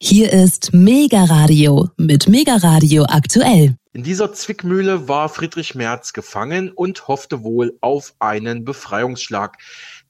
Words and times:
Hier 0.00 0.32
ist 0.32 0.72
Mega 0.72 1.24
Radio 1.24 1.88
mit 1.96 2.28
Mega 2.28 2.54
Radio 2.54 3.04
aktuell. 3.08 3.74
In 3.92 4.04
dieser 4.04 4.32
Zwickmühle 4.32 5.08
war 5.08 5.28
Friedrich 5.28 5.74
Merz 5.74 6.12
gefangen 6.12 6.70
und 6.70 7.08
hoffte 7.08 7.42
wohl 7.42 7.76
auf 7.80 8.14
einen 8.20 8.64
Befreiungsschlag. 8.64 9.58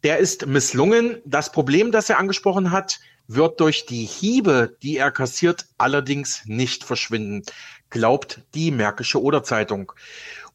Der 0.04 0.18
ist 0.18 0.46
misslungen. 0.46 1.16
Das 1.24 1.52
Problem, 1.52 1.90
das 1.90 2.10
er 2.10 2.18
angesprochen 2.18 2.70
hat, 2.70 3.00
wird 3.28 3.60
durch 3.60 3.86
die 3.86 4.04
Hiebe, 4.04 4.76
die 4.82 4.98
er 4.98 5.10
kassiert, 5.10 5.64
allerdings 5.78 6.42
nicht 6.44 6.84
verschwinden, 6.84 7.44
glaubt 7.88 8.42
die 8.54 8.70
Märkische 8.70 9.22
Oder-Zeitung. 9.22 9.92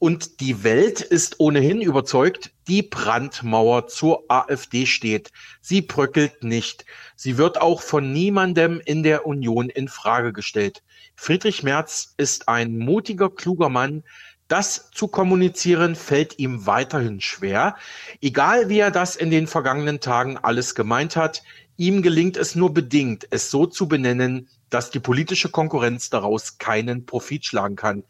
Und 0.03 0.41
die 0.41 0.65
Welt 0.65 0.99
ist 0.99 1.39
ohnehin 1.39 1.79
überzeugt, 1.79 2.51
die 2.67 2.81
Brandmauer 2.81 3.87
zur 3.87 4.25
AfD 4.27 4.85
steht. 4.85 5.31
Sie 5.61 5.81
bröckelt 5.81 6.43
nicht. 6.43 6.83
Sie 7.15 7.37
wird 7.37 7.61
auch 7.61 7.81
von 7.81 8.11
niemandem 8.11 8.81
in 8.83 9.03
der 9.03 9.25
Union 9.25 9.69
in 9.69 9.87
Frage 9.87 10.33
gestellt. 10.33 10.83
Friedrich 11.15 11.63
Merz 11.63 12.15
ist 12.17 12.49
ein 12.49 12.77
mutiger, 12.79 13.29
kluger 13.29 13.69
Mann. 13.69 14.03
Das 14.49 14.91
zu 14.91 15.07
kommunizieren 15.07 15.95
fällt 15.95 16.37
ihm 16.37 16.65
weiterhin 16.65 17.21
schwer. 17.21 17.77
Egal 18.19 18.67
wie 18.67 18.79
er 18.79 18.91
das 18.91 19.15
in 19.15 19.31
den 19.31 19.47
vergangenen 19.47 20.01
Tagen 20.01 20.37
alles 20.37 20.75
gemeint 20.75 21.15
hat, 21.15 21.43
ihm 21.77 22.01
gelingt 22.01 22.35
es 22.35 22.55
nur 22.55 22.73
bedingt, 22.73 23.25
es 23.29 23.49
so 23.49 23.67
zu 23.67 23.87
benennen, 23.87 24.49
dass 24.69 24.89
die 24.89 24.99
politische 24.99 25.49
Konkurrenz 25.49 26.09
daraus 26.09 26.57
keinen 26.57 27.05
Profit 27.05 27.45
schlagen 27.45 27.75
kann. 27.75 28.03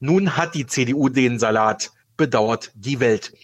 Nun 0.00 0.38
hat 0.38 0.54
die 0.54 0.66
CDU 0.66 1.10
den 1.10 1.38
Salat, 1.38 1.92
bedauert 2.16 2.72
die 2.74 3.00
Welt. 3.00 3.34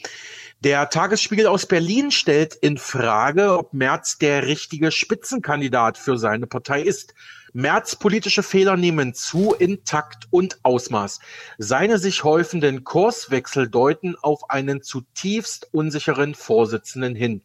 Der 0.60 0.88
Tagesspiegel 0.88 1.46
aus 1.46 1.66
Berlin 1.66 2.10
stellt 2.10 2.54
in 2.54 2.78
Frage, 2.78 3.58
ob 3.58 3.74
Merz 3.74 4.16
der 4.16 4.46
richtige 4.46 4.90
Spitzenkandidat 4.90 5.98
für 5.98 6.16
seine 6.16 6.46
Partei 6.46 6.80
ist. 6.80 7.12
Merz 7.52 7.96
politische 7.96 8.42
Fehler 8.42 8.78
nehmen 8.78 9.12
zu 9.12 9.54
in 9.54 9.84
Takt 9.84 10.28
und 10.30 10.58
Ausmaß. 10.62 11.20
Seine 11.58 11.98
sich 11.98 12.24
häufenden 12.24 12.84
Kurswechsel 12.84 13.68
deuten 13.68 14.16
auf 14.16 14.48
einen 14.48 14.82
zutiefst 14.82 15.68
unsicheren 15.72 16.34
Vorsitzenden 16.34 17.14
hin. 17.14 17.42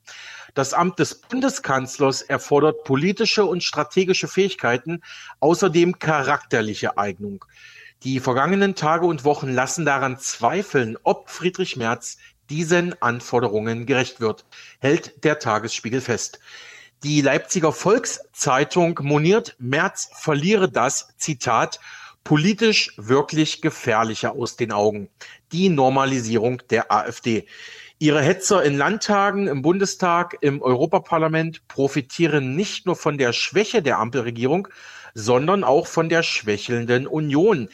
Das 0.54 0.74
Amt 0.74 1.00
des 1.00 1.16
Bundeskanzlers 1.16 2.22
erfordert 2.22 2.86
politische 2.86 3.44
und 3.44 3.62
strategische 3.62 4.30
Fähigkeiten, 4.30 5.02
außerdem 5.42 6.00
charakterliche 6.00 6.98
Eignung. 6.98 7.44
Die 8.04 8.20
vergangenen 8.20 8.74
Tage 8.74 9.06
und 9.06 9.26
Wochen 9.26 9.50
lassen 9.50 9.86
daran 9.86 10.18
zweifeln, 10.18 10.98
ob 11.04 11.30
Friedrich 11.30 11.78
Merz 11.78 12.18
diesen 12.50 13.00
Anforderungen 13.00 13.86
gerecht 13.86 14.20
wird, 14.20 14.44
hält 14.80 15.24
der 15.24 15.38
Tagesspiegel 15.38 16.02
fest. 16.02 16.40
Die 17.04 17.22
Leipziger 17.22 17.72
Volkszeitung 17.72 19.00
moniert, 19.04 19.56
Merz 19.60 20.10
verliere 20.16 20.68
das, 20.68 21.14
Zitat, 21.18 21.80
politisch 22.24 22.94
wirklich 22.98 23.62
gefährliche 23.62 24.32
aus 24.32 24.56
den 24.56 24.72
Augen. 24.72 25.08
Die 25.52 25.70
Normalisierung 25.70 26.64
der 26.72 26.92
AfD. 26.92 27.46
Ihre 28.00 28.24
Hetzer 28.24 28.64
in 28.64 28.78
Landtagen, 28.78 29.48
im 29.48 29.62
Bundestag, 29.62 30.38
im 30.42 30.64
Europaparlament 30.64 31.68
profitieren 31.68 32.56
nicht 32.56 32.88
nur 32.88 32.96
von 32.96 33.20
der 33.20 33.32
Schwäche 33.32 33.84
der 33.84 34.00
Ampelregierung, 34.00 34.70
sondern 35.14 35.64
auch 35.64 35.88
von 35.88 36.10
der 36.10 36.24
schwächelnden 36.24 37.08
Union. 37.08 37.70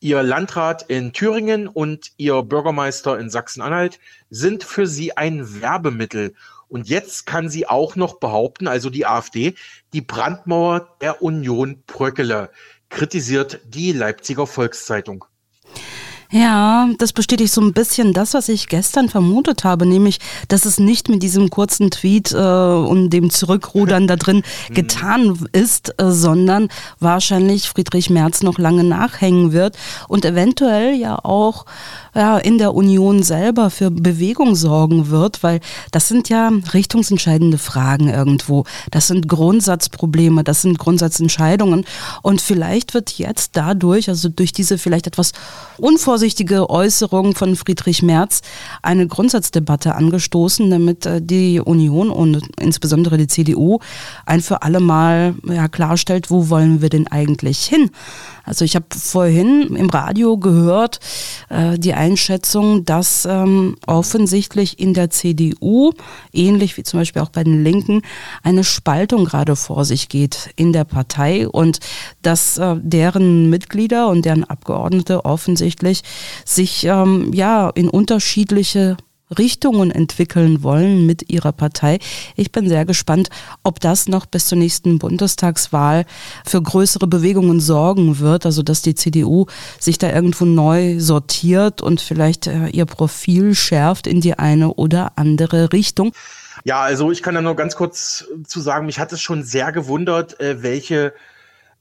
Ihr 0.00 0.22
Landrat 0.22 0.84
in 0.88 1.12
Thüringen 1.12 1.68
und 1.68 2.12
Ihr 2.16 2.42
Bürgermeister 2.42 3.18
in 3.18 3.28
Sachsen-Anhalt 3.28 3.98
sind 4.30 4.64
für 4.64 4.86
Sie 4.86 5.16
ein 5.16 5.60
Werbemittel. 5.60 6.34
Und 6.68 6.88
jetzt 6.88 7.26
kann 7.26 7.48
sie 7.48 7.66
auch 7.66 7.96
noch 7.96 8.20
behaupten, 8.20 8.68
also 8.68 8.90
die 8.90 9.04
AfD, 9.04 9.54
die 9.92 10.00
Brandmauer 10.00 10.96
der 11.00 11.20
Union 11.20 11.82
bröckele, 11.86 12.50
kritisiert 12.90 13.60
die 13.66 13.92
Leipziger 13.92 14.46
Volkszeitung. 14.46 15.24
Ja, 16.32 16.88
das 16.98 17.12
bestätigt 17.12 17.52
so 17.52 17.60
ein 17.60 17.72
bisschen 17.72 18.12
das, 18.12 18.34
was 18.34 18.48
ich 18.48 18.68
gestern 18.68 19.08
vermutet 19.08 19.64
habe, 19.64 19.84
nämlich, 19.84 20.20
dass 20.46 20.64
es 20.64 20.78
nicht 20.78 21.08
mit 21.08 21.24
diesem 21.24 21.50
kurzen 21.50 21.90
Tweet 21.90 22.30
äh, 22.30 22.36
und 22.36 23.10
dem 23.10 23.30
Zurückrudern 23.30 24.06
da 24.06 24.14
drin 24.14 24.44
mhm. 24.68 24.74
getan 24.74 25.48
ist, 25.52 25.94
äh, 26.00 26.10
sondern 26.10 26.68
wahrscheinlich 27.00 27.68
Friedrich 27.68 28.10
Merz 28.10 28.42
noch 28.42 28.58
lange 28.58 28.84
nachhängen 28.84 29.52
wird 29.52 29.76
und 30.06 30.24
eventuell 30.24 30.94
ja 30.94 31.18
auch 31.24 31.66
ja, 32.14 32.38
in 32.38 32.58
der 32.58 32.74
Union 32.74 33.22
selber 33.22 33.70
für 33.70 33.90
Bewegung 33.90 34.54
sorgen 34.54 35.10
wird, 35.10 35.42
weil 35.42 35.60
das 35.92 36.08
sind 36.08 36.28
ja 36.28 36.50
richtungsentscheidende 36.72 37.58
Fragen 37.58 38.08
irgendwo. 38.08 38.64
Das 38.90 39.08
sind 39.08 39.28
Grundsatzprobleme, 39.28 40.44
das 40.44 40.62
sind 40.62 40.78
Grundsatzentscheidungen. 40.78 41.84
Und 42.22 42.40
vielleicht 42.40 42.94
wird 42.94 43.10
jetzt 43.18 43.56
dadurch, 43.56 44.08
also 44.08 44.28
durch 44.28 44.52
diese 44.52 44.78
vielleicht 44.78 45.06
etwas 45.06 45.32
unvorsichtige 45.78 46.68
Äußerung 46.70 47.34
von 47.34 47.56
Friedrich 47.56 48.02
Merz, 48.02 48.40
eine 48.82 49.06
Grundsatzdebatte 49.06 49.94
angestoßen, 49.94 50.70
damit 50.70 51.06
äh, 51.06 51.20
die 51.22 51.60
Union 51.60 52.10
und 52.10 52.42
insbesondere 52.58 53.16
die 53.16 53.28
CDU 53.28 53.78
ein 54.26 54.40
für 54.40 54.62
alle 54.62 54.80
Mal 54.80 55.34
ja, 55.46 55.68
klarstellt, 55.68 56.30
wo 56.30 56.48
wollen 56.48 56.82
wir 56.82 56.88
denn 56.88 57.06
eigentlich 57.06 57.64
hin? 57.64 57.90
Also 58.44 58.64
ich 58.64 58.74
habe 58.76 58.86
vorhin 58.90 59.76
im 59.76 59.90
Radio 59.90 60.36
gehört, 60.36 61.00
äh, 61.48 61.78
die 61.78 61.94
Einschätzung, 61.94 62.84
dass 62.84 63.26
ähm, 63.26 63.76
offensichtlich 63.86 64.78
in 64.78 64.94
der 64.94 65.10
CDU, 65.10 65.92
ähnlich 66.32 66.76
wie 66.76 66.82
zum 66.82 67.00
Beispiel 67.00 67.22
auch 67.22 67.30
bei 67.30 67.44
den 67.44 67.62
Linken, 67.62 68.02
eine 68.42 68.64
Spaltung 68.64 69.24
gerade 69.24 69.56
vor 69.56 69.84
sich 69.84 70.08
geht 70.08 70.50
in 70.56 70.72
der 70.72 70.84
Partei 70.84 71.48
und 71.48 71.80
dass 72.22 72.58
äh, 72.58 72.76
deren 72.80 73.50
Mitglieder 73.50 74.08
und 74.08 74.24
deren 74.24 74.44
Abgeordnete 74.44 75.24
offensichtlich 75.24 76.02
sich 76.44 76.84
ähm, 76.84 77.32
ja 77.32 77.70
in 77.70 77.88
unterschiedliche 77.88 78.96
Richtungen 79.36 79.90
entwickeln 79.90 80.62
wollen 80.62 81.06
mit 81.06 81.30
ihrer 81.30 81.52
Partei. 81.52 81.98
Ich 82.36 82.52
bin 82.52 82.68
sehr 82.68 82.84
gespannt, 82.84 83.30
ob 83.62 83.80
das 83.80 84.08
noch 84.08 84.26
bis 84.26 84.46
zur 84.46 84.58
nächsten 84.58 84.98
Bundestagswahl 84.98 86.04
für 86.44 86.62
größere 86.62 87.06
Bewegungen 87.06 87.60
sorgen 87.60 88.18
wird, 88.18 88.46
also 88.46 88.62
dass 88.62 88.82
die 88.82 88.94
CDU 88.94 89.46
sich 89.78 89.98
da 89.98 90.12
irgendwo 90.12 90.44
neu 90.44 90.98
sortiert 90.98 91.82
und 91.82 92.00
vielleicht 92.00 92.46
äh, 92.46 92.68
ihr 92.68 92.86
Profil 92.86 93.54
schärft 93.54 94.06
in 94.06 94.20
die 94.20 94.38
eine 94.38 94.74
oder 94.74 95.12
andere 95.16 95.72
Richtung. 95.72 96.12
Ja, 96.64 96.80
also 96.80 97.10
ich 97.10 97.22
kann 97.22 97.34
da 97.34 97.40
nur 97.40 97.56
ganz 97.56 97.76
kurz 97.76 98.26
zu 98.46 98.60
sagen, 98.60 98.86
mich 98.86 98.98
hat 98.98 99.12
es 99.12 99.22
schon 99.22 99.44
sehr 99.44 99.72
gewundert, 99.72 100.40
äh, 100.40 100.62
welche 100.62 101.14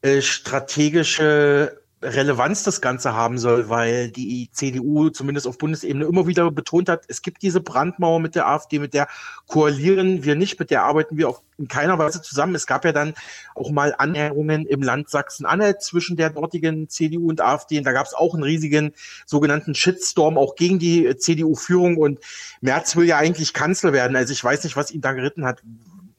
äh, 0.02 0.22
strategische 0.22 1.80
Relevanz 2.02 2.64
das 2.64 2.80
Ganze 2.80 3.14
haben 3.14 3.38
soll, 3.38 3.68
weil 3.70 4.10
die 4.10 4.50
CDU 4.54 5.10
zumindest 5.10 5.48
auf 5.48 5.58
Bundesebene 5.58 6.06
immer 6.06 6.28
wieder 6.28 6.50
betont 6.50 6.88
hat, 6.88 7.04
es 7.10 7.22
gibt 7.22 7.42
diese 7.42 7.60
Brandmauer 7.60 8.22
mit 8.22 8.36
der 8.36 8.48
AfD, 8.48 8.80
mit 8.80 8.94
der 8.94 9.08
koalieren 9.48 10.24
wir 10.24 10.36
nicht, 10.36 10.60
mit 10.60 10.72
der 10.72 10.84
arbeiten 10.84 11.18
wir 11.18 11.28
auch 11.28 11.42
in 11.58 11.68
keiner 11.68 12.00
Weise 12.00 12.22
zusammen. 12.22 12.56
Es 12.56 12.68
gab 12.68 12.86
ja 12.86 12.94
dann 12.94 13.14
auch 13.54 13.70
mal 13.70 13.94
Annäherungen 13.98 14.66
im 14.66 14.82
Land 14.82 15.10
Sachsen-Anhalt 15.10 15.82
zwischen 15.82 16.16
der 16.16 16.30
dortigen 16.30 16.88
CDU 16.88 17.28
und 17.30 17.42
AfD 17.42 17.78
und 17.78 17.84
da 17.84 17.92
gab 17.92 18.08
es 18.08 18.14
auch 18.14 18.34
einen 18.34 18.44
riesigen 18.44 18.94
sogenannten 19.26 19.76
Shitstorm 19.76 20.38
auch 20.38 20.56
gegen 20.56 20.80
die 20.80 21.18
CDU-Führung 21.18 21.98
und 21.98 22.20
Merz 22.62 22.96
will 22.96 23.06
ja 23.06 23.18
eigentlich 23.18 23.54
Kanzler 23.54 23.92
werden. 23.92 24.16
Also 24.16 24.32
ich 24.32 24.44
weiß 24.44 24.64
nicht, 24.64 24.78
was 24.78 24.92
ihn 24.92 25.02
da 25.02 25.12
geritten 25.12 25.46
hat, 25.46 25.62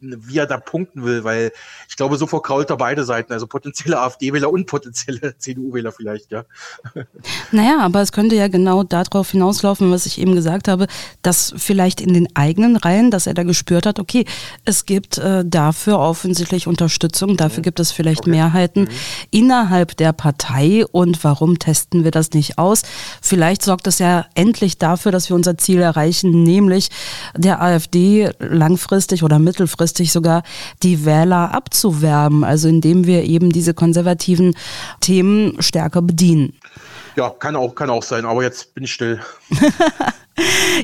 wie 0.00 0.38
er 0.38 0.46
da 0.46 0.58
punkten 0.58 1.04
will, 1.04 1.24
weil 1.24 1.52
ich 1.88 1.96
glaube, 1.96 2.16
so 2.16 2.26
verkrault 2.26 2.70
er 2.70 2.76
beide 2.76 3.04
Seiten, 3.04 3.32
also 3.32 3.46
potenzielle 3.46 4.00
AfD-Wähler 4.00 4.50
und 4.50 4.66
potenzielle 4.66 5.36
CDU-Wähler 5.38 5.92
vielleicht, 5.92 6.30
ja. 6.30 6.44
Naja, 7.52 7.78
aber 7.80 8.00
es 8.00 8.12
könnte 8.12 8.36
ja 8.36 8.48
genau 8.48 8.82
darauf 8.82 9.30
hinauslaufen, 9.30 9.90
was 9.90 10.06
ich 10.06 10.18
eben 10.18 10.34
gesagt 10.34 10.68
habe, 10.68 10.86
dass 11.22 11.54
vielleicht 11.56 12.00
in 12.00 12.14
den 12.14 12.28
eigenen 12.34 12.76
Reihen, 12.76 13.10
dass 13.10 13.26
er 13.26 13.34
da 13.34 13.42
gespürt 13.42 13.86
hat, 13.86 13.98
okay, 13.98 14.24
es 14.64 14.86
gibt 14.86 15.18
äh, 15.18 15.44
dafür 15.44 15.98
offensichtlich 15.98 16.66
Unterstützung, 16.66 17.36
dafür 17.36 17.58
mhm. 17.58 17.64
gibt 17.64 17.80
es 17.80 17.92
vielleicht 17.92 18.22
okay. 18.22 18.30
Mehrheiten 18.30 18.82
mhm. 18.82 18.88
innerhalb 19.30 19.96
der 19.96 20.12
Partei 20.12 20.84
und 20.90 21.22
warum 21.24 21.58
testen 21.58 22.04
wir 22.04 22.10
das 22.10 22.30
nicht 22.32 22.58
aus? 22.58 22.82
Vielleicht 23.20 23.62
sorgt 23.62 23.86
es 23.86 23.98
ja 23.98 24.26
endlich 24.34 24.78
dafür, 24.78 25.12
dass 25.12 25.28
wir 25.28 25.36
unser 25.36 25.58
Ziel 25.58 25.80
erreichen, 25.80 26.42
nämlich 26.42 26.88
der 27.36 27.60
AfD 27.60 28.30
langfristig 28.38 29.22
oder 29.22 29.38
mittelfristig 29.38 29.89
langfristig 29.90 30.12
sogar 30.12 30.42
die 30.82 31.04
Wähler 31.04 31.52
abzuwerben, 31.52 32.44
also 32.44 32.68
indem 32.68 33.06
wir 33.06 33.24
eben 33.24 33.50
diese 33.50 33.74
konservativen 33.74 34.54
Themen 35.00 35.60
stärker 35.60 36.02
bedienen. 36.02 36.54
Ja, 37.16 37.30
kann 37.30 37.56
auch, 37.56 37.74
kann 37.74 37.90
auch 37.90 38.04
sein, 38.04 38.24
aber 38.24 38.42
jetzt 38.42 38.74
bin 38.74 38.84
ich 38.84 38.92
still. 38.92 39.20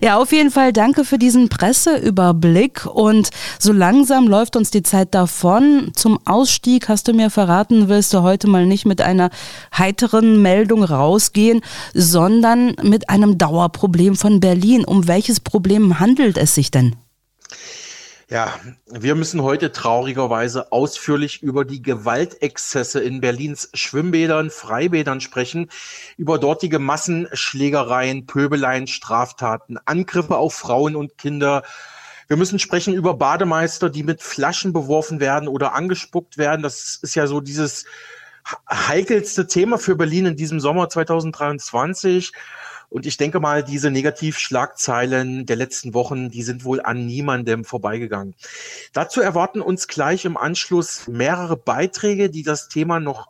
Ja, 0.03 0.19
auf 0.19 0.33
jeden 0.33 0.51
Fall 0.51 0.71
danke 0.71 1.05
für 1.05 1.17
diesen 1.17 1.49
Presseüberblick 1.49 2.85
und 2.85 3.31
so 3.59 3.73
langsam 3.73 4.29
läuft 4.29 4.55
uns 4.55 4.71
die 4.71 4.83
Zeit 4.83 5.15
davon. 5.15 5.93
Zum 5.95 6.19
Ausstieg 6.27 6.91
hast 6.91 7.09
du 7.09 7.15
mir 7.15 7.31
verraten, 7.31 7.89
willst 7.89 8.13
du 8.13 8.21
heute 8.21 8.49
mal 8.49 8.67
nicht 8.67 8.85
mit 8.85 9.01
einer 9.01 9.31
heiteren 9.73 10.43
Meldung 10.43 10.83
rausgehen, 10.83 11.63
sondern 11.95 12.75
mit 12.83 13.09
einem 13.09 13.39
Dauerproblem 13.39 14.15
von 14.17 14.41
Berlin. 14.41 14.85
Um 14.85 15.09
welches 15.09 15.41
Problem 15.41 16.01
handelt 16.01 16.37
es 16.37 16.55
sich 16.55 16.71
denn? 16.71 16.95
Ja, 18.29 18.59
wir 18.87 19.15
müssen 19.15 19.41
heute 19.45 19.71
traurigerweise 19.71 20.73
ausführlich 20.73 21.45
über 21.45 21.65
die 21.65 21.81
Gewaltexzesse 21.81 22.99
in 22.99 23.21
Berlins 23.21 23.71
Schwimmbädern, 23.73 24.51
Freibädern 24.51 25.21
sprechen, 25.21 25.71
über 26.17 26.37
dortige 26.39 26.81
Massenschlägereien, 26.81 28.27
Pöbeleien, 28.27 28.89
Straftaten, 28.89 29.79
Angriffe 29.85 30.37
auf 30.39 30.55
Frauen 30.55 30.97
und 30.97 31.19
Kinder. 31.19 31.63
Wir 32.27 32.37
müssen 32.37 32.59
sprechen 32.59 32.95
über 32.95 33.15
Bademeister, 33.15 33.91
die 33.91 34.03
mit 34.03 34.21
Flaschen 34.21 34.73
beworfen 34.73 35.21
werden 35.21 35.47
oder 35.47 35.75
angespuckt 35.75 36.37
werden. 36.37 36.65
Das 36.65 36.99
ist 37.01 37.15
ja 37.15 37.29
so 37.29 37.41
dieses 37.41 37.85
heikelste 38.69 39.47
Thema 39.47 39.79
für 39.79 39.95
Berlin 39.95 40.27
in 40.27 40.37
diesem 40.37 40.59
Sommer 40.59 40.89
2023. 40.89 42.33
Und 42.89 43.07
ich 43.07 43.17
denke 43.17 43.41
mal, 43.41 43.63
diese 43.65 43.91
Negativschlagzeilen 43.91 45.47
der 45.47 45.57
letzten 45.57 45.95
Wochen, 45.95 46.31
die 46.31 46.43
sind 46.43 46.65
wohl 46.65 46.81
an 46.81 47.07
niemandem 47.07 47.65
vorbeigegangen. 47.65 48.35
Dazu 48.93 49.21
erwarten 49.21 49.61
uns 49.61 49.89
gleich 49.89 50.25
im 50.25 50.37
Anschluss 50.37 51.09
mehrere 51.09 51.57
Beiträge, 51.57 52.31
die 52.31 52.43
das 52.43 52.69
Thema 52.69 53.01
noch 53.01 53.29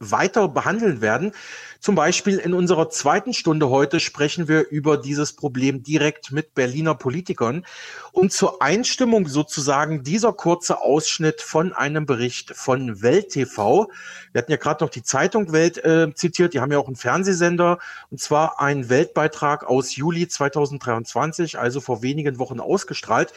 weiter 0.00 0.48
behandeln 0.48 1.00
werden. 1.00 1.32
Zum 1.80 1.94
Beispiel 1.94 2.38
in 2.38 2.54
unserer 2.54 2.90
zweiten 2.90 3.32
Stunde 3.32 3.70
heute 3.70 4.00
sprechen 4.00 4.48
wir 4.48 4.68
über 4.68 4.96
dieses 4.96 5.34
Problem 5.34 5.84
direkt 5.84 6.32
mit 6.32 6.54
Berliner 6.54 6.96
Politikern. 6.96 7.64
Und 8.10 8.32
zur 8.32 8.60
Einstimmung 8.60 9.28
sozusagen 9.28 10.02
dieser 10.02 10.32
kurze 10.32 10.80
Ausschnitt 10.82 11.40
von 11.40 11.72
einem 11.72 12.04
Bericht 12.04 12.50
von 12.56 13.00
Welt 13.00 13.28
TV. 13.30 13.88
Wir 14.32 14.38
hatten 14.40 14.50
ja 14.50 14.56
gerade 14.56 14.84
noch 14.84 14.90
die 14.90 15.04
Zeitung 15.04 15.52
Welt 15.52 15.78
äh, 15.84 16.12
zitiert, 16.14 16.52
die 16.52 16.60
haben 16.60 16.72
ja 16.72 16.78
auch 16.78 16.88
einen 16.88 16.96
Fernsehsender, 16.96 17.78
und 18.10 18.20
zwar 18.20 18.60
ein 18.60 18.88
Weltbeitrag 18.88 19.64
aus 19.64 19.94
Juli 19.94 20.26
2023, 20.26 21.60
also 21.60 21.80
vor 21.80 22.02
wenigen 22.02 22.40
Wochen 22.40 22.58
ausgestrahlt 22.58 23.32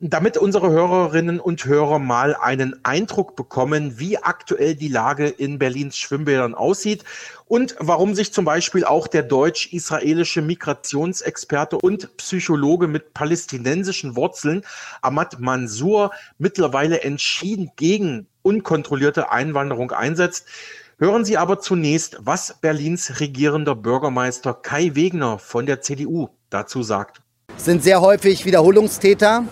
damit 0.00 0.36
unsere 0.36 0.70
Hörerinnen 0.70 1.40
und 1.40 1.64
Hörer 1.64 1.98
mal 1.98 2.34
einen 2.34 2.84
Eindruck 2.84 3.36
bekommen, 3.36 3.98
wie 3.98 4.18
aktuell 4.18 4.74
die 4.74 4.88
Lage 4.88 5.28
in 5.28 5.58
Berlins 5.58 5.96
Schwimmbädern 5.96 6.54
aussieht 6.54 7.04
und 7.46 7.76
warum 7.78 8.14
sich 8.14 8.32
zum 8.32 8.44
Beispiel 8.44 8.84
auch 8.84 9.06
der 9.06 9.22
deutsch-israelische 9.22 10.42
Migrationsexperte 10.42 11.78
und 11.78 12.16
Psychologe 12.16 12.88
mit 12.88 13.14
palästinensischen 13.14 14.16
Wurzeln 14.16 14.62
Ahmad 15.00 15.38
Mansour 15.38 16.10
mittlerweile 16.38 17.02
entschieden 17.02 17.70
gegen 17.76 18.26
unkontrollierte 18.42 19.30
Einwanderung 19.30 19.92
einsetzt. 19.92 20.46
Hören 20.98 21.24
Sie 21.24 21.38
aber 21.38 21.60
zunächst, 21.60 22.18
was 22.20 22.56
Berlins 22.60 23.20
regierender 23.20 23.74
Bürgermeister 23.74 24.54
Kai 24.54 24.94
Wegner 24.94 25.38
von 25.38 25.66
der 25.66 25.80
CDU 25.80 26.28
dazu 26.50 26.82
sagt. 26.82 27.20
Sind 27.56 27.82
sehr 27.82 28.00
häufig 28.00 28.44
Wiederholungstäter, 28.44 29.44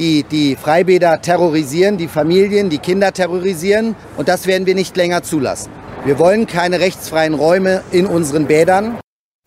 die 0.00 0.22
die 0.22 0.56
Freibäder 0.56 1.20
terrorisieren, 1.20 1.98
die 1.98 2.08
Familien, 2.08 2.70
die 2.70 2.78
Kinder 2.78 3.12
terrorisieren. 3.12 3.94
Und 4.16 4.28
das 4.28 4.46
werden 4.46 4.66
wir 4.66 4.74
nicht 4.74 4.96
länger 4.96 5.22
zulassen. 5.22 5.70
Wir 6.04 6.18
wollen 6.18 6.46
keine 6.46 6.80
rechtsfreien 6.80 7.34
Räume 7.34 7.82
in 7.92 8.06
unseren 8.06 8.46
Bädern. 8.46 8.98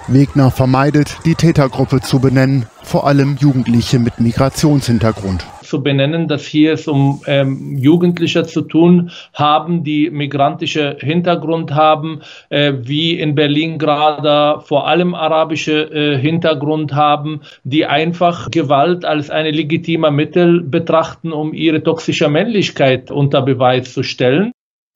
Wegner 0.08 0.52
vermeidet, 0.52 1.18
die 1.26 1.36
Tätergruppe 1.36 2.02
zu 2.02 2.20
benennen, 2.20 2.68
vor 2.84 3.08
allem 3.08 3.38
Jugendliche 3.40 3.98
mit 4.00 4.20
Migrationshintergrund 4.20 5.46
zu 5.74 5.82
benennen, 5.82 6.28
dass 6.28 6.46
hier 6.46 6.74
es 6.74 6.88
um 6.88 7.22
ähm, 7.26 7.80
Jugendliche 7.80 8.44
zu 8.44 8.62
tun 8.62 9.10
haben, 9.34 9.84
die 9.84 10.12
migrantische 10.12 10.98
Hintergrund 11.00 11.74
haben, 11.74 12.22
äh, 12.50 12.74
wie 12.84 13.20
in 13.20 13.34
Berlin 13.34 13.80
gerade 13.80 14.62
vor 14.62 14.88
allem 14.88 15.16
arabische 15.16 15.90
äh, 15.92 16.16
Hintergrund 16.20 16.94
haben, 16.94 17.42
die 17.64 17.88
einfach 17.88 18.52
Gewalt 18.52 19.04
als 19.04 19.32
eine 19.32 19.50
legitime 19.50 20.12
Mittel 20.12 20.62
betrachten, 20.62 21.32
um 21.32 21.56
ihre 21.56 21.82
toxische 21.82 22.30
Männlichkeit 22.30 23.10
unter 23.10 23.42
Beweis 23.42 23.92
zu 23.96 24.04
stellen. 24.04 24.52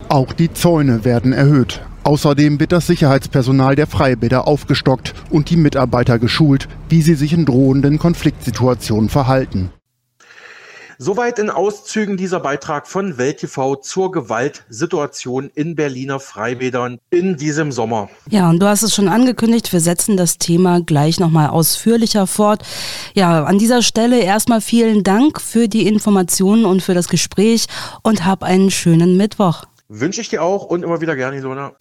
Auch 0.10 0.32
die 0.32 0.54
Zäune 0.54 1.04
werden 1.04 1.34
erhöht. 1.34 1.82
Außerdem 2.04 2.60
wird 2.60 2.72
das 2.72 2.86
Sicherheitspersonal 2.86 3.76
der 3.76 3.88
Freibäder 3.88 4.48
aufgestockt 4.48 5.16
und 5.32 5.50
die 5.50 5.58
Mitarbeiter 5.58 6.20
geschult, 6.20 6.68
wie 6.88 7.02
sie 7.02 7.16
sich 7.16 7.34
in 7.34 7.46
drohenden 7.46 7.98
Konfliktsituationen 7.98 9.10
verhalten. 9.10 9.72
Soweit 11.00 11.38
in 11.38 11.52
Auszügen 11.52 12.18
dieser 12.18 12.40
Beitrag 12.40 12.88
von 12.88 13.20
Welt 13.20 13.38
TV 13.38 13.76
zur 13.76 14.12
Gewaltsituation 14.12 15.52
in 15.54 15.76
Berliner 15.76 16.20
Freibädern 16.20 16.98
in 17.12 17.38
diesem 17.38 17.72
Sommer. 17.72 18.10
Ja, 18.32 18.50
und 18.50 18.60
du 18.60 18.66
hast 18.66 18.82
es 18.82 18.96
schon 18.96 19.08
angekündigt, 19.08 19.72
wir 19.72 19.80
setzen 19.80 20.18
das 20.18 20.40
Thema 20.40 20.82
gleich 20.82 21.20
nochmal 21.20 21.50
ausführlicher 21.50 22.26
fort. 22.26 22.64
Ja, 23.14 23.44
an 23.44 23.60
dieser 23.60 23.84
Stelle 23.84 24.22
erstmal 24.22 24.60
vielen 24.60 25.04
Dank 25.04 25.40
für 25.40 25.68
die 25.68 25.86
Informationen 25.86 26.66
und 26.66 26.82
für 26.82 26.96
das 26.96 27.10
Gespräch 27.10 27.68
und 28.02 28.26
hab 28.26 28.42
einen 28.42 28.72
schönen 28.72 29.18
Mittwoch. 29.18 29.66
Wünsche 29.90 30.22
ich 30.22 30.30
dir 30.30 30.42
auch 30.42 30.66
und 30.66 30.82
immer 30.82 31.00
wieder 31.00 31.16
gerne, 31.16 31.38
Ilona. 31.38 31.74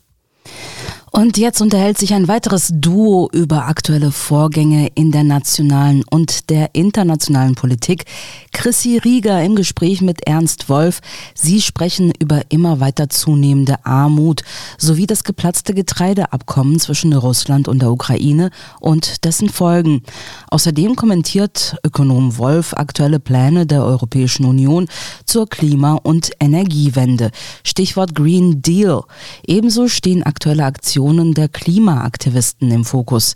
Und 1.12 1.38
jetzt 1.38 1.60
unterhält 1.62 1.96
sich 1.98 2.14
ein 2.14 2.26
weiteres 2.26 2.70
Duo 2.74 3.30
über 3.32 3.68
aktuelle 3.68 4.10
Vorgänge 4.10 4.88
in 4.96 5.12
der 5.12 5.22
nationalen 5.22 6.02
und 6.10 6.50
der 6.50 6.74
internationalen 6.74 7.54
Politik. 7.54 8.04
Chrissy 8.52 8.98
Rieger 8.98 9.42
im 9.42 9.54
Gespräch 9.54 10.02
mit 10.02 10.26
Ernst 10.26 10.68
Wolf. 10.68 11.00
Sie 11.34 11.62
sprechen 11.62 12.12
über 12.18 12.42
immer 12.48 12.80
weiter 12.80 13.08
zunehmende 13.08 13.86
Armut 13.86 14.42
sowie 14.78 15.06
das 15.06 15.22
geplatzte 15.24 15.74
Getreideabkommen 15.74 16.80
zwischen 16.80 17.12
Russland 17.12 17.68
und 17.68 17.80
der 17.80 17.92
Ukraine 17.92 18.50
und 18.80 19.24
dessen 19.24 19.48
Folgen. 19.48 20.02
Außerdem 20.50 20.96
kommentiert 20.96 21.76
Ökonom 21.84 22.36
Wolf 22.36 22.74
aktuelle 22.74 23.20
Pläne 23.20 23.64
der 23.64 23.84
Europäischen 23.84 24.44
Union 24.44 24.88
zur 25.24 25.48
Klima- 25.48 26.00
und 26.02 26.32
Energiewende. 26.40 27.30
Stichwort 27.62 28.14
Green 28.14 28.60
Deal. 28.60 29.02
Ebenso 29.46 29.86
stehen 29.88 30.24
aktuelle 30.24 30.64
Aktionen 30.64 30.95
Aktionen 30.96 31.34
der 31.34 31.50
Klimaaktivisten 31.50 32.70
im 32.70 32.86
Fokus. 32.86 33.34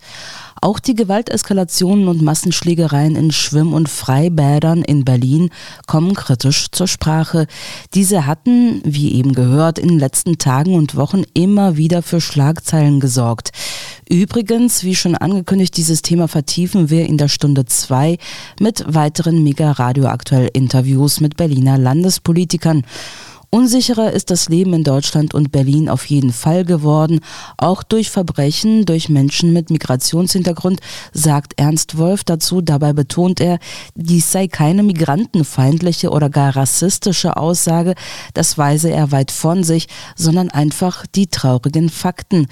Auch 0.63 0.79
die 0.79 0.95
Gewalteskalationen 0.95 2.09
und 2.09 2.23
Massenschlägereien 2.23 3.17
in 3.17 3.33
Schwimm- 3.33 3.75
und 3.75 3.91
Freibädern 3.91 4.81
in 4.81 5.05
Berlin 5.05 5.51
kommen 5.87 6.15
kritisch 6.15 6.69
zur 6.71 6.89
Sprache. 6.89 7.47
Diese 7.93 8.27
hatten, 8.27 8.81
wie 8.83 9.13
eben 9.13 9.35
gehört, 9.35 9.79
in 9.79 9.89
den 9.89 9.99
letzten 9.99 10.39
Tagen 10.39 10.75
und 10.75 10.97
Wochen 10.97 11.25
immer 11.35 11.77
wieder 11.77 12.03
für 12.03 12.23
Schlagzeilen 12.23 12.99
gesorgt. 12.99 13.51
Übrigens, 14.09 14.83
wie 14.83 14.97
schon 14.97 15.15
angekündigt, 15.15 15.77
dieses 15.77 16.01
Thema 16.01 16.29
vertiefen 16.29 16.89
wir 16.89 17.05
in 17.05 17.19
der 17.19 17.29
Stunde 17.29 17.67
zwei 17.67 18.17
mit 18.59 18.85
weiteren 18.89 19.45
Mega 19.45 19.73
Radio 19.73 20.07
aktuell 20.07 20.49
Interviews 20.55 21.21
mit 21.21 21.37
Berliner 21.37 21.77
Landespolitikern. 21.77 22.85
Unsicherer 23.53 24.13
ist 24.13 24.31
das 24.31 24.49
Leben 24.49 24.73
in 24.75 24.85
Deutschland 24.85 25.35
und 25.35 25.51
Berlin 25.51 25.89
auf 25.89 26.05
jeden 26.07 26.33
Fall 26.33 26.65
geworden, 26.65 27.19
auch 27.57 27.83
durch 27.83 28.09
Verbrechen 28.09 28.87
durch 28.87 29.09
Menschen 29.09 29.53
mit 29.53 29.71
Migrationshintergrund, 29.71 30.79
sagt 31.13 31.55
Ernst 31.59 31.99
Wolf 31.99 32.23
dazu. 32.23 32.61
Dabei 32.61 32.93
betont 32.93 33.41
er, 33.41 33.59
dies 33.97 34.31
sei 34.31 34.47
keine 34.47 34.85
migrantenfeindliche 34.85 36.11
oder 36.11 36.31
gar 36.31 36.55
rassistische 36.55 37.37
Aussage, 37.37 37.97
das 38.35 38.57
weise 38.57 38.91
er 38.91 39.11
weit 39.11 39.33
von 39.33 39.65
sich, 39.65 39.89
sondern 40.15 40.51
einfach 40.51 41.05
die 41.09 41.27
traurigen 41.27 41.91
Fakten. 41.91 42.47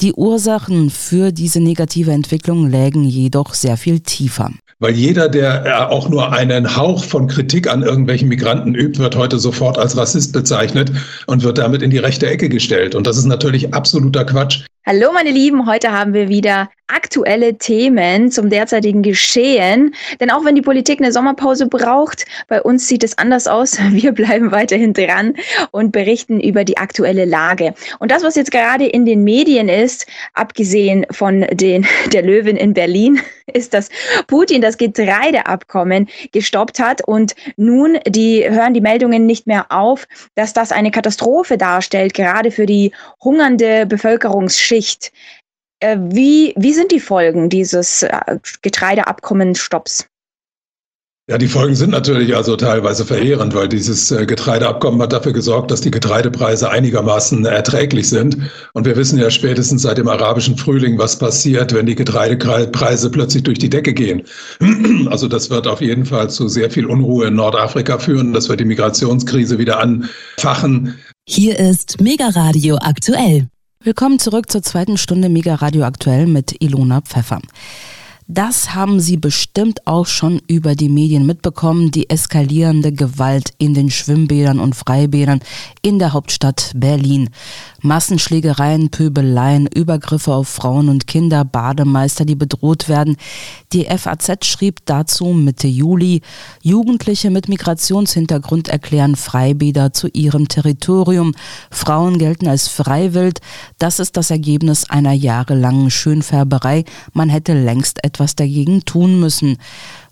Die 0.00 0.14
Ursachen 0.14 0.88
für 0.88 1.32
diese 1.32 1.60
negative 1.60 2.12
Entwicklung 2.12 2.66
lägen 2.66 3.04
jedoch 3.04 3.52
sehr 3.52 3.76
viel 3.76 4.00
tiefer. 4.00 4.50
Weil 4.80 4.94
jeder, 4.94 5.28
der 5.28 5.66
äh, 5.66 5.72
auch 5.92 6.08
nur 6.08 6.32
einen 6.32 6.74
Hauch 6.76 7.04
von 7.04 7.28
Kritik 7.28 7.70
an 7.70 7.82
irgendwelchen 7.82 8.28
Migranten 8.28 8.74
übt, 8.74 8.98
wird 8.98 9.14
heute 9.14 9.38
sofort 9.38 9.78
als 9.78 9.96
Rassist 9.96 10.32
bezeichnet 10.32 10.90
und 11.26 11.42
wird 11.42 11.58
damit 11.58 11.82
in 11.82 11.90
die 11.90 11.98
rechte 11.98 12.26
Ecke 12.26 12.48
gestellt. 12.48 12.94
Und 12.94 13.06
das 13.06 13.18
ist 13.18 13.26
natürlich 13.26 13.74
absoluter 13.74 14.24
Quatsch. 14.24 14.64
Hallo 14.92 15.12
meine 15.12 15.30
Lieben, 15.30 15.66
heute 15.66 15.92
haben 15.92 16.14
wir 16.14 16.28
wieder 16.28 16.68
aktuelle 16.92 17.56
Themen 17.58 18.30
zum 18.30 18.50
derzeitigen 18.50 19.02
Geschehen. 19.02 19.94
Denn 20.18 20.30
auch 20.30 20.44
wenn 20.44 20.54
die 20.54 20.62
Politik 20.62 21.00
eine 21.00 21.12
Sommerpause 21.12 21.66
braucht, 21.66 22.26
bei 22.48 22.60
uns 22.60 22.88
sieht 22.88 23.04
es 23.04 23.16
anders 23.16 23.46
aus. 23.46 23.78
Wir 23.90 24.12
bleiben 24.12 24.50
weiterhin 24.50 24.92
dran 24.92 25.34
und 25.70 25.92
berichten 25.92 26.40
über 26.40 26.64
die 26.64 26.76
aktuelle 26.76 27.24
Lage. 27.24 27.74
Und 27.98 28.10
das, 28.10 28.22
was 28.22 28.36
jetzt 28.36 28.50
gerade 28.50 28.86
in 28.86 29.04
den 29.04 29.24
Medien 29.24 29.68
ist, 29.68 30.06
abgesehen 30.34 31.06
von 31.10 31.42
den, 31.52 31.86
der 32.12 32.22
Löwin 32.22 32.56
in 32.56 32.74
Berlin, 32.74 33.20
ist, 33.52 33.74
dass 33.74 33.88
Putin 34.28 34.62
das 34.62 34.78
Getreideabkommen 34.78 36.08
gestoppt 36.32 36.78
hat 36.78 37.02
und 37.06 37.34
nun 37.56 37.98
die, 38.06 38.48
hören 38.48 38.74
die 38.74 38.80
Meldungen 38.80 39.26
nicht 39.26 39.48
mehr 39.48 39.66
auf, 39.70 40.06
dass 40.36 40.52
das 40.52 40.70
eine 40.70 40.92
Katastrophe 40.92 41.58
darstellt, 41.58 42.14
gerade 42.14 42.52
für 42.52 42.66
die 42.66 42.92
hungernde 43.20 43.86
Bevölkerungsschicht. 43.86 44.79
Äh, 45.80 45.96
wie, 46.00 46.54
wie 46.56 46.74
sind 46.74 46.92
die 46.92 47.00
Folgen 47.00 47.48
dieses 47.48 48.02
äh, 48.02 48.38
Getreideabkommensstopps? 48.62 50.06
Ja, 51.30 51.38
die 51.38 51.46
Folgen 51.46 51.76
sind 51.76 51.90
natürlich 51.90 52.34
also 52.34 52.56
teilweise 52.56 53.04
verheerend, 53.04 53.54
weil 53.54 53.68
dieses 53.68 54.10
äh, 54.10 54.26
Getreideabkommen 54.26 55.00
hat 55.00 55.12
dafür 55.12 55.32
gesorgt, 55.32 55.70
dass 55.70 55.80
die 55.80 55.92
Getreidepreise 55.92 56.68
einigermaßen 56.68 57.44
erträglich 57.44 58.08
sind. 58.08 58.36
Und 58.72 58.84
wir 58.84 58.96
wissen 58.96 59.16
ja 59.16 59.30
spätestens 59.30 59.82
seit 59.82 59.98
dem 59.98 60.08
arabischen 60.08 60.56
Frühling, 60.56 60.98
was 60.98 61.16
passiert, 61.16 61.72
wenn 61.72 61.86
die 61.86 61.94
Getreidepreise 61.94 63.10
plötzlich 63.10 63.44
durch 63.44 63.60
die 63.60 63.70
Decke 63.70 63.94
gehen. 63.94 64.22
Also 65.10 65.28
das 65.28 65.50
wird 65.50 65.66
auf 65.66 65.80
jeden 65.80 66.04
Fall 66.04 66.30
zu 66.30 66.48
sehr 66.48 66.70
viel 66.70 66.86
Unruhe 66.86 67.28
in 67.28 67.34
Nordafrika 67.34 67.98
führen. 67.98 68.32
Das 68.32 68.48
wird 68.48 68.60
die 68.60 68.64
Migrationskrise 68.64 69.58
wieder 69.58 69.80
anfachen. 69.80 70.94
Hier 71.26 71.58
ist 71.58 72.00
Mega 72.00 72.28
Radio 72.28 72.76
aktuell. 72.76 73.48
Willkommen 73.82 74.18
zurück 74.18 74.50
zur 74.50 74.62
zweiten 74.62 74.98
Stunde 74.98 75.30
Mega 75.30 75.54
Radio 75.54 75.84
aktuell 75.84 76.26
mit 76.26 76.62
Ilona 76.62 77.00
Pfeffer. 77.00 77.40
Das 78.26 78.74
haben 78.74 79.00
Sie 79.00 79.16
bestimmt 79.16 79.86
auch 79.86 80.06
schon 80.06 80.42
über 80.46 80.74
die 80.74 80.90
Medien 80.90 81.24
mitbekommen, 81.24 81.90
die 81.90 82.10
eskalierende 82.10 82.92
Gewalt 82.92 83.54
in 83.56 83.72
den 83.72 83.90
Schwimmbädern 83.90 84.60
und 84.60 84.76
Freibädern 84.76 85.40
in 85.80 85.98
der 85.98 86.12
Hauptstadt 86.12 86.72
Berlin. 86.76 87.30
Massenschlägereien, 87.82 88.90
Pöbeleien, 88.90 89.66
Übergriffe 89.66 90.34
auf 90.34 90.48
Frauen 90.48 90.88
und 90.88 91.06
Kinder, 91.06 91.44
Bademeister, 91.44 92.24
die 92.24 92.34
bedroht 92.34 92.88
werden. 92.88 93.16
Die 93.72 93.84
FAZ 93.84 94.44
schrieb 94.46 94.80
dazu 94.86 95.26
Mitte 95.26 95.68
Juli, 95.68 96.22
Jugendliche 96.62 97.30
mit 97.30 97.48
Migrationshintergrund 97.48 98.68
erklären 98.68 99.16
Freibäder 99.16 99.92
zu 99.92 100.08
ihrem 100.08 100.48
Territorium. 100.48 101.34
Frauen 101.70 102.18
gelten 102.18 102.48
als 102.48 102.68
freiwillig. 102.68 103.38
Das 103.78 103.98
ist 103.98 104.16
das 104.16 104.30
Ergebnis 104.30 104.88
einer 104.88 105.12
jahrelangen 105.12 105.90
Schönfärberei. 105.90 106.84
Man 107.12 107.28
hätte 107.28 107.54
längst 107.54 108.04
etwas 108.04 108.36
dagegen 108.36 108.84
tun 108.84 109.20
müssen. 109.20 109.58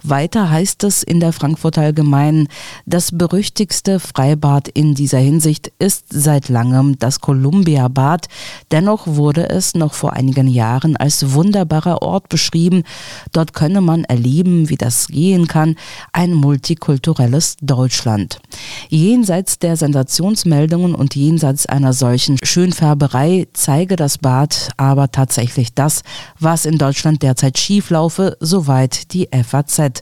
Weiter 0.04 0.48
heißt 0.50 0.84
es 0.84 1.02
in 1.02 1.18
der 1.18 1.32
Frankfurter 1.32 1.82
Allgemeinen, 1.82 2.48
das 2.86 3.10
berüchtigste 3.12 3.98
Freibad 3.98 4.68
in 4.68 4.94
dieser 4.94 5.18
Hinsicht 5.18 5.72
ist 5.78 6.06
seit 6.10 6.48
langem 6.48 6.98
das 6.98 7.20
Columbia-Bad. 7.20 8.26
Dennoch 8.70 9.06
wurde 9.06 9.48
es 9.48 9.74
noch 9.74 9.94
vor 9.94 10.12
einigen 10.12 10.46
Jahren 10.46 10.96
als 10.96 11.32
wunderbarer 11.32 12.02
Ort 12.02 12.28
beschrieben. 12.28 12.84
Dort 13.32 13.54
könne 13.54 13.80
man 13.80 14.04
erleben, 14.04 14.68
wie 14.68 14.76
das 14.76 15.08
gehen 15.08 15.48
kann, 15.48 15.76
ein 16.12 16.32
multikulturelles 16.32 17.56
Deutschland. 17.60 18.40
Jenseits 18.88 19.58
der 19.58 19.76
Sensationsmeldungen 19.76 20.94
und 20.94 21.16
jenseits 21.16 21.66
einer 21.66 21.92
solchen 21.92 22.38
Schönfärberei 22.42 23.48
zeige 23.52 23.96
das 23.96 24.18
Bad 24.18 24.70
aber 24.76 25.10
tatsächlich 25.10 25.74
das, 25.74 26.02
was 26.38 26.66
in 26.66 26.78
Deutschland 26.78 27.22
derzeit 27.22 27.58
schieflaufe, 27.58 28.36
soweit 28.40 29.12
die 29.12 29.28
FAZ. 29.32 29.97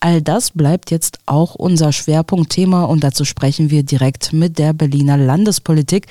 All 0.00 0.20
das 0.20 0.50
bleibt 0.50 0.90
jetzt 0.90 1.18
auch 1.26 1.54
unser 1.54 1.92
Schwerpunktthema 1.92 2.84
und 2.84 3.02
dazu 3.02 3.24
sprechen 3.24 3.70
wir 3.70 3.82
direkt 3.82 4.32
mit 4.32 4.58
der 4.58 4.72
Berliner 4.72 5.16
Landespolitik. 5.16 6.06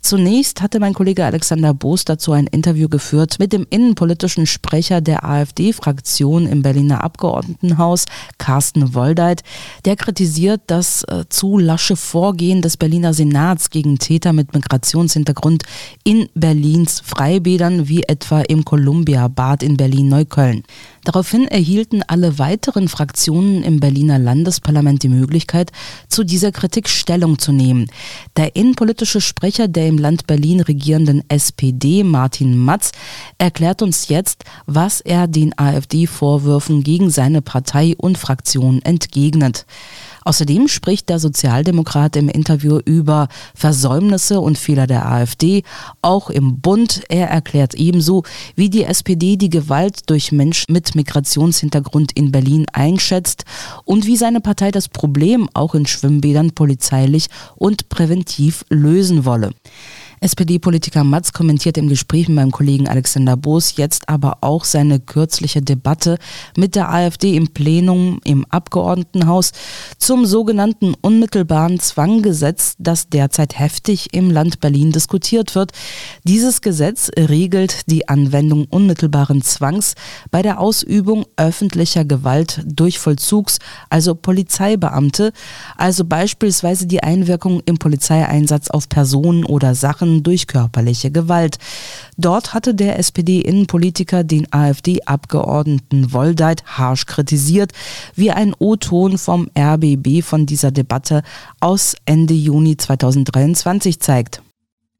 Zunächst 0.00 0.62
hatte 0.62 0.80
mein 0.80 0.94
Kollege 0.94 1.24
Alexander 1.24 1.74
Boos 1.74 2.04
dazu 2.04 2.32
ein 2.32 2.46
Interview 2.46 2.88
geführt 2.88 3.38
mit 3.38 3.52
dem 3.52 3.66
innenpolitischen 3.68 4.46
Sprecher 4.46 5.00
der 5.00 5.24
AfD-Fraktion 5.24 6.46
im 6.46 6.62
Berliner 6.62 7.02
Abgeordnetenhaus, 7.02 8.06
Carsten 8.38 8.94
Woldeit. 8.94 9.42
Der 9.84 9.96
kritisiert 9.96 10.62
das 10.68 11.02
äh, 11.04 11.24
zu 11.28 11.58
lasche 11.58 11.96
Vorgehen 11.96 12.62
des 12.62 12.76
Berliner 12.76 13.12
Senats 13.12 13.70
gegen 13.70 13.98
Täter 13.98 14.32
mit 14.32 14.54
Migrationshintergrund 14.54 15.64
in 16.04 16.28
Berlins 16.34 17.00
Freibädern, 17.04 17.88
wie 17.88 18.04
etwa 18.04 18.40
im 18.40 18.64
Columbia-Bad 18.64 19.62
in 19.62 19.76
Berlin-Neukölln. 19.76 20.62
Daraufhin 21.04 21.48
erhielten 21.48 22.02
alle 22.06 22.38
weiteren 22.38 22.86
Fraktionen 22.88 23.62
im 23.62 23.80
Berliner 23.80 24.18
Landesparlament 24.18 25.02
die 25.02 25.08
Möglichkeit, 25.08 25.72
zu 26.08 26.22
dieser 26.22 26.52
Kritik 26.52 26.88
Stellung 26.88 27.38
zu 27.38 27.50
nehmen. 27.50 27.90
Der 28.36 28.56
innenpolitische 28.56 29.20
Sprecher 29.20 29.68
der 29.68 29.87
im 29.88 29.98
Land 29.98 30.26
Berlin 30.26 30.60
regierenden 30.60 31.22
SPD, 31.28 32.04
Martin 32.04 32.56
Matz, 32.56 32.92
erklärt 33.38 33.82
uns 33.82 34.08
jetzt, 34.08 34.44
was 34.66 35.00
er 35.00 35.26
den 35.26 35.58
AfD-Vorwürfen 35.58 36.82
gegen 36.82 37.10
seine 37.10 37.42
Partei 37.42 37.94
und 37.96 38.18
Fraktion 38.18 38.80
entgegnet. 38.82 39.66
Außerdem 40.28 40.68
spricht 40.68 41.08
der 41.08 41.20
Sozialdemokrat 41.20 42.14
im 42.16 42.28
Interview 42.28 42.80
über 42.84 43.28
Versäumnisse 43.54 44.40
und 44.40 44.58
Fehler 44.58 44.86
der 44.86 45.10
AfD, 45.10 45.62
auch 46.02 46.28
im 46.28 46.60
Bund. 46.60 47.00
Er 47.08 47.30
erklärt 47.30 47.72
ebenso, 47.72 48.24
wie 48.54 48.68
die 48.68 48.84
SPD 48.84 49.38
die 49.38 49.48
Gewalt 49.48 50.10
durch 50.10 50.30
Menschen 50.30 50.74
mit 50.74 50.94
Migrationshintergrund 50.94 52.12
in 52.12 52.30
Berlin 52.30 52.66
einschätzt 52.74 53.46
und 53.86 54.04
wie 54.04 54.18
seine 54.18 54.42
Partei 54.42 54.70
das 54.70 54.90
Problem 54.90 55.48
auch 55.54 55.74
in 55.74 55.86
Schwimmbädern 55.86 56.50
polizeilich 56.50 57.28
und 57.56 57.88
präventiv 57.88 58.66
lösen 58.68 59.24
wolle. 59.24 59.52
SPD-Politiker 60.20 61.04
Matz 61.04 61.32
kommentiert 61.32 61.78
im 61.78 61.88
Gespräch 61.88 62.28
mit 62.28 62.36
meinem 62.36 62.50
Kollegen 62.50 62.88
Alexander 62.88 63.36
Boos 63.36 63.76
jetzt 63.76 64.08
aber 64.08 64.38
auch 64.40 64.64
seine 64.64 64.98
kürzliche 64.98 65.62
Debatte 65.62 66.18
mit 66.56 66.74
der 66.74 66.90
AfD 66.90 67.36
im 67.36 67.48
Plenum 67.48 68.20
im 68.24 68.44
Abgeordnetenhaus 68.46 69.52
zum 69.98 70.26
sogenannten 70.26 70.94
unmittelbaren 71.00 71.78
Zwanggesetz, 71.78 72.74
das 72.78 73.08
derzeit 73.08 73.58
heftig 73.58 74.12
im 74.12 74.30
Land 74.30 74.60
Berlin 74.60 74.90
diskutiert 74.90 75.54
wird. 75.54 75.72
Dieses 76.24 76.62
Gesetz 76.62 77.10
regelt 77.16 77.88
die 77.90 78.08
Anwendung 78.08 78.64
unmittelbaren 78.64 79.42
Zwangs 79.42 79.94
bei 80.30 80.42
der 80.42 80.60
Ausübung 80.60 81.26
öffentlicher 81.36 82.04
Gewalt 82.04 82.64
durch 82.66 82.98
Vollzugs, 82.98 83.58
also 83.88 84.14
Polizeibeamte, 84.14 85.32
also 85.76 86.04
beispielsweise 86.04 86.86
die 86.86 87.02
Einwirkung 87.02 87.62
im 87.66 87.78
Polizeieinsatz 87.78 88.70
auf 88.70 88.88
Personen 88.88 89.44
oder 89.44 89.74
Sachen 89.74 90.07
Sachen 90.08 90.22
durch 90.22 90.46
körperliche 90.46 91.10
Gewalt. 91.10 91.58
Dort 92.16 92.54
hatte 92.54 92.74
der 92.74 92.98
SPD-Innenpolitiker 92.98 94.24
den 94.24 94.52
AfD-Abgeordneten 94.52 96.12
Woldeit 96.12 96.64
harsch 96.66 97.06
kritisiert, 97.06 97.72
wie 98.14 98.30
ein 98.30 98.54
O-Ton 98.58 99.18
vom 99.18 99.48
RBB 99.56 100.22
von 100.22 100.46
dieser 100.46 100.70
Debatte 100.70 101.22
aus 101.60 101.94
Ende 102.06 102.34
Juni 102.34 102.76
2023 102.76 104.00
zeigt. 104.00 104.42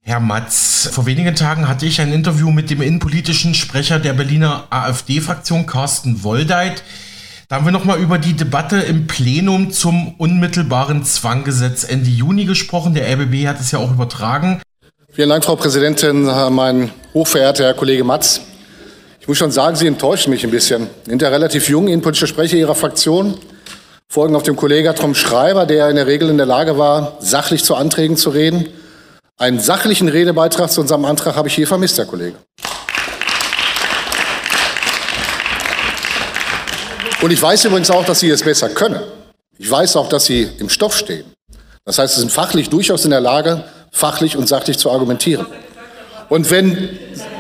Herr 0.03 0.21
Matz, 0.21 0.89
vor 0.93 1.07
wenigen 1.07 1.35
Tagen 1.35 1.69
hatte 1.69 1.87
ich 1.87 2.01
ein 2.01 2.13
Interview 2.13 2.51
mit 2.51 2.71
dem 2.71 2.81
innenpolitischen 2.81 3.55
Sprecher 3.55 3.99
der 3.99 4.15
Berliner 4.15 4.65
AfD-Fraktion, 4.71 5.67
Carsten 5.67 6.23
Woldeit. 6.23 6.83
Da 7.49 7.57
haben 7.57 7.65
wir 7.65 7.73
nochmal 7.73 7.99
über 7.99 8.19
die 8.19 8.35
Debatte 8.35 8.77
im 8.77 9.07
Plenum 9.07 9.71
zum 9.71 10.15
unmittelbaren 10.19 11.03
Zwanggesetz 11.05 11.85
Ende 11.85 12.11
Juni 12.11 12.45
gesprochen. 12.45 12.93
Der 12.95 13.11
RBB 13.11 13.47
hat 13.47 13.59
es 13.59 13.71
ja 13.71 13.79
auch 13.79 13.91
übertragen. 13.91 14.61
Vielen 15.19 15.31
Dank, 15.31 15.45
Frau 15.45 15.57
Präsidentin, 15.57 16.27
mein 16.51 16.93
hochverehrter 17.13 17.65
Herr 17.65 17.75
Kollege 17.75 18.05
Matz. 18.05 18.41
Ich 19.21 19.27
muss 19.27 19.37
schon 19.37 19.51
sagen, 19.51 19.75
Sie 19.75 19.89
enttäuschen 19.89 20.31
mich 20.31 20.45
ein 20.45 20.53
bisschen. 20.53 20.87
Ja 21.09 21.29
relativ 21.29 21.69
jung, 21.69 21.89
innenpolitischer 21.89 22.29
Sprecher 22.29 22.57
Ihrer 22.57 22.77
Fraktion, 22.77 23.37
folgen 24.09 24.37
auf 24.37 24.45
dem 24.45 24.55
Kollegen 24.55 24.95
Tom 24.95 25.17
Schreiber, 25.17 25.67
der 25.67 25.89
in 25.89 25.97
der 25.97 26.07
Regel 26.07 26.31
in 26.31 26.37
der 26.37 26.47
Lage 26.47 26.79
war, 26.79 27.17
sachlich 27.19 27.65
zu 27.65 27.75
Anträgen 27.75 28.17
zu 28.17 28.31
reden. 28.31 28.69
Einen 29.37 29.59
sachlichen 29.59 30.09
Redebeitrag 30.09 30.71
zu 30.71 30.83
unserem 30.83 31.05
Antrag 31.05 31.35
habe 31.35 31.49
ich 31.49 31.55
hier 31.57 31.67
vermisst, 31.67 31.99
Herr 31.99 32.07
Kollege. 32.07 32.37
Und 37.21 37.33
ich 37.33 37.43
weiß 37.43 37.65
übrigens 37.65 37.91
auch, 37.91 38.05
dass 38.05 38.21
Sie 38.21 38.31
es 38.31 38.45
besser 38.45 38.69
können. 38.69 39.01
Ich 39.59 39.69
weiß 39.69 39.97
auch, 39.97 40.09
dass 40.09 40.27
Sie 40.27 40.49
im 40.61 40.69
Stoff 40.69 40.97
stehen. 40.97 41.25
Das 41.85 41.99
heißt, 41.99 42.15
Sie 42.15 42.21
sind 42.21 42.31
fachlich 42.31 42.71
durchaus 42.71 43.05
in 43.05 43.11
der 43.11 43.21
Lage, 43.21 43.65
fachlich 43.99 44.37
und 44.37 44.49
sachlich 44.49 44.79
zu 44.79 44.91
argumentieren. 44.91 45.47
Und 46.29 46.51
wenn, 46.51 46.99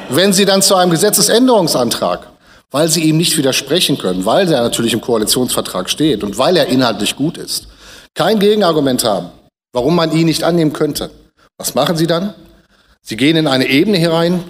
wenn 0.08 0.32
Sie 0.32 0.44
dann 0.44 0.60
zu 0.60 0.74
einem 0.74 0.90
Gesetzesänderungsantrag, 0.90 2.26
weil 2.70 2.88
Sie 2.88 3.04
ihm 3.04 3.16
nicht 3.16 3.36
widersprechen 3.36 3.96
können, 3.96 4.26
weil 4.26 4.52
er 4.52 4.62
natürlich 4.62 4.92
im 4.92 5.00
Koalitionsvertrag 5.00 5.88
steht 5.88 6.24
und 6.24 6.36
weil 6.36 6.56
er 6.56 6.66
inhaltlich 6.66 7.16
gut 7.16 7.38
ist, 7.38 7.68
kein 8.14 8.38
Gegenargument 8.38 9.04
haben, 9.04 9.28
warum 9.72 9.94
man 9.94 10.12
ihn 10.12 10.26
nicht 10.26 10.42
annehmen 10.42 10.72
könnte, 10.72 11.10
was 11.56 11.74
machen 11.74 11.96
Sie 11.96 12.06
dann? 12.06 12.34
Sie 13.02 13.16
gehen 13.16 13.36
in 13.36 13.46
eine 13.46 13.66
Ebene 13.66 13.96
herein, 13.96 14.42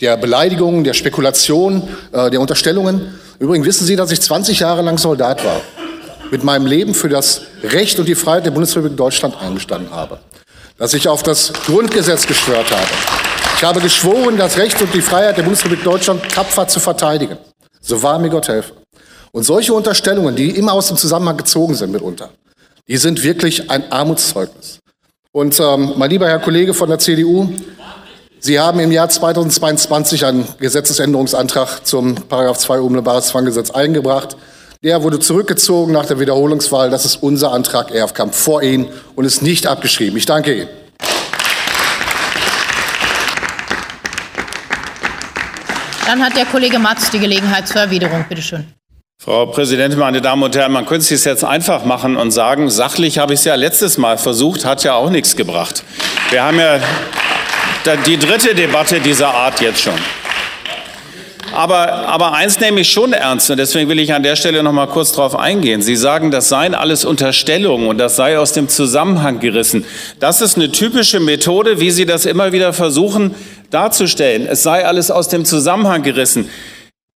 der 0.00 0.16
Beleidigungen, 0.16 0.82
der 0.82 0.94
Spekulation, 0.94 1.82
äh, 2.12 2.30
der 2.30 2.40
Unterstellungen. 2.40 3.14
Übrigens 3.38 3.66
wissen 3.66 3.86
Sie, 3.86 3.96
dass 3.96 4.10
ich 4.10 4.20
20 4.20 4.60
Jahre 4.60 4.82
lang 4.82 4.98
Soldat 4.98 5.44
war, 5.44 5.60
mit 6.30 6.42
meinem 6.42 6.66
Leben 6.66 6.94
für 6.94 7.08
das 7.08 7.42
Recht 7.62 7.98
und 7.98 8.08
die 8.08 8.14
Freiheit 8.14 8.46
der 8.46 8.50
Bundesrepublik 8.50 8.96
Deutschland 8.96 9.36
eingestanden 9.40 9.90
habe 9.90 10.18
dass 10.78 10.94
ich 10.94 11.08
auf 11.08 11.22
das 11.22 11.52
Grundgesetz 11.52 12.26
geschwört 12.26 12.70
habe. 12.70 12.88
Ich 13.56 13.64
habe 13.64 13.80
geschworen, 13.80 14.36
das 14.36 14.58
Recht 14.58 14.80
und 14.82 14.92
die 14.92 15.00
Freiheit 15.00 15.36
der 15.36 15.42
Bundesrepublik 15.42 15.84
Deutschland 15.84 16.22
tapfer 16.30 16.66
zu 16.66 16.80
verteidigen. 16.80 17.38
So 17.80 18.02
wahr 18.02 18.18
mir 18.18 18.30
Gott 18.30 18.48
helfe. 18.48 18.74
Und 19.32 19.44
solche 19.44 19.72
Unterstellungen, 19.74 20.36
die 20.36 20.50
immer 20.50 20.72
aus 20.72 20.88
dem 20.88 20.96
Zusammenhang 20.96 21.36
gezogen 21.36 21.74
sind 21.74 21.92
mitunter, 21.92 22.30
die 22.88 22.96
sind 22.96 23.22
wirklich 23.22 23.70
ein 23.70 23.90
Armutszeugnis. 23.90 24.80
Und 25.32 25.58
ähm, 25.58 25.94
mein 25.96 26.10
lieber 26.10 26.28
Herr 26.28 26.38
Kollege 26.38 26.74
von 26.74 26.88
der 26.88 26.98
CDU, 26.98 27.48
Sie 28.40 28.60
haben 28.60 28.78
im 28.78 28.92
Jahr 28.92 29.08
2022 29.08 30.26
einen 30.26 30.46
Gesetzesänderungsantrag 30.58 31.86
zum 31.86 32.14
Paragraph 32.14 32.58
2 32.58 32.80
Unmittelbares 32.80 33.28
Zwanggesetz 33.28 33.70
eingebracht 33.70 34.36
Der 34.84 35.02
wurde 35.02 35.18
zurückgezogen 35.18 35.92
nach 35.92 36.04
der 36.04 36.20
Wiederholungswahl. 36.20 36.90
Das 36.90 37.06
ist 37.06 37.16
unser 37.22 37.52
Antrag. 37.52 37.90
Er 37.90 38.06
kam 38.08 38.30
vor 38.34 38.62
Ihnen 38.62 38.86
und 39.14 39.24
ist 39.24 39.40
nicht 39.40 39.66
abgeschrieben. 39.66 40.18
Ich 40.18 40.26
danke 40.26 40.54
Ihnen. 40.54 40.68
Dann 46.06 46.22
hat 46.22 46.36
der 46.36 46.44
Kollege 46.44 46.78
Matz 46.78 47.10
die 47.10 47.18
Gelegenheit 47.18 47.66
zur 47.66 47.80
Erwiderung. 47.80 48.26
Bitte 48.28 48.42
schön. 48.42 48.66
Frau 49.22 49.46
Präsidentin, 49.46 49.98
meine 49.98 50.20
Damen 50.20 50.42
und 50.42 50.54
Herren, 50.54 50.72
man 50.72 50.84
könnte 50.84 51.00
es 51.00 51.08
sich 51.08 51.24
jetzt 51.24 51.44
einfach 51.44 51.86
machen 51.86 52.16
und 52.18 52.30
sagen, 52.30 52.68
sachlich 52.68 53.16
habe 53.16 53.32
ich 53.32 53.40
es 53.40 53.46
ja 53.46 53.54
letztes 53.54 53.96
Mal 53.96 54.18
versucht, 54.18 54.66
hat 54.66 54.84
ja 54.84 54.96
auch 54.96 55.08
nichts 55.08 55.34
gebracht. 55.34 55.82
Wir 56.28 56.44
haben 56.44 56.60
ja 56.60 56.78
die 58.06 58.18
dritte 58.18 58.54
Debatte 58.54 59.00
dieser 59.00 59.32
Art 59.32 59.62
jetzt 59.62 59.80
schon. 59.80 59.94
Aber, 61.54 62.08
aber 62.08 62.32
eins 62.32 62.58
nehme 62.58 62.80
ich 62.80 62.90
schon 62.90 63.12
ernst 63.12 63.48
und 63.48 63.58
deswegen 63.58 63.88
will 63.88 64.00
ich 64.00 64.12
an 64.12 64.24
der 64.24 64.34
Stelle 64.34 64.62
noch 64.64 64.72
mal 64.72 64.88
kurz 64.88 65.12
darauf 65.12 65.38
eingehen. 65.38 65.82
Sie 65.82 65.94
sagen, 65.94 66.32
das 66.32 66.48
seien 66.48 66.74
alles 66.74 67.04
Unterstellungen 67.04 67.86
und 67.86 67.98
das 67.98 68.16
sei 68.16 68.38
aus 68.38 68.52
dem 68.52 68.68
Zusammenhang 68.68 69.38
gerissen. 69.38 69.84
Das 70.18 70.40
ist 70.40 70.56
eine 70.56 70.72
typische 70.72 71.20
Methode, 71.20 71.78
wie 71.78 71.92
Sie 71.92 72.06
das 72.06 72.26
immer 72.26 72.50
wieder 72.52 72.72
versuchen 72.72 73.36
darzustellen. 73.70 74.46
Es 74.48 74.64
sei 74.64 74.84
alles 74.84 75.12
aus 75.12 75.28
dem 75.28 75.44
Zusammenhang 75.44 76.02
gerissen. 76.02 76.50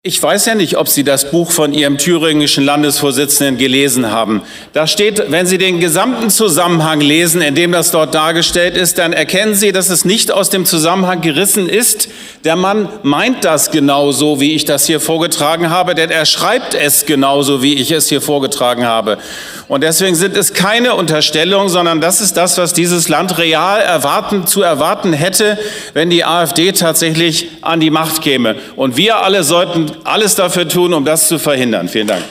Ich 0.05 0.23
weiß 0.23 0.47
ja 0.47 0.55
nicht, 0.55 0.77
ob 0.77 0.89
Sie 0.89 1.03
das 1.03 1.33
Buch 1.33 1.51
von 1.51 1.75
Ihrem 1.75 1.99
thüringischen 1.99 2.65
Landesvorsitzenden 2.65 3.59
gelesen 3.59 4.13
haben. 4.13 4.43
Da 4.73 4.87
steht, 4.87 5.33
wenn 5.33 5.45
Sie 5.45 5.59
den 5.59 5.81
gesamten 5.81 6.31
Zusammenhang 6.31 7.01
lesen, 7.01 7.43
in 7.43 7.57
dem 7.57 7.73
das 7.73 7.91
dort 7.91 8.15
dargestellt 8.15 8.77
ist, 8.77 8.99
dann 8.99 9.13
erkennen 9.13 9.57
Sie, 9.57 9.73
dass 9.73 9.91
es 9.91 10.05
nicht 10.05 10.31
aus 10.31 10.51
dem 10.51 10.65
Zusammenhang 10.67 11.21
gerissen 11.21 11.69
ist. 11.69 12.09
Der 12.49 12.57
Mann 12.57 12.89
meint 13.03 13.45
das 13.45 13.71
genauso, 13.73 14.41
wie 14.41 14.55
ich 14.55 14.65
das 14.65 14.87
hier 14.87 15.01
vorgetragen 15.01 15.69
habe, 15.69 15.95
denn 15.95 16.09
er 16.09 16.25
schreibt 16.25 16.73
es 16.73 17.05
genauso, 17.05 17.63
wie 17.63 17.75
ich 17.75 17.91
es 17.91 18.09
hier 18.09 18.23
vorgetragen 18.23 18.87
habe. 18.87 19.19
Und 19.69 19.83
deswegen 19.83 20.15
sind 20.15 20.35
es 20.35 20.55
keine 20.55 20.95
Unterstellungen, 20.95 21.69
sondern 21.69 22.01
das 22.01 22.23
ist 22.23 22.39
das, 22.39 22.57
was 22.57 22.73
dieses 22.73 23.11
Land 23.11 23.37
real 23.37 23.83
erwarten, 23.83 24.47
zu 24.47 24.63
erwarten 24.63 25.13
hätte, 25.13 25.59
wenn 25.93 26.09
die 26.09 26.25
AfD 26.25 26.73
tatsächlich 26.73 27.51
an 27.61 27.81
die 27.81 27.91
Macht 27.91 28.23
käme. 28.23 28.57
Und 28.77 28.97
wir 28.97 29.19
alle 29.19 29.45
sollten 29.45 29.93
alles 30.05 30.35
dafür 30.35 30.67
tun, 30.67 30.95
um 30.95 31.05
das 31.05 31.29
zu 31.29 31.39
verhindern. 31.39 31.87
Vielen 31.87 32.07
Dank. 32.07 32.25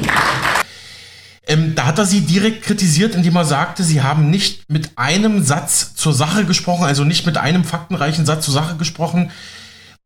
Ähm, 1.46 1.76
da 1.76 1.86
hat 1.86 2.00
er 2.00 2.08
sie 2.08 2.22
direkt 2.22 2.64
kritisiert, 2.64 3.14
indem 3.14 3.36
er 3.36 3.46
sagte, 3.46 3.84
sie 3.84 4.02
haben 4.02 4.32
nicht 4.32 4.68
mit 4.68 4.90
einem 4.96 5.44
Satz 5.44 5.94
zur 5.94 6.14
Sache 6.14 6.44
gesprochen, 6.46 6.86
also 6.86 7.04
nicht 7.04 7.28
mit 7.28 7.38
einem 7.38 7.64
faktenreichen 7.64 8.26
Satz 8.26 8.46
zur 8.46 8.56
Sache 8.56 8.78
gesprochen. 8.78 9.30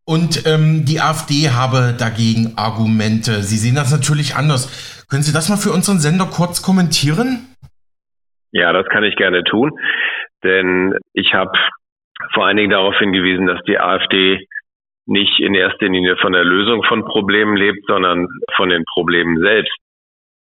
Und 0.05 0.45
ähm, 0.47 0.83
die 0.85 0.99
AfD 0.99 1.49
habe 1.49 1.95
dagegen 1.97 2.57
Argumente. 2.57 3.43
Sie 3.43 3.57
sehen 3.57 3.75
das 3.75 3.91
natürlich 3.91 4.35
anders. 4.35 5.05
Können 5.09 5.23
Sie 5.23 5.33
das 5.33 5.49
mal 5.49 5.57
für 5.57 5.71
unseren 5.71 5.99
Sender 5.99 6.25
kurz 6.25 6.61
kommentieren? 6.61 7.47
Ja, 8.51 8.73
das 8.73 8.87
kann 8.87 9.03
ich 9.03 9.15
gerne 9.15 9.43
tun, 9.43 9.71
denn 10.43 10.93
ich 11.13 11.33
habe 11.33 11.51
vor 12.33 12.45
allen 12.45 12.57
Dingen 12.57 12.71
darauf 12.71 12.97
hingewiesen, 12.97 13.47
dass 13.47 13.61
die 13.63 13.79
AfD 13.79 14.45
nicht 15.05 15.39
in 15.39 15.55
erster 15.55 15.87
Linie 15.87 16.17
von 16.17 16.33
der 16.33 16.43
Lösung 16.43 16.83
von 16.83 17.05
Problemen 17.05 17.55
lebt, 17.55 17.85
sondern 17.87 18.27
von 18.55 18.69
den 18.69 18.83
Problemen 18.93 19.39
selbst. 19.39 19.75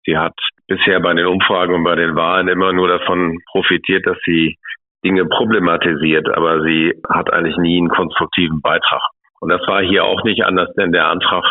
Sie 0.06 0.18
hat 0.18 0.34
bisher 0.68 1.00
bei 1.00 1.14
den 1.14 1.28
Umfragen 1.28 1.74
und 1.74 1.84
bei 1.84 1.96
den 1.96 2.16
Wahlen 2.16 2.48
immer 2.48 2.74
nur 2.74 2.88
davon 2.88 3.40
profitiert, 3.52 4.06
dass 4.06 4.18
sie 4.26 4.58
Dinge 5.06 5.26
problematisiert, 5.26 6.30
aber 6.30 6.62
sie 6.64 6.94
hat 7.10 7.32
eigentlich 7.32 7.58
nie 7.58 7.78
einen 7.78 7.90
konstruktiven 7.90 8.62
Beitrag. 8.62 9.02
Und 9.44 9.50
das 9.50 9.68
war 9.68 9.82
hier 9.82 10.06
auch 10.06 10.24
nicht 10.24 10.46
anders, 10.46 10.74
denn 10.78 10.94
der 10.94 11.10
Antrag, 11.10 11.44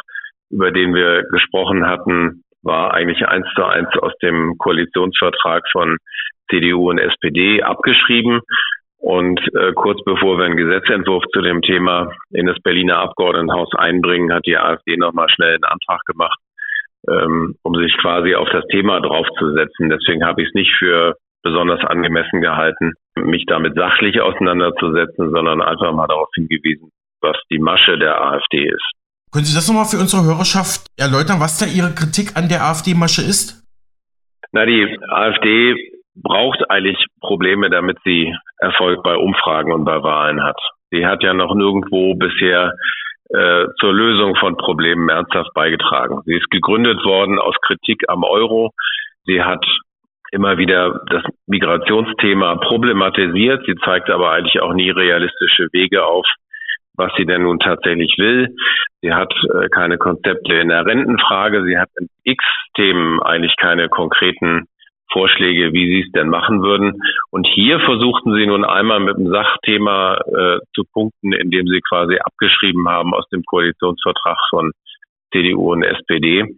über 0.48 0.70
den 0.70 0.94
wir 0.94 1.24
gesprochen 1.24 1.86
hatten, 1.86 2.42
war 2.62 2.94
eigentlich 2.94 3.28
eins 3.28 3.46
zu 3.54 3.64
eins 3.64 3.90
aus 4.00 4.14
dem 4.22 4.56
Koalitionsvertrag 4.56 5.62
von 5.70 5.98
CDU 6.48 6.88
und 6.88 6.96
SPD 6.96 7.62
abgeschrieben. 7.62 8.40
Und 8.96 9.40
äh, 9.54 9.72
kurz 9.74 10.02
bevor 10.04 10.38
wir 10.38 10.46
einen 10.46 10.56
Gesetzentwurf 10.56 11.22
zu 11.34 11.42
dem 11.42 11.60
Thema 11.60 12.10
in 12.30 12.46
das 12.46 12.56
Berliner 12.62 12.96
Abgeordnetenhaus 12.96 13.74
einbringen, 13.74 14.32
hat 14.32 14.46
die 14.46 14.56
AfD 14.56 14.96
nochmal 14.96 15.28
schnell 15.28 15.56
einen 15.56 15.64
Antrag 15.64 16.00
gemacht, 16.06 16.38
ähm, 17.10 17.56
um 17.62 17.74
sich 17.74 17.94
quasi 17.98 18.34
auf 18.34 18.48
das 18.52 18.64
Thema 18.68 19.00
draufzusetzen. 19.00 19.90
Deswegen 19.90 20.24
habe 20.24 20.40
ich 20.40 20.48
es 20.48 20.54
nicht 20.54 20.74
für 20.78 21.16
besonders 21.42 21.84
angemessen 21.84 22.40
gehalten, 22.40 22.94
mich 23.16 23.44
damit 23.46 23.74
sachlich 23.74 24.20
auseinanderzusetzen, 24.22 25.30
sondern 25.30 25.60
einfach 25.60 25.92
mal 25.92 26.06
darauf 26.06 26.30
hingewiesen, 26.34 26.90
was 27.22 27.36
die 27.50 27.58
Masche 27.58 27.98
der 27.98 28.20
AfD 28.20 28.68
ist. 28.68 28.92
Können 29.32 29.44
Sie 29.44 29.54
das 29.54 29.66
nochmal 29.68 29.86
für 29.86 29.98
unsere 29.98 30.24
Hörerschaft 30.24 30.86
erläutern, 30.98 31.40
was 31.40 31.58
da 31.58 31.64
Ihre 31.64 31.94
Kritik 31.94 32.36
an 32.36 32.48
der 32.48 32.64
AfD-Masche 32.64 33.22
ist? 33.22 33.64
Na, 34.52 34.66
die 34.66 34.98
AfD 35.08 35.74
braucht 36.14 36.68
eigentlich 36.70 37.06
Probleme, 37.20 37.70
damit 37.70 37.98
sie 38.04 38.34
Erfolg 38.58 39.02
bei 39.02 39.16
Umfragen 39.16 39.72
und 39.72 39.84
bei 39.84 40.02
Wahlen 40.02 40.42
hat. 40.42 40.60
Sie 40.90 41.06
hat 41.06 41.22
ja 41.22 41.32
noch 41.32 41.54
nirgendwo 41.54 42.14
bisher 42.14 42.74
äh, 43.30 43.66
zur 43.80 43.94
Lösung 43.94 44.36
von 44.36 44.58
Problemen 44.58 45.08
ernsthaft 45.08 45.54
beigetragen. 45.54 46.20
Sie 46.26 46.34
ist 46.34 46.50
gegründet 46.50 47.02
worden 47.04 47.38
aus 47.38 47.54
Kritik 47.62 48.04
am 48.08 48.24
Euro. 48.24 48.72
Sie 49.24 49.42
hat 49.42 49.64
immer 50.32 50.58
wieder 50.58 51.00
das 51.10 51.22
Migrationsthema 51.46 52.56
problematisiert. 52.56 53.64
Sie 53.66 53.76
zeigt 53.84 54.10
aber 54.10 54.32
eigentlich 54.32 54.60
auch 54.60 54.74
nie 54.74 54.90
realistische 54.90 55.68
Wege 55.72 56.04
auf, 56.04 56.26
was 56.96 57.12
sie 57.16 57.24
denn 57.24 57.42
nun 57.42 57.58
tatsächlich 57.58 58.14
will. 58.18 58.54
Sie 59.00 59.12
hat 59.12 59.32
äh, 59.54 59.68
keine 59.68 59.98
Konzepte 59.98 60.54
in 60.54 60.68
der 60.68 60.84
Rentenfrage. 60.84 61.64
Sie 61.64 61.78
hat 61.78 61.88
in 61.98 62.08
X 62.24 62.44
Themen 62.74 63.20
eigentlich 63.20 63.54
keine 63.56 63.88
konkreten 63.88 64.66
Vorschläge, 65.12 65.72
wie 65.72 65.86
sie 65.86 66.06
es 66.06 66.12
denn 66.12 66.28
machen 66.28 66.62
würden. 66.62 67.02
Und 67.30 67.46
hier 67.46 67.80
versuchten 67.80 68.34
sie 68.34 68.46
nun 68.46 68.64
einmal 68.64 69.00
mit 69.00 69.16
dem 69.16 69.28
Sachthema 69.28 70.16
äh, 70.16 70.58
zu 70.74 70.84
punkten, 70.92 71.32
indem 71.32 71.66
sie 71.66 71.80
quasi 71.86 72.18
abgeschrieben 72.18 72.88
haben 72.88 73.14
aus 73.14 73.28
dem 73.28 73.42
Koalitionsvertrag 73.44 74.38
von 74.50 74.72
CDU 75.32 75.72
und 75.72 75.82
SPD. 75.82 76.56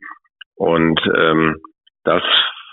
Und 0.57 1.01
ähm, 1.17 1.57
das 2.05 2.23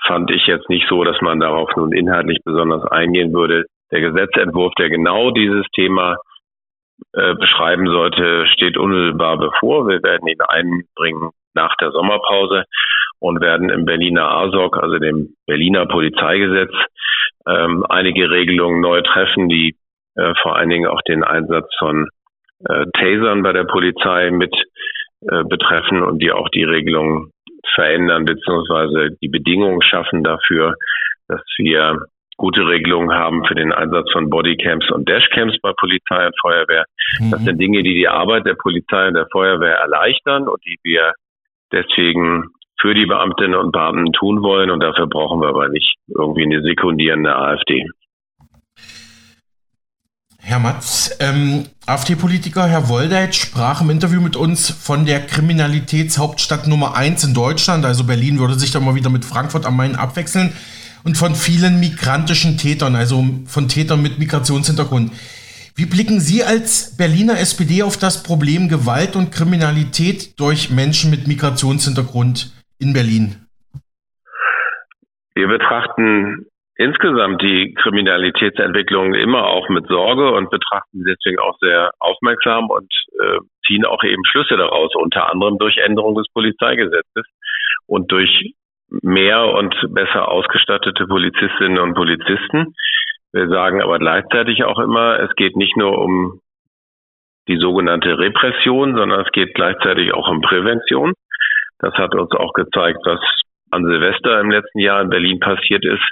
fand 0.05 0.29
ich 0.31 0.45
jetzt 0.45 0.69
nicht 0.69 0.87
so, 0.87 1.03
dass 1.03 1.19
man 1.21 1.39
darauf 1.39 1.69
nun 1.75 1.93
inhaltlich 1.93 2.39
besonders 2.43 2.83
eingehen 2.91 3.33
würde. 3.33 3.65
Der 3.91 4.01
Gesetzentwurf, 4.01 4.73
der 4.75 4.89
genau 4.89 5.31
dieses 5.31 5.65
Thema 5.73 6.17
äh, 7.13 7.35
beschreiben 7.35 7.87
sollte, 7.87 8.47
steht 8.47 8.77
unmittelbar 8.77 9.37
bevor. 9.37 9.87
Wir 9.87 10.01
werden 10.03 10.27
ihn 10.27 10.41
einbringen 10.41 11.31
nach 11.53 11.75
der 11.77 11.91
Sommerpause 11.91 12.65
und 13.19 13.41
werden 13.41 13.69
im 13.69 13.85
Berliner 13.85 14.29
ASOC, 14.29 14.77
also 14.77 14.97
dem 14.97 15.35
Berliner 15.45 15.85
Polizeigesetz, 15.85 16.73
ähm, 17.47 17.85
einige 17.89 18.29
Regelungen 18.29 18.81
neu 18.81 19.01
treffen, 19.01 19.49
die 19.49 19.75
äh, 20.15 20.33
vor 20.41 20.55
allen 20.55 20.69
Dingen 20.69 20.87
auch 20.87 21.01
den 21.01 21.23
Einsatz 21.23 21.67
von 21.79 22.07
äh, 22.67 22.85
Tasern 22.97 23.43
bei 23.43 23.53
der 23.53 23.65
Polizei 23.65 24.31
mit 24.31 24.53
äh, 25.21 25.43
betreffen 25.43 26.03
und 26.03 26.19
die 26.21 26.31
auch 26.31 26.49
die 26.49 26.63
Regelungen 26.63 27.31
verändern 27.73 28.25
beziehungsweise 28.25 29.15
die 29.21 29.29
Bedingungen 29.29 29.81
schaffen 29.81 30.23
dafür, 30.23 30.75
dass 31.27 31.41
wir 31.57 31.99
gute 32.37 32.65
Regelungen 32.65 33.11
haben 33.11 33.45
für 33.45 33.55
den 33.55 33.71
Einsatz 33.71 34.11
von 34.11 34.29
Bodycams 34.29 34.89
und 34.91 35.07
Dashcams 35.07 35.57
bei 35.61 35.73
Polizei 35.77 36.25
und 36.25 36.35
Feuerwehr. 36.41 36.85
Mhm. 37.19 37.31
Das 37.31 37.43
sind 37.43 37.59
Dinge, 37.61 37.83
die 37.83 37.93
die 37.93 38.07
Arbeit 38.07 38.45
der 38.45 38.55
Polizei 38.55 39.07
und 39.07 39.13
der 39.13 39.27
Feuerwehr 39.31 39.75
erleichtern 39.75 40.47
und 40.47 40.63
die 40.65 40.77
wir 40.83 41.13
deswegen 41.71 42.45
für 42.79 42.95
die 42.95 43.05
Beamtinnen 43.05 43.55
und 43.55 43.71
Beamten 43.71 44.11
tun 44.13 44.41
wollen. 44.41 44.71
Und 44.71 44.81
dafür 44.81 45.07
brauchen 45.07 45.41
wir 45.41 45.49
aber 45.49 45.69
nicht 45.69 45.97
irgendwie 46.07 46.43
eine 46.43 46.61
sekundierende 46.63 47.35
AfD. 47.35 47.85
Herr 50.43 50.59
Matz, 50.59 51.15
ähm, 51.19 51.65
AfD-Politiker 51.85 52.67
Herr 52.67 52.89
Woldeit 52.89 53.35
sprach 53.35 53.81
im 53.81 53.91
Interview 53.91 54.19
mit 54.19 54.35
uns 54.35 54.71
von 54.71 55.05
der 55.05 55.19
Kriminalitätshauptstadt 55.19 56.67
Nummer 56.67 56.95
eins 56.95 57.23
in 57.23 57.35
Deutschland. 57.35 57.85
Also 57.85 58.05
Berlin 58.05 58.39
würde 58.39 58.55
sich 58.55 58.71
dann 58.71 58.83
mal 58.83 58.95
wieder 58.95 59.11
mit 59.11 59.23
Frankfurt 59.23 59.67
am 59.67 59.77
Main 59.77 59.95
abwechseln. 59.95 60.51
Und 61.03 61.17
von 61.17 61.33
vielen 61.33 61.79
migrantischen 61.79 62.57
Tätern, 62.57 62.95
also 62.95 63.23
von 63.45 63.67
Tätern 63.67 64.01
mit 64.01 64.19
Migrationshintergrund. 64.19 65.11
Wie 65.75 65.85
blicken 65.85 66.19
Sie 66.19 66.43
als 66.43 66.97
Berliner 66.97 67.39
SPD 67.39 67.81
auf 67.81 67.97
das 67.97 68.23
Problem 68.23 68.67
Gewalt 68.67 69.15
und 69.15 69.31
Kriminalität 69.31 70.39
durch 70.39 70.69
Menschen 70.69 71.09
mit 71.09 71.27
Migrationshintergrund 71.27 72.51
in 72.79 72.93
Berlin? 72.93 73.47
Wir 75.33 75.47
betrachten 75.47 76.45
insgesamt 76.75 77.41
die 77.41 77.73
Kriminalitätsentwicklung 77.81 79.13
immer 79.13 79.45
auch 79.45 79.69
mit 79.69 79.87
Sorge 79.87 80.31
und 80.31 80.49
betrachten 80.49 80.99
sie 80.99 81.13
deswegen 81.15 81.39
auch 81.39 81.57
sehr 81.59 81.91
aufmerksam 81.99 82.69
und 82.69 82.91
äh, 83.19 83.39
ziehen 83.65 83.85
auch 83.85 84.03
eben 84.03 84.23
Schlüsse 84.25 84.57
daraus, 84.57 84.91
unter 84.95 85.31
anderem 85.31 85.57
durch 85.57 85.77
Änderung 85.77 86.15
des 86.15 86.27
Polizeigesetzes 86.33 87.25
und 87.87 88.11
durch 88.11 88.53
mehr 89.01 89.45
und 89.53 89.75
besser 89.89 90.27
ausgestattete 90.27 91.07
Polizistinnen 91.07 91.79
und 91.79 91.93
Polizisten. 91.93 92.73
Wir 93.31 93.47
sagen 93.47 93.81
aber 93.81 93.99
gleichzeitig 93.99 94.63
auch 94.65 94.79
immer, 94.79 95.19
es 95.19 95.33
geht 95.35 95.55
nicht 95.55 95.77
nur 95.77 95.97
um 95.97 96.41
die 97.47 97.57
sogenannte 97.57 98.17
Repression, 98.17 98.95
sondern 98.95 99.21
es 99.21 99.31
geht 99.31 99.53
gleichzeitig 99.55 100.13
auch 100.13 100.27
um 100.29 100.41
Prävention. 100.41 101.13
Das 101.79 101.93
hat 101.95 102.13
uns 102.13 102.31
auch 102.31 102.53
gezeigt, 102.53 102.99
was 103.05 103.19
an 103.71 103.85
Silvester 103.85 104.39
im 104.41 104.51
letzten 104.51 104.79
Jahr 104.79 105.01
in 105.01 105.09
Berlin 105.09 105.39
passiert 105.39 105.85
ist, 105.85 106.03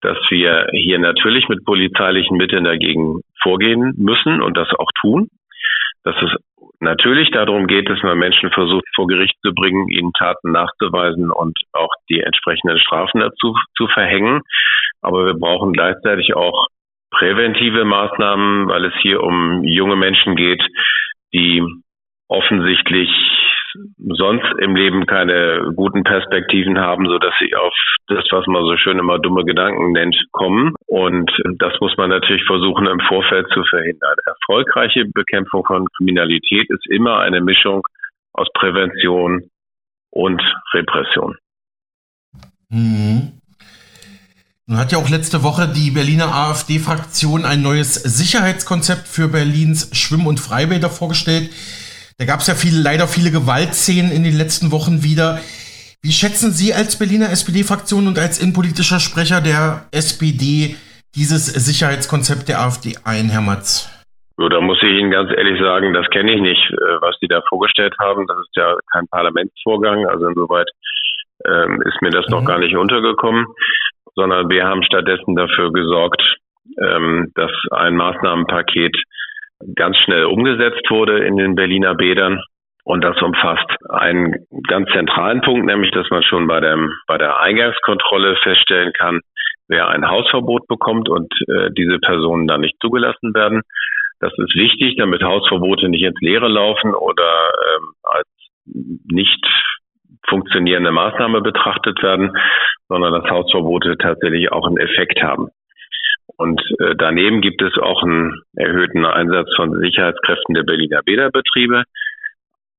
dass 0.00 0.16
wir 0.30 0.68
hier 0.72 0.98
natürlich 0.98 1.48
mit 1.48 1.64
polizeilichen 1.64 2.36
Mitteln 2.36 2.64
dagegen 2.64 3.20
vorgehen 3.42 3.92
müssen 3.96 4.40
und 4.40 4.56
das 4.56 4.68
auch 4.78 4.90
tun. 5.00 5.28
Dass 6.04 6.16
es 6.22 6.30
natürlich 6.80 7.30
darum 7.30 7.66
geht, 7.66 7.88
dass 7.88 8.02
man 8.02 8.18
Menschen 8.18 8.50
versucht, 8.50 8.84
vor 8.94 9.06
Gericht 9.06 9.36
zu 9.42 9.54
bringen, 9.54 9.88
ihnen 9.88 10.12
Taten 10.12 10.52
nachzuweisen 10.52 11.30
und 11.30 11.58
auch 11.72 11.90
die 12.10 12.20
entsprechenden 12.20 12.78
Strafen 12.78 13.20
dazu 13.20 13.56
zu 13.76 13.86
verhängen. 13.88 14.42
Aber 15.00 15.26
wir 15.26 15.34
brauchen 15.34 15.72
gleichzeitig 15.72 16.34
auch 16.34 16.68
präventive 17.10 17.84
Maßnahmen, 17.84 18.68
weil 18.68 18.84
es 18.86 18.94
hier 19.00 19.22
um 19.22 19.64
junge 19.64 19.96
Menschen 19.96 20.36
geht, 20.36 20.62
die 21.32 21.62
offensichtlich 22.28 23.10
sonst 23.98 24.46
im 24.60 24.76
Leben 24.76 25.06
keine 25.06 25.72
guten 25.74 26.04
Perspektiven 26.04 26.78
haben, 26.78 27.06
so 27.06 27.18
dass 27.18 27.34
sie 27.38 27.54
auf 27.54 27.72
das, 28.08 28.24
was 28.30 28.46
man 28.46 28.64
so 28.64 28.76
schön 28.76 28.98
immer 28.98 29.18
dumme 29.18 29.44
Gedanken 29.44 29.92
nennt, 29.92 30.16
kommen. 30.32 30.74
Und 30.86 31.30
das 31.58 31.72
muss 31.80 31.96
man 31.96 32.10
natürlich 32.10 32.44
versuchen, 32.44 32.86
im 32.86 33.00
Vorfeld 33.00 33.46
zu 33.52 33.62
verhindern. 33.64 34.16
Erfolgreiche 34.26 35.04
Bekämpfung 35.06 35.64
von 35.66 35.86
Kriminalität 35.96 36.68
ist 36.70 36.86
immer 36.88 37.20
eine 37.20 37.40
Mischung 37.40 37.82
aus 38.32 38.48
Prävention 38.54 39.50
und 40.10 40.42
Repression. 40.74 41.36
Mhm. 42.68 43.40
Nun 44.66 44.78
hat 44.78 44.92
ja 44.92 44.98
auch 44.98 45.10
letzte 45.10 45.42
Woche 45.42 45.68
die 45.68 45.90
Berliner 45.90 46.34
AfD-Fraktion 46.34 47.44
ein 47.44 47.60
neues 47.60 47.94
Sicherheitskonzept 47.94 49.06
für 49.06 49.28
Berlins 49.28 49.90
Schwimm- 49.94 50.26
und 50.26 50.40
Freibäder 50.40 50.88
vorgestellt. 50.88 51.50
Da 52.18 52.26
gab 52.26 52.40
es 52.40 52.46
ja 52.46 52.54
viele, 52.54 52.80
leider 52.80 53.06
viele 53.08 53.30
Gewaltszenen 53.32 54.12
in 54.12 54.22
den 54.22 54.38
letzten 54.38 54.70
Wochen 54.70 55.02
wieder. 55.02 55.40
Wie 56.00 56.12
schätzen 56.12 56.52
Sie 56.52 56.72
als 56.72 56.98
Berliner 56.98 57.30
SPD-Fraktion 57.30 58.06
und 58.06 58.18
als 58.18 58.40
innenpolitischer 58.40 59.00
Sprecher 59.00 59.40
der 59.40 59.86
SPD 59.90 60.76
dieses 61.16 61.46
Sicherheitskonzept 61.46 62.48
der 62.48 62.60
AfD 62.60 62.94
ein, 63.04 63.30
Herr 63.30 63.40
Matz? 63.40 63.90
So, 64.36 64.48
da 64.48 64.60
muss 64.60 64.78
ich 64.82 64.90
Ihnen 64.90 65.10
ganz 65.10 65.30
ehrlich 65.30 65.60
sagen, 65.60 65.92
das 65.94 66.06
kenne 66.10 66.34
ich 66.34 66.40
nicht, 66.40 66.70
äh, 66.70 67.00
was 67.00 67.16
Sie 67.20 67.26
da 67.26 67.40
vorgestellt 67.48 67.94
haben. 67.98 68.26
Das 68.26 68.38
ist 68.38 68.54
ja 68.54 68.76
kein 68.92 69.06
Parlamentsvorgang, 69.08 70.06
also 70.06 70.26
insoweit 70.26 70.68
ähm, 71.46 71.82
ist 71.82 72.00
mir 72.02 72.10
das 72.10 72.26
mhm. 72.26 72.34
noch 72.34 72.44
gar 72.44 72.58
nicht 72.58 72.76
untergekommen, 72.76 73.46
sondern 74.14 74.48
wir 74.48 74.64
haben 74.64 74.82
stattdessen 74.82 75.34
dafür 75.34 75.72
gesorgt, 75.72 76.22
ähm, 76.80 77.32
dass 77.34 77.50
ein 77.70 77.96
Maßnahmenpaket 77.96 78.96
ganz 79.76 79.96
schnell 79.98 80.24
umgesetzt 80.24 80.88
wurde 80.90 81.24
in 81.24 81.36
den 81.36 81.54
Berliner 81.54 81.94
Bädern. 81.94 82.40
Und 82.84 83.02
das 83.02 83.20
umfasst 83.22 83.70
einen 83.88 84.46
ganz 84.68 84.90
zentralen 84.92 85.40
Punkt, 85.40 85.64
nämlich 85.64 85.90
dass 85.92 86.08
man 86.10 86.22
schon 86.22 86.46
bei, 86.46 86.60
dem, 86.60 86.92
bei 87.06 87.16
der 87.16 87.40
Eingangskontrolle 87.40 88.36
feststellen 88.36 88.92
kann, 88.92 89.20
wer 89.68 89.88
ein 89.88 90.06
Hausverbot 90.06 90.66
bekommt 90.68 91.08
und 91.08 91.32
äh, 91.48 91.70
diese 91.76 91.98
Personen 91.98 92.46
dann 92.46 92.60
nicht 92.60 92.76
zugelassen 92.82 93.34
werden. 93.34 93.62
Das 94.20 94.32
ist 94.36 94.54
wichtig, 94.54 94.96
damit 94.98 95.22
Hausverbote 95.22 95.88
nicht 95.88 96.04
ins 96.04 96.20
Leere 96.20 96.48
laufen 96.48 96.94
oder 96.94 97.50
ähm, 97.76 97.92
als 98.02 98.28
nicht 98.66 99.44
funktionierende 100.28 100.90
Maßnahme 100.90 101.40
betrachtet 101.40 102.02
werden, 102.02 102.32
sondern 102.88 103.12
dass 103.12 103.30
Hausverbote 103.30 103.96
tatsächlich 103.98 104.52
auch 104.52 104.66
einen 104.66 104.78
Effekt 104.78 105.22
haben. 105.22 105.48
Und 106.36 106.60
äh, 106.80 106.94
daneben 106.96 107.40
gibt 107.40 107.62
es 107.62 107.76
auch 107.78 108.02
einen 108.02 108.42
erhöhten 108.56 109.04
Einsatz 109.04 109.48
von 109.56 109.78
Sicherheitskräften 109.78 110.54
der 110.54 110.62
Berliner 110.62 111.00
Bäderbetriebe 111.04 111.84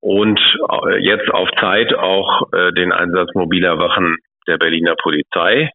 und 0.01 0.39
äh, 0.39 0.97
jetzt 1.03 1.29
auf 1.31 1.49
Zeit 1.59 1.93
auch 1.93 2.51
äh, 2.53 2.71
den 2.73 2.91
Einsatz 2.91 3.29
mobiler 3.33 3.79
Wachen 3.79 4.17
der 4.47 4.57
Berliner 4.57 4.95
Polizei. 5.01 5.69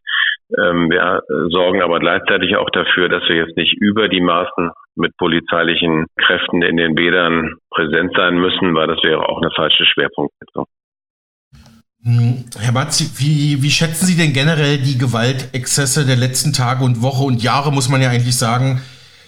Ähm, 0.57 0.89
wir 0.89 1.21
sorgen 1.49 1.81
aber 1.81 1.99
gleichzeitig 1.99 2.55
auch 2.57 2.69
dafür, 2.69 3.09
dass 3.09 3.27
wir 3.27 3.37
jetzt 3.37 3.57
nicht 3.57 3.73
über 3.73 4.09
die 4.09 4.21
Maßen 4.21 4.71
mit 4.95 5.15
polizeilichen 5.17 6.07
Kräften 6.17 6.61
in 6.61 6.77
den 6.77 6.95
Bädern 6.95 7.55
präsent 7.71 8.13
sein 8.15 8.37
müssen, 8.37 8.75
weil 8.75 8.87
das 8.87 9.01
wäre 9.03 9.27
auch 9.27 9.41
eine 9.41 9.51
falsche 9.51 9.85
Schwerpunktsetzung. 9.85 10.65
Hm, 12.03 12.45
Herr 12.59 12.73
Matzi, 12.73 13.13
wie, 13.19 13.61
wie 13.61 13.69
schätzen 13.69 14.07
Sie 14.07 14.17
denn 14.17 14.33
generell 14.33 14.79
die 14.79 14.97
Gewaltexzesse 14.97 16.03
der 16.03 16.15
letzten 16.15 16.51
Tage 16.51 16.83
und 16.83 17.03
Woche 17.03 17.23
und 17.23 17.43
Jahre, 17.43 17.71
muss 17.71 17.89
man 17.89 18.01
ja 18.01 18.09
eigentlich 18.09 18.35
sagen, 18.35 18.81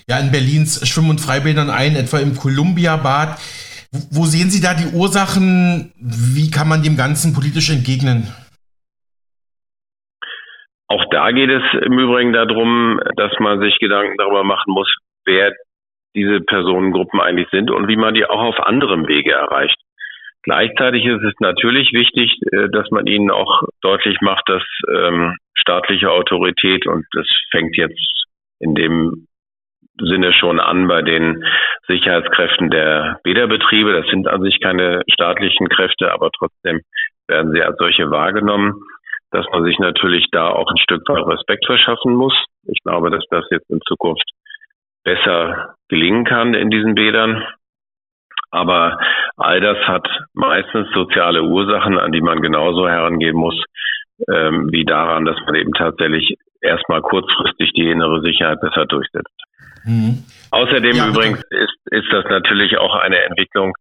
ja 0.07 0.17
in 0.17 0.31
Berlins 0.31 0.81
Schwimm- 0.87 1.11
und 1.11 1.21
Freibädern 1.21 1.69
ein, 1.69 1.95
etwa 1.95 2.17
im 2.17 2.35
Columbia-Bad. 2.35 3.37
Wo 4.09 4.25
sehen 4.25 4.49
Sie 4.49 4.59
da 4.59 4.73
die 4.73 4.89
Ursachen? 4.89 5.93
Wie 6.01 6.49
kann 6.49 6.67
man 6.67 6.81
dem 6.81 6.97
Ganzen 6.97 7.35
politisch 7.35 7.69
entgegnen? 7.69 8.33
Auch 10.87 11.05
da 11.11 11.29
geht 11.29 11.51
es 11.51 11.63
im 11.85 11.99
Übrigen 11.99 12.33
darum, 12.33 12.99
dass 13.17 13.31
man 13.39 13.59
sich 13.59 13.77
Gedanken 13.77 14.17
darüber 14.17 14.43
machen 14.43 14.73
muss, 14.73 14.91
wer 15.25 15.53
diese 16.15 16.41
Personengruppen 16.41 17.21
eigentlich 17.21 17.49
sind 17.51 17.69
und 17.69 17.87
wie 17.87 17.97
man 17.97 18.15
die 18.15 18.25
auch 18.25 18.41
auf 18.41 18.59
anderem 18.65 19.07
Wege 19.07 19.31
erreicht. 19.31 19.77
Gleichzeitig 20.43 21.05
ist 21.05 21.23
es 21.23 21.33
natürlich 21.39 21.93
wichtig, 21.93 22.37
äh, 22.51 22.69
dass 22.69 22.89
man 22.91 23.07
ihnen 23.07 23.31
auch 23.31 23.63
deutlich 23.81 24.19
macht, 24.21 24.47
dass 24.47 24.63
ähm, 24.93 25.37
staatliche 25.55 26.11
Autorität, 26.11 26.85
und 26.85 27.05
das 27.13 27.27
fängt 27.51 27.77
jetzt 27.77 28.25
in 28.59 28.75
dem 28.75 29.27
Sinne 29.99 30.33
schon 30.33 30.59
an 30.59 30.87
bei 30.87 31.01
den 31.01 31.43
Sicherheitskräften 31.87 32.69
der 32.69 33.19
Bäderbetriebe. 33.23 33.93
Das 33.93 34.07
sind 34.07 34.27
an 34.27 34.41
sich 34.41 34.59
keine 34.59 35.03
staatlichen 35.11 35.69
Kräfte, 35.69 36.11
aber 36.11 36.29
trotzdem 36.37 36.81
werden 37.27 37.51
sie 37.53 37.61
als 37.61 37.77
solche 37.77 38.09
wahrgenommen, 38.09 38.73
dass 39.31 39.45
man 39.51 39.63
sich 39.63 39.79
natürlich 39.79 40.27
da 40.31 40.49
auch 40.49 40.69
ein 40.69 40.77
Stück 40.77 41.07
weit 41.07 41.25
Respekt 41.25 41.65
verschaffen 41.65 42.13
muss. 42.15 42.33
Ich 42.67 42.79
glaube, 42.83 43.11
dass 43.11 43.23
das 43.29 43.45
jetzt 43.51 43.69
in 43.69 43.79
Zukunft 43.87 44.29
besser 45.03 45.75
gelingen 45.89 46.25
kann 46.25 46.53
in 46.53 46.69
diesen 46.69 46.95
Bädern. 46.95 47.43
Aber 48.53 48.99
all 49.35 49.59
das 49.61 49.79
hat 49.87 50.07
meistens 50.33 50.87
soziale 50.93 51.41
Ursachen, 51.41 51.97
an 51.97 52.11
die 52.11 52.21
man 52.21 52.39
genauso 52.39 52.87
herangehen 52.87 53.35
muss, 53.35 53.59
ähm, 54.31 54.69
wie 54.71 54.85
daran, 54.85 55.25
dass 55.25 55.37
man 55.47 55.55
eben 55.55 55.73
tatsächlich 55.73 56.37
erstmal 56.61 57.01
kurzfristig 57.01 57.73
die 57.73 57.89
innere 57.89 58.21
Sicherheit 58.21 58.61
besser 58.61 58.85
durchsetzt. 58.85 59.33
Mhm. 59.85 60.23
Außerdem 60.51 60.95
ja, 60.95 61.07
übrigens 61.07 61.41
ist, 61.49 61.77
ist 61.89 62.13
das 62.13 62.25
natürlich 62.25 62.77
auch 62.77 62.95
eine 62.95 63.23
Entwicklung, 63.23 63.73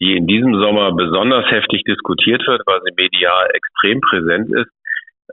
die 0.00 0.16
in 0.16 0.28
diesem 0.28 0.54
Sommer 0.54 0.92
besonders 0.92 1.50
heftig 1.50 1.82
diskutiert 1.82 2.46
wird, 2.46 2.62
weil 2.66 2.78
sie 2.84 2.94
medial 2.96 3.48
extrem 3.52 4.00
präsent 4.00 4.54
ist, 4.54 4.70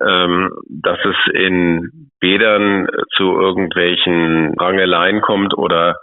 ähm, 0.02 0.50
dass 0.68 0.98
es 1.06 1.16
in 1.34 2.10
Bädern 2.20 2.88
zu 3.16 3.40
irgendwelchen 3.40 4.56
Rangeleien 4.60 5.22
kommt 5.22 5.56
oder 5.56 5.98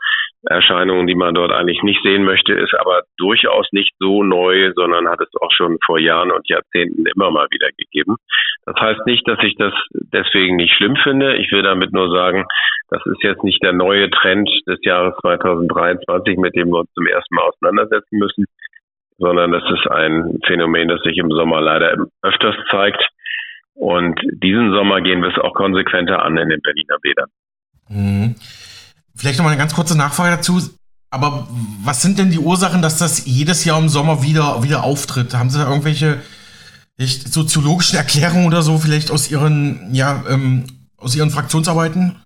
Erscheinungen, 0.46 1.06
die 1.06 1.14
man 1.14 1.34
dort 1.34 1.52
eigentlich 1.52 1.82
nicht 1.82 2.02
sehen 2.02 2.24
möchte, 2.24 2.52
ist 2.52 2.74
aber 2.74 3.02
durchaus 3.16 3.66
nicht 3.72 3.94
so 3.98 4.22
neu, 4.22 4.72
sondern 4.74 5.08
hat 5.08 5.20
es 5.20 5.30
auch 5.40 5.50
schon 5.50 5.78
vor 5.84 5.98
Jahren 5.98 6.30
und 6.30 6.48
Jahrzehnten 6.48 7.04
immer 7.06 7.30
mal 7.30 7.46
wieder 7.50 7.68
gegeben. 7.76 8.16
Das 8.64 8.76
heißt 8.80 9.06
nicht, 9.06 9.26
dass 9.28 9.38
ich 9.42 9.56
das 9.56 9.74
deswegen 9.92 10.56
nicht 10.56 10.74
schlimm 10.74 10.96
finde. 10.96 11.36
Ich 11.36 11.50
will 11.52 11.62
damit 11.62 11.92
nur 11.92 12.10
sagen, 12.10 12.44
das 12.90 13.04
ist 13.06 13.22
jetzt 13.22 13.42
nicht 13.42 13.62
der 13.62 13.72
neue 13.72 14.10
Trend 14.10 14.48
des 14.66 14.78
Jahres 14.82 15.14
2023, 15.22 16.36
mit 16.38 16.54
dem 16.54 16.68
wir 16.68 16.80
uns 16.80 16.92
zum 16.94 17.06
ersten 17.06 17.34
Mal 17.34 17.42
auseinandersetzen 17.42 18.18
müssen, 18.18 18.44
sondern 19.18 19.50
das 19.52 19.64
ist 19.70 19.90
ein 19.90 20.38
Phänomen, 20.46 20.88
das 20.88 21.02
sich 21.02 21.18
im 21.18 21.30
Sommer 21.30 21.60
leider 21.60 22.06
öfters 22.22 22.56
zeigt. 22.70 23.02
Und 23.74 24.20
diesen 24.42 24.72
Sommer 24.72 25.00
gehen 25.00 25.20
wir 25.20 25.30
es 25.30 25.38
auch 25.38 25.54
konsequenter 25.54 26.22
an 26.24 26.36
in 26.38 26.48
den 26.48 26.60
Berliner 26.62 26.96
Bädern. 27.02 27.28
Mhm. 27.88 28.34
Vielleicht 29.16 29.38
noch 29.38 29.44
mal 29.44 29.50
eine 29.50 29.58
ganz 29.58 29.74
kurze 29.74 29.96
Nachfrage 29.96 30.36
dazu. 30.36 30.60
Aber 31.10 31.46
was 31.84 32.02
sind 32.02 32.18
denn 32.18 32.30
die 32.30 32.38
Ursachen, 32.38 32.82
dass 32.82 32.98
das 32.98 33.24
jedes 33.26 33.64
Jahr 33.64 33.80
im 33.80 33.88
Sommer 33.88 34.22
wieder, 34.22 34.62
wieder 34.62 34.84
auftritt? 34.84 35.34
Haben 35.34 35.50
Sie 35.50 35.58
da 35.58 35.68
irgendwelche 35.70 36.20
echt, 36.98 37.32
soziologischen 37.32 37.96
Erklärungen 37.96 38.46
oder 38.46 38.60
so 38.60 38.76
vielleicht 38.76 39.10
aus 39.10 39.30
Ihren, 39.30 39.94
ja, 39.94 40.22
ähm, 40.28 40.66
aus 40.98 41.16
Ihren 41.16 41.30
Fraktionsarbeiten? 41.30 42.20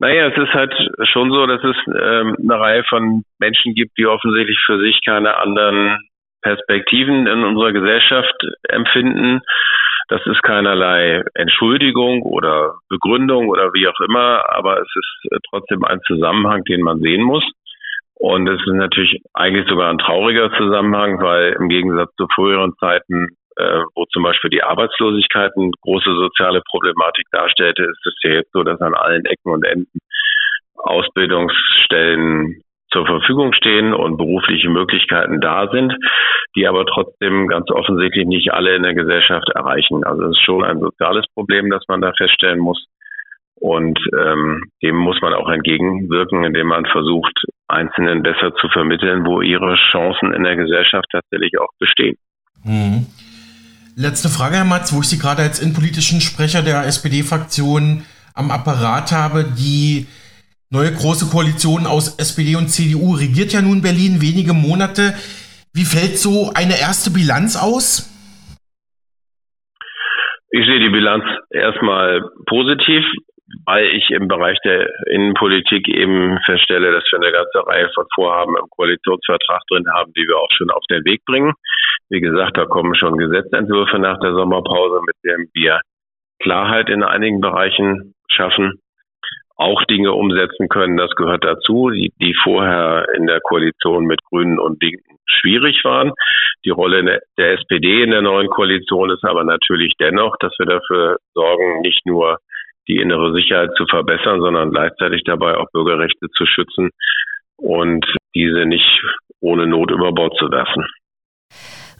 Naja, 0.00 0.28
es 0.28 0.38
ist 0.38 0.54
halt 0.54 0.72
schon 1.12 1.30
so, 1.30 1.46
dass 1.46 1.62
es 1.62 1.76
ähm, 1.88 2.36
eine 2.42 2.58
Reihe 2.58 2.84
von 2.88 3.22
Menschen 3.38 3.74
gibt, 3.74 3.98
die 3.98 4.06
offensichtlich 4.06 4.58
für 4.64 4.78
sich 4.80 5.00
keine 5.04 5.36
anderen 5.36 5.98
Perspektiven 6.42 7.26
in 7.26 7.44
unserer 7.44 7.72
Gesellschaft 7.72 8.34
empfinden 8.68 9.40
das 10.08 10.24
ist 10.26 10.42
keinerlei 10.42 11.22
Entschuldigung 11.34 12.22
oder 12.22 12.78
Begründung 12.88 13.48
oder 13.48 13.72
wie 13.74 13.86
auch 13.86 14.00
immer, 14.00 14.42
aber 14.50 14.80
es 14.80 14.88
ist 14.94 15.32
äh, 15.32 15.38
trotzdem 15.50 15.84
ein 15.84 16.00
Zusammenhang, 16.06 16.64
den 16.64 16.82
man 16.82 17.00
sehen 17.00 17.22
muss. 17.22 17.44
Und 18.14 18.48
es 18.48 18.60
ist 18.60 18.72
natürlich 18.72 19.22
eigentlich 19.32 19.68
sogar 19.68 19.90
ein 19.90 19.98
trauriger 19.98 20.50
Zusammenhang, 20.56 21.20
weil 21.22 21.52
im 21.60 21.68
Gegensatz 21.68 22.12
zu 22.16 22.26
früheren 22.34 22.74
Zeiten, 22.80 23.28
äh, 23.56 23.82
wo 23.94 24.06
zum 24.06 24.24
Beispiel 24.24 24.50
die 24.50 24.64
Arbeitslosigkeit 24.64 25.52
eine 25.56 25.70
große 25.82 26.12
soziale 26.14 26.62
Problematik 26.68 27.26
darstellte, 27.30 27.84
ist 27.84 28.06
es 28.06 28.14
ja 28.22 28.30
jetzt 28.30 28.52
so, 28.52 28.64
dass 28.64 28.80
an 28.80 28.94
allen 28.94 29.24
Ecken 29.24 29.52
und 29.52 29.64
Enden 29.64 30.00
Ausbildungsstellen 30.74 32.62
zur 32.90 33.06
Verfügung 33.06 33.52
stehen 33.52 33.92
und 33.92 34.16
berufliche 34.16 34.70
Möglichkeiten 34.70 35.40
da 35.40 35.68
sind, 35.70 35.94
die 36.56 36.66
aber 36.66 36.86
trotzdem 36.86 37.48
ganz 37.48 37.70
offensichtlich 37.70 38.26
nicht 38.26 38.52
alle 38.52 38.74
in 38.76 38.82
der 38.82 38.94
Gesellschaft 38.94 39.48
erreichen. 39.54 40.04
Also 40.04 40.24
es 40.24 40.30
ist 40.30 40.44
schon 40.44 40.64
ein 40.64 40.80
soziales 40.80 41.26
Problem, 41.34 41.70
das 41.70 41.82
man 41.88 42.00
da 42.00 42.12
feststellen 42.16 42.58
muss. 42.58 42.84
Und 43.60 43.98
ähm, 44.16 44.62
dem 44.82 44.96
muss 44.96 45.20
man 45.20 45.34
auch 45.34 45.48
entgegenwirken, 45.48 46.44
indem 46.44 46.68
man 46.68 46.86
versucht, 46.86 47.34
Einzelnen 47.66 48.22
besser 48.22 48.54
zu 48.54 48.68
vermitteln, 48.68 49.26
wo 49.26 49.40
ihre 49.42 49.74
Chancen 49.90 50.32
in 50.32 50.44
der 50.44 50.56
Gesellschaft 50.56 51.06
tatsächlich 51.10 51.58
auch 51.60 51.70
bestehen. 51.78 52.16
Mhm. 52.64 53.06
Letzte 53.96 54.28
Frage, 54.28 54.56
Herr 54.56 54.64
Matz, 54.64 54.94
wo 54.94 55.00
ich 55.00 55.08
Sie 55.08 55.18
gerade 55.18 55.42
als 55.42 55.60
innenpolitischen 55.60 56.20
Sprecher 56.20 56.62
der 56.62 56.86
SPD-Fraktion 56.86 58.04
am 58.34 58.52
Apparat 58.52 59.10
habe. 59.10 59.44
Die 59.44 60.06
neue 60.70 60.92
große 60.92 61.30
Koalition 61.30 61.86
aus 61.86 62.18
SPD 62.18 62.56
und 62.56 62.68
CDU 62.68 63.14
regiert 63.14 63.52
ja 63.52 63.62
nun 63.62 63.82
Berlin 63.82 64.20
wenige 64.20 64.52
Monate. 64.52 65.14
Wie 65.72 65.84
fällt 65.84 66.18
so 66.18 66.50
eine 66.54 66.80
erste 66.80 67.10
Bilanz 67.10 67.56
aus? 67.56 68.08
Ich 70.50 70.66
sehe 70.66 70.80
die 70.80 70.90
Bilanz 70.90 71.24
erstmal 71.50 72.22
positiv 72.46 73.04
weil 73.64 73.86
ich 73.86 74.10
im 74.10 74.28
Bereich 74.28 74.58
der 74.64 74.88
Innenpolitik 75.06 75.88
eben 75.88 76.38
feststelle, 76.44 76.92
dass 76.92 77.04
wir 77.10 77.18
eine 77.18 77.32
ganze 77.32 77.66
Reihe 77.66 77.90
von 77.94 78.04
Vorhaben 78.14 78.56
im 78.56 78.68
Koalitionsvertrag 78.70 79.62
drin 79.68 79.86
haben, 79.92 80.12
die 80.14 80.26
wir 80.26 80.36
auch 80.36 80.50
schon 80.56 80.70
auf 80.70 80.84
den 80.88 81.04
Weg 81.04 81.24
bringen. 81.24 81.52
Wie 82.10 82.20
gesagt, 82.20 82.56
da 82.56 82.64
kommen 82.64 82.94
schon 82.94 83.18
Gesetzentwürfe 83.18 83.98
nach 83.98 84.18
der 84.20 84.32
Sommerpause, 84.34 85.00
mit 85.06 85.16
denen 85.24 85.48
wir 85.54 85.80
Klarheit 86.40 86.88
in 86.88 87.02
einigen 87.02 87.40
Bereichen 87.40 88.14
schaffen, 88.30 88.80
auch 89.58 89.82
Dinge 89.84 90.12
umsetzen 90.12 90.68
können. 90.68 90.96
Das 90.96 91.10
gehört 91.16 91.44
dazu, 91.44 91.90
die, 91.90 92.12
die 92.22 92.34
vorher 92.42 93.06
in 93.16 93.26
der 93.26 93.40
Koalition 93.40 94.04
mit 94.04 94.22
Grünen 94.24 94.58
und 94.58 94.82
Linken 94.82 95.16
schwierig 95.26 95.84
waren. 95.84 96.12
Die 96.64 96.70
Rolle 96.70 97.20
der 97.36 97.52
SPD 97.52 98.02
in 98.02 98.10
der 98.10 98.22
neuen 98.22 98.48
Koalition 98.48 99.10
ist 99.10 99.24
aber 99.24 99.44
natürlich 99.44 99.94
dennoch, 100.00 100.36
dass 100.38 100.52
wir 100.58 100.66
dafür 100.66 101.18
sorgen, 101.34 101.80
nicht 101.82 102.06
nur 102.06 102.38
die 102.88 102.96
innere 102.96 103.34
Sicherheit 103.34 103.70
zu 103.76 103.84
verbessern, 103.86 104.40
sondern 104.40 104.70
gleichzeitig 104.70 105.22
dabei 105.24 105.56
auch 105.56 105.66
Bürgerrechte 105.72 106.28
zu 106.36 106.46
schützen 106.46 106.90
und 107.56 108.06
diese 108.34 108.64
nicht 108.64 109.02
ohne 109.40 109.66
Not 109.66 109.90
über 109.90 110.12
Bord 110.12 110.36
zu 110.38 110.50
werfen. 110.50 110.86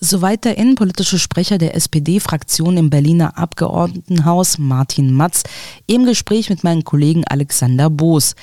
Soweit 0.01 0.45
der 0.45 0.59
innenpolitische 0.59 1.19
Sprecher 1.19 1.59
der 1.59 1.75
SPD-Fraktion 1.75 2.77
im 2.77 2.89
Berliner 2.89 3.37
Abgeordnetenhaus 3.37 4.59
Martin 4.59 5.13
Matz 5.13 5.43
im 5.87 6.05
Gespräch 6.05 6.51
mit 6.51 6.63
meinem 6.63 6.85
Kollegen 6.85 7.25
Alexander 7.27 7.91
Boos. 7.91 8.37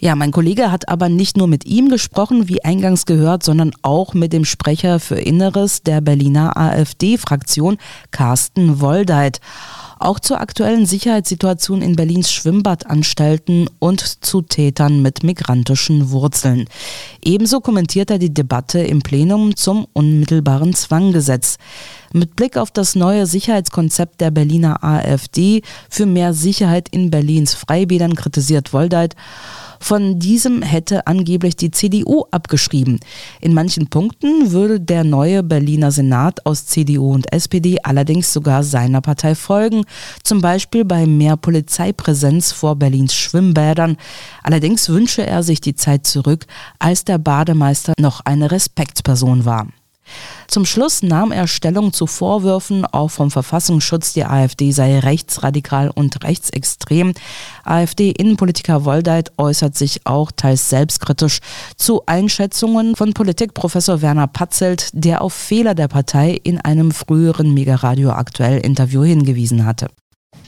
Ja, 0.00 0.14
mein 0.14 0.30
Kollege 0.30 0.70
hat 0.70 0.88
aber 0.88 1.08
nicht 1.08 1.36
nur 1.36 1.48
mit 1.48 1.66
ihm 1.66 1.88
gesprochen, 1.88 2.48
wie 2.48 2.62
eingangs 2.62 3.04
gehört, 3.04 3.42
sondern 3.42 3.72
auch 3.82 4.14
mit 4.14 4.32
dem 4.32 4.44
Sprecher 4.44 5.00
für 5.00 5.16
Inneres 5.16 5.82
der 5.82 6.00
Berliner 6.00 6.56
AfD-Fraktion, 6.56 7.78
Carsten 8.12 8.80
Woldeit 8.80 9.40
auch 9.98 10.20
zur 10.20 10.40
aktuellen 10.40 10.86
Sicherheitssituation 10.86 11.82
in 11.82 11.96
Berlins 11.96 12.32
Schwimmbadanstalten 12.32 13.68
und 13.78 14.24
zu 14.24 14.42
Tätern 14.42 15.02
mit 15.02 15.22
migrantischen 15.22 16.10
Wurzeln. 16.10 16.66
Ebenso 17.22 17.60
kommentiert 17.60 18.10
er 18.10 18.18
die 18.18 18.32
Debatte 18.32 18.80
im 18.80 19.02
Plenum 19.02 19.56
zum 19.56 19.86
unmittelbaren 19.92 20.74
Zwanggesetz. 20.74 21.58
Mit 22.12 22.36
Blick 22.36 22.56
auf 22.56 22.70
das 22.70 22.94
neue 22.94 23.26
Sicherheitskonzept 23.26 24.20
der 24.20 24.30
Berliner 24.30 24.82
AfD 24.82 25.62
für 25.90 26.06
mehr 26.06 26.32
Sicherheit 26.32 26.88
in 26.90 27.10
Berlins 27.10 27.54
Freibädern 27.54 28.14
kritisiert 28.14 28.72
Woldeit, 28.72 29.14
von 29.80 30.18
diesem 30.18 30.62
hätte 30.62 31.06
angeblich 31.06 31.56
die 31.56 31.70
CDU 31.70 32.24
abgeschrieben. 32.30 33.00
In 33.40 33.54
manchen 33.54 33.88
Punkten 33.88 34.52
würde 34.52 34.80
der 34.80 35.04
neue 35.04 35.42
Berliner 35.42 35.90
Senat 35.90 36.44
aus 36.46 36.66
CDU 36.66 37.12
und 37.12 37.32
SPD 37.32 37.78
allerdings 37.82 38.32
sogar 38.32 38.62
seiner 38.62 39.00
Partei 39.00 39.34
folgen, 39.34 39.84
zum 40.22 40.40
Beispiel 40.40 40.84
bei 40.84 41.06
mehr 41.06 41.36
Polizeipräsenz 41.36 42.52
vor 42.52 42.76
Berlins 42.76 43.14
Schwimmbädern. 43.14 43.96
Allerdings 44.42 44.88
wünsche 44.88 45.26
er 45.26 45.42
sich 45.42 45.60
die 45.60 45.74
Zeit 45.74 46.06
zurück, 46.06 46.46
als 46.78 47.04
der 47.04 47.18
Bademeister 47.18 47.92
noch 47.98 48.20
eine 48.20 48.50
Respektsperson 48.50 49.44
war. 49.44 49.68
Zum 50.48 50.64
Schluss 50.64 51.02
nahm 51.02 51.30
er 51.30 51.46
Stellung 51.46 51.92
zu 51.92 52.06
Vorwürfen, 52.06 52.86
auch 52.86 53.10
vom 53.10 53.30
Verfassungsschutz, 53.30 54.14
die 54.14 54.24
AfD 54.24 54.72
sei 54.72 54.98
rechtsradikal 54.98 55.90
und 55.90 56.24
rechtsextrem. 56.24 57.12
AfD-Innenpolitiker 57.64 58.86
Woldeit 58.86 59.30
äußert 59.36 59.76
sich 59.76 60.06
auch 60.06 60.32
teils 60.32 60.70
selbstkritisch 60.70 61.40
zu 61.76 62.02
Einschätzungen 62.06 62.96
von 62.96 63.12
Politikprofessor 63.12 64.00
Werner 64.00 64.26
Patzelt, 64.26 64.88
der 64.94 65.20
auf 65.20 65.34
Fehler 65.34 65.74
der 65.74 65.88
Partei 65.88 66.40
in 66.42 66.58
einem 66.58 66.92
früheren 66.92 67.52
Megaradio 67.52 68.12
aktuell 68.12 68.60
Interview 68.60 69.04
hingewiesen 69.04 69.66
hatte. 69.66 69.88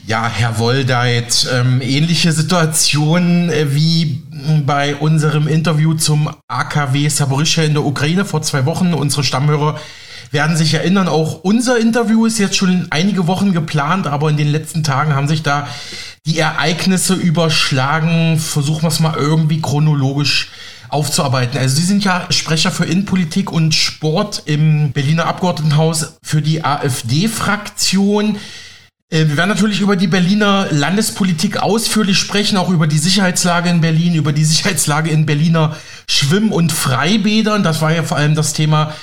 Ja, 0.07 0.27
Herr 0.27 0.57
Woldeit, 0.57 1.47
ähm, 1.53 1.79
ähnliche 1.79 2.31
Situation 2.31 3.49
äh, 3.49 3.75
wie 3.75 4.23
bei 4.65 4.95
unserem 4.95 5.47
Interview 5.47 5.93
zum 5.93 6.29
AKW 6.47 7.07
Saborische 7.07 7.63
in 7.63 7.73
der 7.73 7.85
Ukraine 7.85 8.25
vor 8.25 8.41
zwei 8.41 8.65
Wochen. 8.65 8.95
Unsere 8.95 9.23
Stammhörer 9.23 9.79
werden 10.31 10.57
sich 10.57 10.73
erinnern, 10.73 11.07
auch 11.07 11.43
unser 11.43 11.77
Interview 11.77 12.25
ist 12.25 12.39
jetzt 12.39 12.55
schon 12.55 12.87
einige 12.89 13.27
Wochen 13.27 13.53
geplant, 13.53 14.07
aber 14.07 14.29
in 14.29 14.37
den 14.37 14.47
letzten 14.47 14.83
Tagen 14.83 15.13
haben 15.13 15.27
sich 15.27 15.43
da 15.43 15.67
die 16.25 16.39
Ereignisse 16.39 17.13
überschlagen. 17.13 18.39
Versuchen 18.39 18.83
wir 18.83 18.87
es 18.87 18.99
mal 18.99 19.15
irgendwie 19.15 19.61
chronologisch 19.61 20.49
aufzuarbeiten. 20.89 21.59
Also 21.59 21.75
Sie 21.75 21.85
sind 21.85 22.03
ja 22.03 22.25
Sprecher 22.31 22.71
für 22.71 22.85
Innenpolitik 22.85 23.51
und 23.51 23.75
Sport 23.75 24.43
im 24.45 24.91
Berliner 24.93 25.27
Abgeordnetenhaus 25.27 26.13
für 26.23 26.41
die 26.41 26.65
AfD-Fraktion. 26.65 28.37
Äh, 29.11 29.27
wir 29.27 29.37
werden 29.37 29.49
natürlich 29.49 29.81
über 29.81 29.95
die 29.95 30.07
Berliner 30.07 30.67
Landespolitik 30.71 31.57
ausführlich 31.57 32.17
sprechen, 32.17 32.57
auch 32.57 32.69
über 32.69 32.87
die 32.87 32.97
Sicherheitslage 32.97 33.69
in 33.69 33.81
Berlin, 33.81 34.15
über 34.15 34.33
die 34.33 34.45
Sicherheitslage 34.45 35.09
in 35.11 35.25
Berliner 35.25 35.75
Schwimm- 36.09 36.51
und 36.51 36.71
Freibädern. 36.71 37.61
Das 37.61 37.81
war 37.81 37.93
ja 37.93 38.03
vor 38.03 38.17
allem 38.17 38.35
das 38.35 38.53
Thema, 38.53 38.93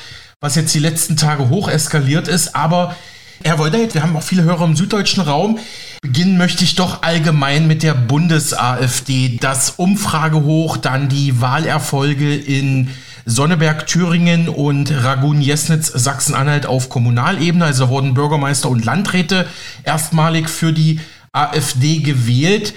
was 0.40 0.56
jetzt 0.56 0.74
die 0.74 0.80
letzten 0.80 1.16
Tage 1.16 1.48
hoch 1.50 1.68
eskaliert 1.68 2.26
ist. 2.26 2.56
Aber 2.56 2.96
Herr 3.44 3.58
Woldeit, 3.58 3.94
wir 3.94 4.02
haben 4.02 4.16
auch 4.16 4.22
viele 4.22 4.42
Hörer 4.42 4.64
im 4.64 4.74
süddeutschen 4.74 5.22
Raum. 5.22 5.58
Beginnen 6.00 6.38
möchte 6.38 6.64
ich 6.64 6.74
doch 6.74 7.02
allgemein 7.02 7.66
mit 7.66 7.82
der 7.82 7.94
Bundes-AfD. 7.94 9.38
Das 9.40 9.70
Umfragehoch, 9.70 10.76
dann 10.76 11.08
die 11.08 11.40
Wahlerfolge 11.40 12.34
in 12.34 12.88
Sonneberg 13.28 13.86
Thüringen 13.86 14.48
und 14.48 14.90
Ragun 15.04 15.42
Jesnitz 15.42 15.88
Sachsen-Anhalt 15.88 16.64
auf 16.66 16.88
Kommunalebene. 16.88 17.66
Also 17.66 17.84
da 17.84 17.90
wurden 17.90 18.14
Bürgermeister 18.14 18.70
und 18.70 18.86
Landräte 18.86 19.46
erstmalig 19.84 20.48
für 20.48 20.72
die 20.72 21.00
AfD 21.32 21.98
gewählt. 21.98 22.72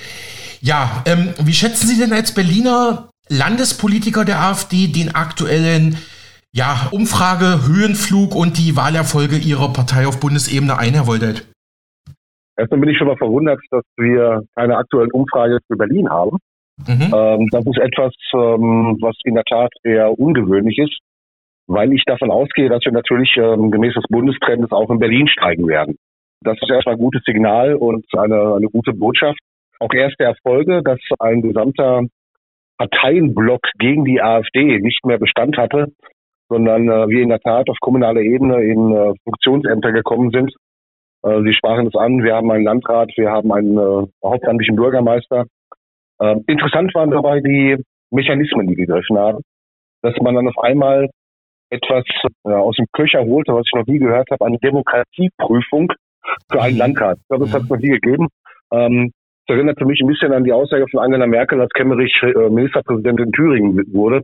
Ja, 0.60 1.04
ähm, 1.06 1.30
wie 1.42 1.54
schätzen 1.54 1.88
Sie 1.88 1.98
denn 1.98 2.12
als 2.12 2.34
Berliner 2.34 3.10
Landespolitiker 3.30 4.26
der 4.26 4.42
AfD 4.42 4.88
den 4.88 5.16
aktuellen 5.16 5.96
ja, 6.52 6.90
Umfrage, 6.92 7.66
Höhenflug 7.66 8.36
und 8.36 8.58
die 8.58 8.76
Wahlerfolge 8.76 9.38
Ihrer 9.38 9.72
Partei 9.72 10.06
auf 10.06 10.20
Bundesebene 10.20 10.78
ein, 10.78 10.94
Herr 10.94 11.08
Woldeit? 11.08 11.48
Erstmal 12.58 12.82
bin 12.82 12.90
ich 12.90 12.98
schon 12.98 13.08
mal 13.08 13.16
verwundert, 13.16 13.62
dass 13.72 13.84
wir 13.96 14.42
keine 14.56 14.76
aktuellen 14.76 15.12
Umfrage 15.12 15.60
für 15.66 15.78
Berlin 15.78 16.10
haben. 16.10 16.38
Mhm. 16.88 17.14
Ähm, 17.14 17.48
das 17.52 17.66
ist 17.66 17.78
etwas, 17.78 18.14
ähm, 18.34 18.98
was 19.02 19.16
in 19.24 19.36
der 19.36 19.44
Tat 19.44 19.72
eher 19.84 20.18
ungewöhnlich 20.18 20.78
ist, 20.78 20.98
weil 21.68 21.94
ich 21.94 22.04
davon 22.06 22.32
ausgehe, 22.32 22.70
dass 22.70 22.84
wir 22.86 22.92
natürlich 22.92 23.36
ähm, 23.38 23.72
gemäß 23.72 23.94
des 23.94 24.06
Bundestrendes 24.10 24.72
auch 24.72 24.90
in 24.90 25.00
Berlin 25.00 25.28
steigen 25.28 25.68
werden. 25.68 25.96
Das 26.44 26.58
ist 26.62 26.70
erstmal 26.70 26.96
ein 26.96 27.02
gutes 27.02 27.24
Signal 27.24 27.76
und 27.76 28.06
eine, 28.18 28.56
eine 28.56 28.68
gute 28.68 28.94
Botschaft. 28.94 29.40
Auch 29.80 29.94
erste 29.94 30.24
Erfolge, 30.24 30.82
dass 30.84 31.00
ein 31.20 31.42
gesamter 31.42 32.04
Parteienblock 32.78 33.62
gegen 33.78 34.06
die 34.06 34.22
AfD 34.22 34.80
nicht 34.80 35.06
mehr 35.06 35.20
Bestand 35.20 35.58
hatte, 35.58 35.92
sondern 36.50 36.90
äh, 36.90 37.08
wir 37.10 37.22
in 37.22 37.30
der 37.30 37.40
Tat 37.40 37.70
auf 37.70 37.78
kommunaler 37.80 38.22
Ebene 38.22 38.62
in 38.64 38.92
äh, 38.92 39.14
Funktionsämter 39.24 39.92
gekommen 39.92 40.32
sind. 40.32 40.52
Äh, 41.24 41.42
Sie 41.44 41.54
sprachen 41.54 41.88
es 41.88 41.96
an, 41.96 42.24
wir 42.24 42.36
haben 42.36 42.52
einen 42.52 42.66
Landrat, 42.66 43.12
wir 43.16 43.30
haben 43.30 43.52
einen 43.54 43.78
äh, 43.78 44.08
hauptamtlichen 44.24 44.76
Bürgermeister, 44.76 45.46
ähm, 46.22 46.44
interessant 46.48 46.94
waren 46.94 47.12
dabei 47.12 47.40
die 47.40 47.78
Mechanismen, 48.12 48.68
die 48.68 48.76
gegriffen 48.76 49.18
haben, 49.18 49.40
dass 50.02 50.16
man 50.22 50.36
dann 50.36 50.48
auf 50.48 50.58
einmal 50.60 51.10
etwas 51.70 52.04
äh, 52.46 52.52
aus 52.52 52.76
dem 52.76 52.86
Köcher 52.92 53.22
holte, 53.22 53.54
was 53.54 53.66
ich 53.66 53.78
noch 53.78 53.88
nie 53.88 54.00
gehört 54.00 54.30
habe, 54.30 54.46
eine 54.46 54.60
Demokratieprüfung 54.60 55.92
für 56.52 56.62
einen 56.62 56.78
Landrat. 56.78 57.18
Ich 57.20 57.28
glaube, 57.28 57.46
das 57.46 57.54
hat 57.54 57.64
es 57.64 57.70
noch 57.70 57.78
nie 57.78 57.90
gegeben. 57.90 58.28
Ähm, 58.72 59.12
das 59.48 59.56
erinnert 59.56 59.80
für 59.80 59.86
mich 59.86 60.00
ein 60.02 60.08
bisschen 60.08 60.34
an 60.34 60.44
die 60.44 60.54
Aussage 60.54 60.86
von 60.90 61.00
Angela 61.00 61.28
Merkel, 61.28 61.60
als 61.60 61.72
Kemmerich 61.72 62.14
äh, 62.22 62.50
Ministerpräsident 62.50 63.20
in 63.20 63.32
Thüringen 63.32 63.76
wurde. 63.94 64.24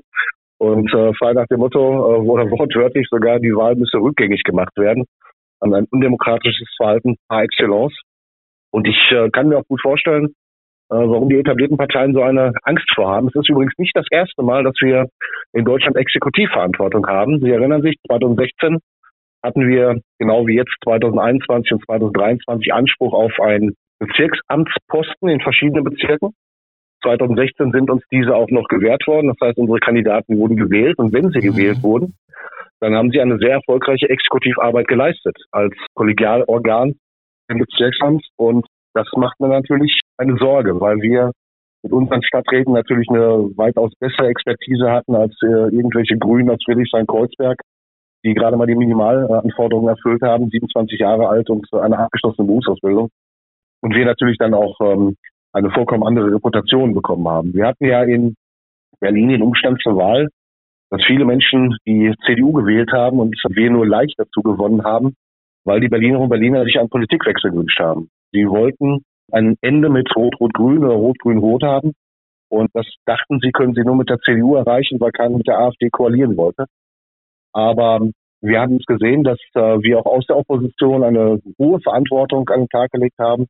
Und 0.59 0.93
äh, 0.93 1.13
frei 1.13 1.33
nach 1.33 1.47
dem 1.47 1.59
Motto, 1.59 1.79
äh, 1.79 2.19
oder 2.19 2.49
wortwörtlich 2.51 3.07
sogar, 3.09 3.39
die 3.39 3.55
Wahl 3.55 3.75
müsse 3.75 3.97
rückgängig 3.97 4.43
gemacht 4.43 4.75
werden. 4.77 5.05
An 5.59 5.73
ein 5.73 5.87
undemokratisches 5.89 6.67
Verhalten 6.77 7.15
par 7.27 7.43
excellence. 7.43 7.99
Und 8.71 8.87
ich 8.87 8.97
äh, 9.11 9.29
kann 9.29 9.49
mir 9.49 9.57
auch 9.57 9.67
gut 9.67 9.81
vorstellen, 9.81 10.33
warum 10.89 11.29
die 11.29 11.37
etablierten 11.37 11.77
Parteien 11.77 12.13
so 12.13 12.21
eine 12.21 12.53
Angst 12.63 12.89
vorhaben. 12.95 13.27
Es 13.27 13.35
ist 13.35 13.49
übrigens 13.49 13.73
nicht 13.77 13.95
das 13.95 14.05
erste 14.09 14.43
Mal, 14.43 14.63
dass 14.63 14.75
wir 14.81 15.07
in 15.53 15.65
Deutschland 15.65 15.97
Exekutivverantwortung 15.97 17.07
haben. 17.07 17.39
Sie 17.39 17.51
erinnern 17.51 17.81
sich, 17.81 17.95
2016 18.07 18.77
hatten 19.43 19.67
wir 19.67 19.99
genau 20.19 20.47
wie 20.47 20.55
jetzt 20.55 20.73
2021 20.83 21.73
und 21.73 21.85
2023 21.85 22.73
Anspruch 22.73 23.13
auf 23.13 23.33
einen 23.39 23.75
Bezirksamtsposten 23.99 25.29
in 25.29 25.41
verschiedenen 25.41 25.83
Bezirken. 25.83 26.33
2016 27.03 27.71
sind 27.71 27.89
uns 27.89 28.03
diese 28.11 28.35
auch 28.35 28.49
noch 28.49 28.67
gewährt 28.67 29.05
worden. 29.07 29.27
Das 29.27 29.47
heißt, 29.47 29.57
unsere 29.57 29.79
Kandidaten 29.79 30.37
wurden 30.37 30.55
gewählt 30.55 30.97
und 30.97 31.13
wenn 31.13 31.29
sie 31.31 31.39
mhm. 31.39 31.53
gewählt 31.53 31.83
wurden, 31.83 32.15
dann 32.79 32.95
haben 32.95 33.11
sie 33.11 33.19
eine 33.19 33.37
sehr 33.37 33.53
erfolgreiche 33.53 34.09
Exekutivarbeit 34.09 34.87
geleistet 34.87 35.35
als 35.51 35.73
Kollegialorgan 35.95 36.95
im 37.49 37.57
Bezirksamt. 37.57 38.25
Und 38.35 38.67
das 38.97 39.07
macht 39.15 39.39
mir 39.39 39.49
natürlich 39.49 39.99
eine 40.17 40.37
Sorge, 40.37 40.79
weil 40.81 40.99
wir 41.01 41.31
mit 41.83 41.93
unseren 41.93 42.23
Stadträten 42.23 42.73
natürlich 42.73 43.07
eine 43.09 43.49
weitaus 43.55 43.91
bessere 43.99 44.27
Expertise 44.27 44.91
hatten 44.91 45.15
als 45.15 45.35
äh, 45.43 45.69
irgendwelche 45.75 46.17
Grünen 46.17 46.49
aus 46.49 46.57
Friedrichshain-Kreuzberg, 46.65 47.61
die 48.25 48.33
gerade 48.33 48.57
mal 48.57 48.65
die 48.65 48.75
Minimalanforderungen 48.75 49.89
erfüllt 49.89 50.21
haben, 50.23 50.49
27 50.49 50.99
Jahre 50.99 51.29
alt 51.29 51.49
und 51.49 51.71
eine 51.73 51.99
abgeschlossene 51.99 52.47
Berufsausbildung. 52.47 53.09
Und 53.81 53.93
wir 53.93 54.05
natürlich 54.05 54.37
dann 54.39 54.55
auch 54.55 54.75
ähm, 54.81 55.15
eine 55.53 55.69
vollkommen 55.69 56.03
andere 56.03 56.33
Reputation 56.33 56.93
bekommen 56.93 57.27
haben. 57.27 57.53
Wir 57.53 57.67
hatten 57.67 57.85
ja 57.85 58.01
in 58.03 58.35
Berlin 58.99 59.29
den 59.29 59.43
Umstand 59.43 59.79
zur 59.83 59.95
Wahl, 59.95 60.29
dass 60.89 61.03
viele 61.05 61.25
Menschen 61.25 61.77
die 61.85 62.13
CDU 62.25 62.53
gewählt 62.53 62.91
haben 62.91 63.19
und 63.19 63.35
wir 63.49 63.69
nur 63.69 63.85
leicht 63.85 64.15
dazu 64.17 64.41
gewonnen 64.41 64.83
haben, 64.83 65.13
weil 65.63 65.79
die 65.79 65.89
Berlinerinnen 65.89 66.23
und 66.23 66.29
Berliner 66.29 66.63
sich 66.63 66.79
einen 66.79 66.89
Politikwechsel 66.89 67.51
gewünscht 67.51 67.79
haben. 67.79 68.09
Sie 68.31 68.47
wollten 68.47 69.03
ein 69.31 69.55
Ende 69.61 69.89
mit 69.89 70.13
Rot-Rot-Grün 70.15 70.83
oder 70.83 70.95
Rot-Grün-Rot 70.95 71.63
haben. 71.63 71.93
Und 72.49 72.69
das 72.73 72.85
dachten 73.05 73.39
sie, 73.41 73.51
können 73.51 73.73
sie 73.73 73.81
nur 73.81 73.95
mit 73.95 74.09
der 74.09 74.19
CDU 74.19 74.55
erreichen, 74.55 74.99
weil 74.99 75.11
keiner 75.11 75.37
mit 75.37 75.47
der 75.47 75.59
AfD 75.59 75.89
koalieren 75.89 76.37
wollte. 76.37 76.65
Aber 77.53 77.99
wir 78.41 78.59
haben 78.59 78.77
es 78.77 78.85
gesehen, 78.85 79.23
dass 79.23 79.39
äh, 79.55 79.81
wir 79.81 79.99
auch 79.99 80.05
aus 80.05 80.25
der 80.27 80.37
Opposition 80.37 81.03
eine 81.03 81.39
hohe 81.59 81.79
Verantwortung 81.81 82.47
an 82.49 82.61
den 82.61 82.69
Tag 82.69 82.91
gelegt 82.91 83.17
haben. 83.19 83.47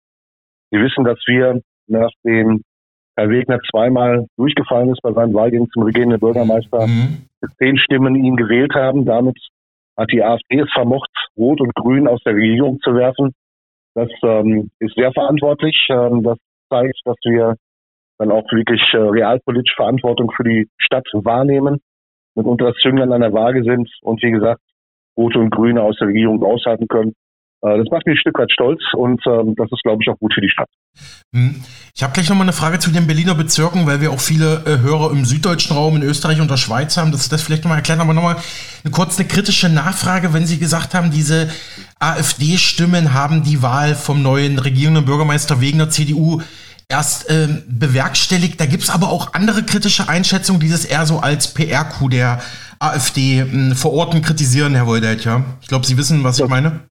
Sie 0.71 0.79
wissen, 0.79 1.03
dass 1.03 1.19
wir 1.27 1.61
nachdem 1.87 2.63
Herr 3.15 3.29
Wegner 3.29 3.59
zweimal 3.71 4.27
durchgefallen 4.37 4.91
ist 4.91 5.01
bei 5.01 5.11
seinem 5.11 5.33
Wahlgang 5.33 5.67
zum 5.73 5.83
regierenden 5.83 6.19
Bürgermeister, 6.19 6.85
mhm. 6.87 7.27
zehn 7.57 7.77
Stimmen 7.77 8.15
ihn 8.15 8.35
gewählt 8.35 8.73
haben. 8.75 9.05
Damit 9.05 9.37
hat 9.97 10.11
die 10.11 10.23
AfD 10.23 10.59
es 10.59 10.71
vermocht, 10.71 11.09
Rot 11.35 11.59
und 11.61 11.73
Grün 11.73 12.07
aus 12.07 12.21
der 12.23 12.35
Regierung 12.35 12.79
zu 12.81 12.93
werfen. 12.93 13.33
Das 13.97 14.09
ähm, 14.21 14.69
ist 14.77 14.93
sehr 14.93 15.11
verantwortlich. 15.11 15.87
Ähm, 15.89 16.21
das 16.21 16.37
zeigt, 16.69 16.99
dass 17.05 17.15
wir 17.23 17.55
dann 18.19 18.31
auch 18.31 18.45
wirklich 18.51 18.81
äh, 18.93 18.97
realpolitisch 18.97 19.73
Verantwortung 19.75 20.31
für 20.37 20.43
die 20.43 20.69
Stadt 20.77 21.07
wahrnehmen, 21.13 21.79
mit 22.35 22.45
unter 22.45 22.65
das 22.65 22.75
Zünglein 22.75 23.11
an 23.11 23.21
der 23.21 23.33
Waage 23.33 23.63
sind 23.63 23.89
und 24.03 24.21
wie 24.21 24.29
gesagt, 24.29 24.61
Rote 25.17 25.39
und 25.39 25.49
Grüne 25.49 25.81
aus 25.81 25.97
der 25.97 26.09
Regierung 26.09 26.43
aushalten 26.43 26.87
können. 26.87 27.13
Äh, 27.61 27.77
das 27.77 27.87
macht 27.89 28.05
mich 28.05 28.15
ein 28.15 28.19
Stück 28.19 28.37
weit 28.37 28.51
stolz 28.51 28.81
und 28.93 29.21
ähm, 29.25 29.55
das 29.55 29.71
ist, 29.71 29.81
glaube 29.83 30.03
ich, 30.03 30.09
auch 30.09 30.19
gut 30.19 30.33
für 30.33 30.41
die 30.41 30.49
Stadt. 30.49 30.69
Hm. 31.33 31.63
Ich 31.95 32.03
habe 32.03 32.13
gleich 32.13 32.29
nochmal 32.29 32.45
eine 32.45 32.53
Frage 32.53 32.79
zu 32.79 32.91
den 32.91 33.07
Berliner 33.07 33.35
Bezirken, 33.35 33.87
weil 33.87 34.01
wir 34.01 34.11
auch 34.11 34.19
viele 34.19 34.63
äh, 34.65 34.79
Hörer 34.79 35.11
im 35.11 35.25
süddeutschen 35.25 35.75
Raum, 35.75 35.95
in 35.95 36.03
Österreich 36.03 36.39
und 36.39 36.51
der 36.51 36.57
Schweiz 36.57 36.97
haben. 36.97 37.11
Das 37.11 37.21
ist 37.21 37.31
das 37.31 37.41
vielleicht 37.41 37.63
nochmal 37.63 37.79
erklären, 37.79 38.01
aber 38.01 38.13
nochmal 38.13 38.37
eine 38.83 38.91
kurze 38.91 39.25
kritische 39.25 39.69
Nachfrage, 39.69 40.33
wenn 40.33 40.45
Sie 40.45 40.59
gesagt 40.59 40.93
haben, 40.93 41.11
diese 41.11 41.49
AfD-Stimmen 41.99 43.13
haben 43.13 43.43
die 43.43 43.61
Wahl 43.63 43.95
vom 43.95 44.21
neuen 44.21 44.59
regierenden 44.59 45.05
Bürgermeister 45.05 45.59
Wegener 45.59 45.89
CDU 45.89 46.41
erst 46.89 47.29
äh, 47.29 47.47
bewerkstelligt. 47.67 48.59
Da 48.61 48.65
gibt 48.65 48.83
es 48.83 48.89
aber 48.89 49.09
auch 49.09 49.33
andere 49.33 49.63
kritische 49.63 50.07
Einschätzungen, 50.07 50.61
die 50.61 50.69
das 50.69 50.85
eher 50.85 51.05
so 51.05 51.19
als 51.19 51.53
PR-Coup 51.53 52.09
der 52.09 52.39
AfD 52.79 53.39
äh, 53.39 53.75
verorten, 53.75 54.21
kritisieren, 54.21 54.75
Herr 54.75 54.85
Woldeit, 54.85 55.25
ja? 55.25 55.43
Ich 55.61 55.67
glaube, 55.67 55.85
Sie 55.85 55.97
wissen, 55.97 56.23
was 56.23 56.39
ich 56.39 56.47
meine. 56.47 56.81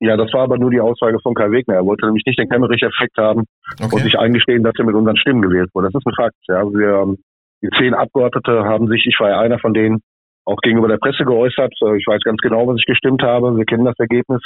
Ja, 0.00 0.16
das 0.16 0.32
war 0.34 0.42
aber 0.42 0.58
nur 0.58 0.70
die 0.70 0.80
Aussage 0.80 1.18
von 1.22 1.34
Kai 1.34 1.50
Wegner. 1.50 1.74
Er 1.74 1.86
wollte 1.86 2.04
nämlich 2.04 2.24
nicht 2.26 2.38
den 2.38 2.48
Kemmerich-Effekt 2.48 3.16
haben 3.16 3.44
okay. 3.80 3.94
und 3.94 4.02
sich 4.02 4.18
eingestehen, 4.18 4.62
dass 4.62 4.74
er 4.78 4.84
mit 4.84 4.94
unseren 4.94 5.16
Stimmen 5.16 5.40
gewählt 5.40 5.70
wurde. 5.74 5.88
Das 5.90 6.00
ist 6.00 6.06
ein 6.06 6.14
Fakt. 6.14 6.36
Ja, 6.48 6.62
wir, 6.64 7.02
ähm, 7.02 7.16
die 7.62 7.70
zehn 7.78 7.94
Abgeordnete 7.94 8.64
haben 8.64 8.88
sich, 8.88 9.06
ich 9.06 9.16
war 9.18 9.30
ja 9.30 9.40
einer 9.40 9.58
von 9.58 9.72
denen, 9.72 10.00
auch 10.44 10.58
gegenüber 10.58 10.88
der 10.88 10.98
Presse 10.98 11.24
geäußert. 11.24 11.72
Ich 11.96 12.06
weiß 12.06 12.20
ganz 12.22 12.38
genau, 12.40 12.66
was 12.68 12.76
ich 12.78 12.84
gestimmt 12.84 13.22
habe. 13.22 13.56
Wir 13.56 13.64
kennen 13.64 13.84
das 13.84 13.98
Ergebnis. 13.98 14.42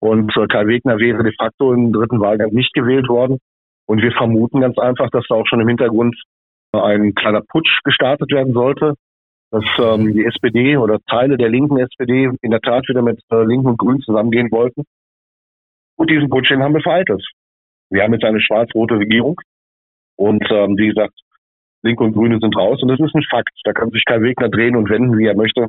Und 0.00 0.34
äh, 0.36 0.46
Kai 0.46 0.66
Wegner 0.66 0.98
wäre 0.98 1.22
de 1.22 1.34
facto 1.38 1.72
im 1.72 1.92
dritten 1.92 2.20
Wahlgang 2.20 2.50
nicht 2.52 2.72
gewählt 2.72 3.08
worden. 3.08 3.38
Und 3.86 4.02
wir 4.02 4.12
vermuten 4.12 4.60
ganz 4.60 4.78
einfach, 4.78 5.10
dass 5.10 5.24
da 5.28 5.36
auch 5.36 5.46
schon 5.46 5.60
im 5.60 5.68
Hintergrund 5.68 6.16
ein 6.72 7.14
kleiner 7.14 7.42
Putsch 7.48 7.80
gestartet 7.84 8.30
werden 8.30 8.52
sollte 8.52 8.94
dass 9.50 9.64
ähm, 9.78 10.12
die 10.12 10.24
SPD 10.24 10.76
oder 10.76 10.98
Teile 11.08 11.36
der 11.36 11.48
linken 11.48 11.78
SPD 11.78 12.30
in 12.42 12.50
der 12.50 12.60
Tat 12.60 12.88
wieder 12.88 13.02
mit 13.02 13.20
äh, 13.30 13.44
Linken 13.44 13.68
und 13.68 13.78
Grünen 13.78 14.00
zusammengehen 14.00 14.50
wollten. 14.50 14.84
Und 15.96 16.10
diesen 16.10 16.28
den 16.28 16.62
haben 16.62 16.74
wir 16.74 16.82
vereitelt. 16.82 17.24
Wir 17.90 18.02
haben 18.02 18.12
jetzt 18.12 18.24
eine 18.24 18.40
schwarz-rote 18.40 18.98
Regierung 18.98 19.40
und 20.16 20.44
ähm, 20.50 20.76
wie 20.76 20.88
gesagt, 20.88 21.14
Linke 21.82 22.04
und 22.04 22.12
Grüne 22.12 22.38
sind 22.40 22.56
raus 22.56 22.82
und 22.82 22.88
das 22.88 23.00
ist 23.00 23.14
ein 23.14 23.22
Fakt. 23.30 23.52
Da 23.64 23.72
kann 23.72 23.90
sich 23.90 24.04
kein 24.04 24.22
Wegner 24.22 24.48
drehen 24.48 24.76
und 24.76 24.90
wenden, 24.90 25.16
wie 25.16 25.26
er 25.26 25.36
möchte. 25.36 25.68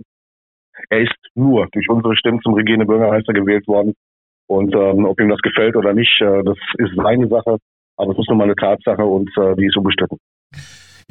Er 0.89 1.01
ist 1.01 1.15
nur 1.35 1.67
durch 1.71 1.89
unsere 1.89 2.15
Stimmen 2.15 2.41
zum 2.41 2.53
regierenden 2.53 2.87
Bürgermeister 2.87 3.33
gewählt 3.33 3.67
worden. 3.67 3.93
Und 4.47 4.73
ähm, 4.73 5.05
ob 5.05 5.19
ihm 5.19 5.29
das 5.29 5.39
gefällt 5.39 5.75
oder 5.75 5.93
nicht, 5.93 6.19
äh, 6.21 6.43
das 6.43 6.57
ist 6.77 6.95
seine 6.95 7.27
Sache. 7.27 7.57
Aber 7.97 8.13
es 8.13 8.17
ist 8.17 8.29
nun 8.29 8.37
mal 8.37 8.45
eine 8.45 8.55
Tatsache 8.55 9.03
und 9.05 9.29
äh, 9.37 9.55
die 9.55 9.67
ist 9.67 9.77
unbestritten. 9.77 10.17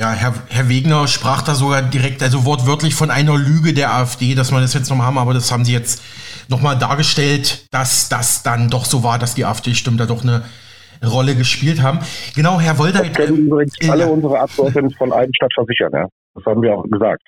Ja, 0.00 0.12
Herr, 0.12 0.32
Herr 0.48 0.68
Wegner 0.68 1.08
sprach 1.08 1.42
da 1.42 1.56
sogar 1.56 1.82
direkt, 1.82 2.22
also 2.22 2.44
wortwörtlich 2.44 2.94
von 2.94 3.10
einer 3.10 3.36
Lüge 3.36 3.74
der 3.74 3.92
AfD, 3.92 4.36
dass 4.36 4.52
man 4.52 4.62
das 4.62 4.72
jetzt 4.72 4.88
nochmal 4.90 5.08
haben, 5.08 5.18
aber 5.18 5.34
das 5.34 5.50
haben 5.50 5.64
sie 5.64 5.72
jetzt 5.72 6.00
nochmal 6.46 6.78
dargestellt, 6.78 7.66
dass 7.72 8.08
das 8.08 8.44
dann 8.44 8.70
doch 8.70 8.84
so 8.84 9.02
war, 9.02 9.18
dass 9.18 9.34
die 9.34 9.44
AfD-Stimmen 9.44 9.98
da 9.98 10.06
doch 10.06 10.22
eine 10.22 10.44
Rolle 11.04 11.34
gespielt 11.34 11.82
haben. 11.82 11.98
Genau, 12.36 12.60
Herr 12.60 12.78
Wolder. 12.78 13.02
Das 13.02 13.12
können 13.12 13.38
übrigens 13.48 13.74
äh, 13.80 13.88
alle 13.88 14.06
unsere 14.06 14.38
Abgeordneten 14.38 14.92
von 14.92 15.12
Eisenstadt 15.12 15.52
versichern, 15.52 15.90
ja. 15.92 16.06
Das 16.34 16.44
haben 16.44 16.62
wir 16.62 16.76
auch 16.76 16.84
gesagt. 16.84 17.22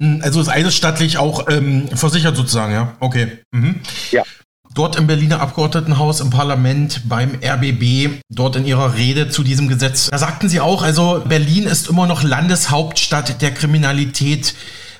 Hm, 0.00 0.20
also 0.22 0.40
ist 0.40 0.48
eisenstattlich 0.48 1.18
auch 1.18 1.48
ähm, 1.50 1.88
versichert 1.88 2.36
sozusagen, 2.36 2.72
ja? 2.72 2.92
Okay. 3.00 3.38
Mhm. 3.50 3.80
Ja 4.12 4.22
dort 4.76 4.96
im 4.96 5.06
Berliner 5.06 5.40
Abgeordnetenhaus 5.40 6.20
im 6.20 6.30
Parlament 6.30 7.02
beim 7.08 7.38
RBB, 7.42 8.20
dort 8.28 8.56
in 8.56 8.66
ihrer 8.66 8.94
Rede 8.94 9.28
zu 9.30 9.42
diesem 9.42 9.68
Gesetz. 9.68 10.08
Da 10.10 10.18
sagten 10.18 10.48
sie 10.48 10.60
auch, 10.60 10.82
also 10.82 11.22
Berlin 11.26 11.64
ist 11.64 11.88
immer 11.88 12.06
noch 12.06 12.22
Landeshauptstadt 12.22 13.42
der 13.42 13.52
Kriminalität 13.52 14.54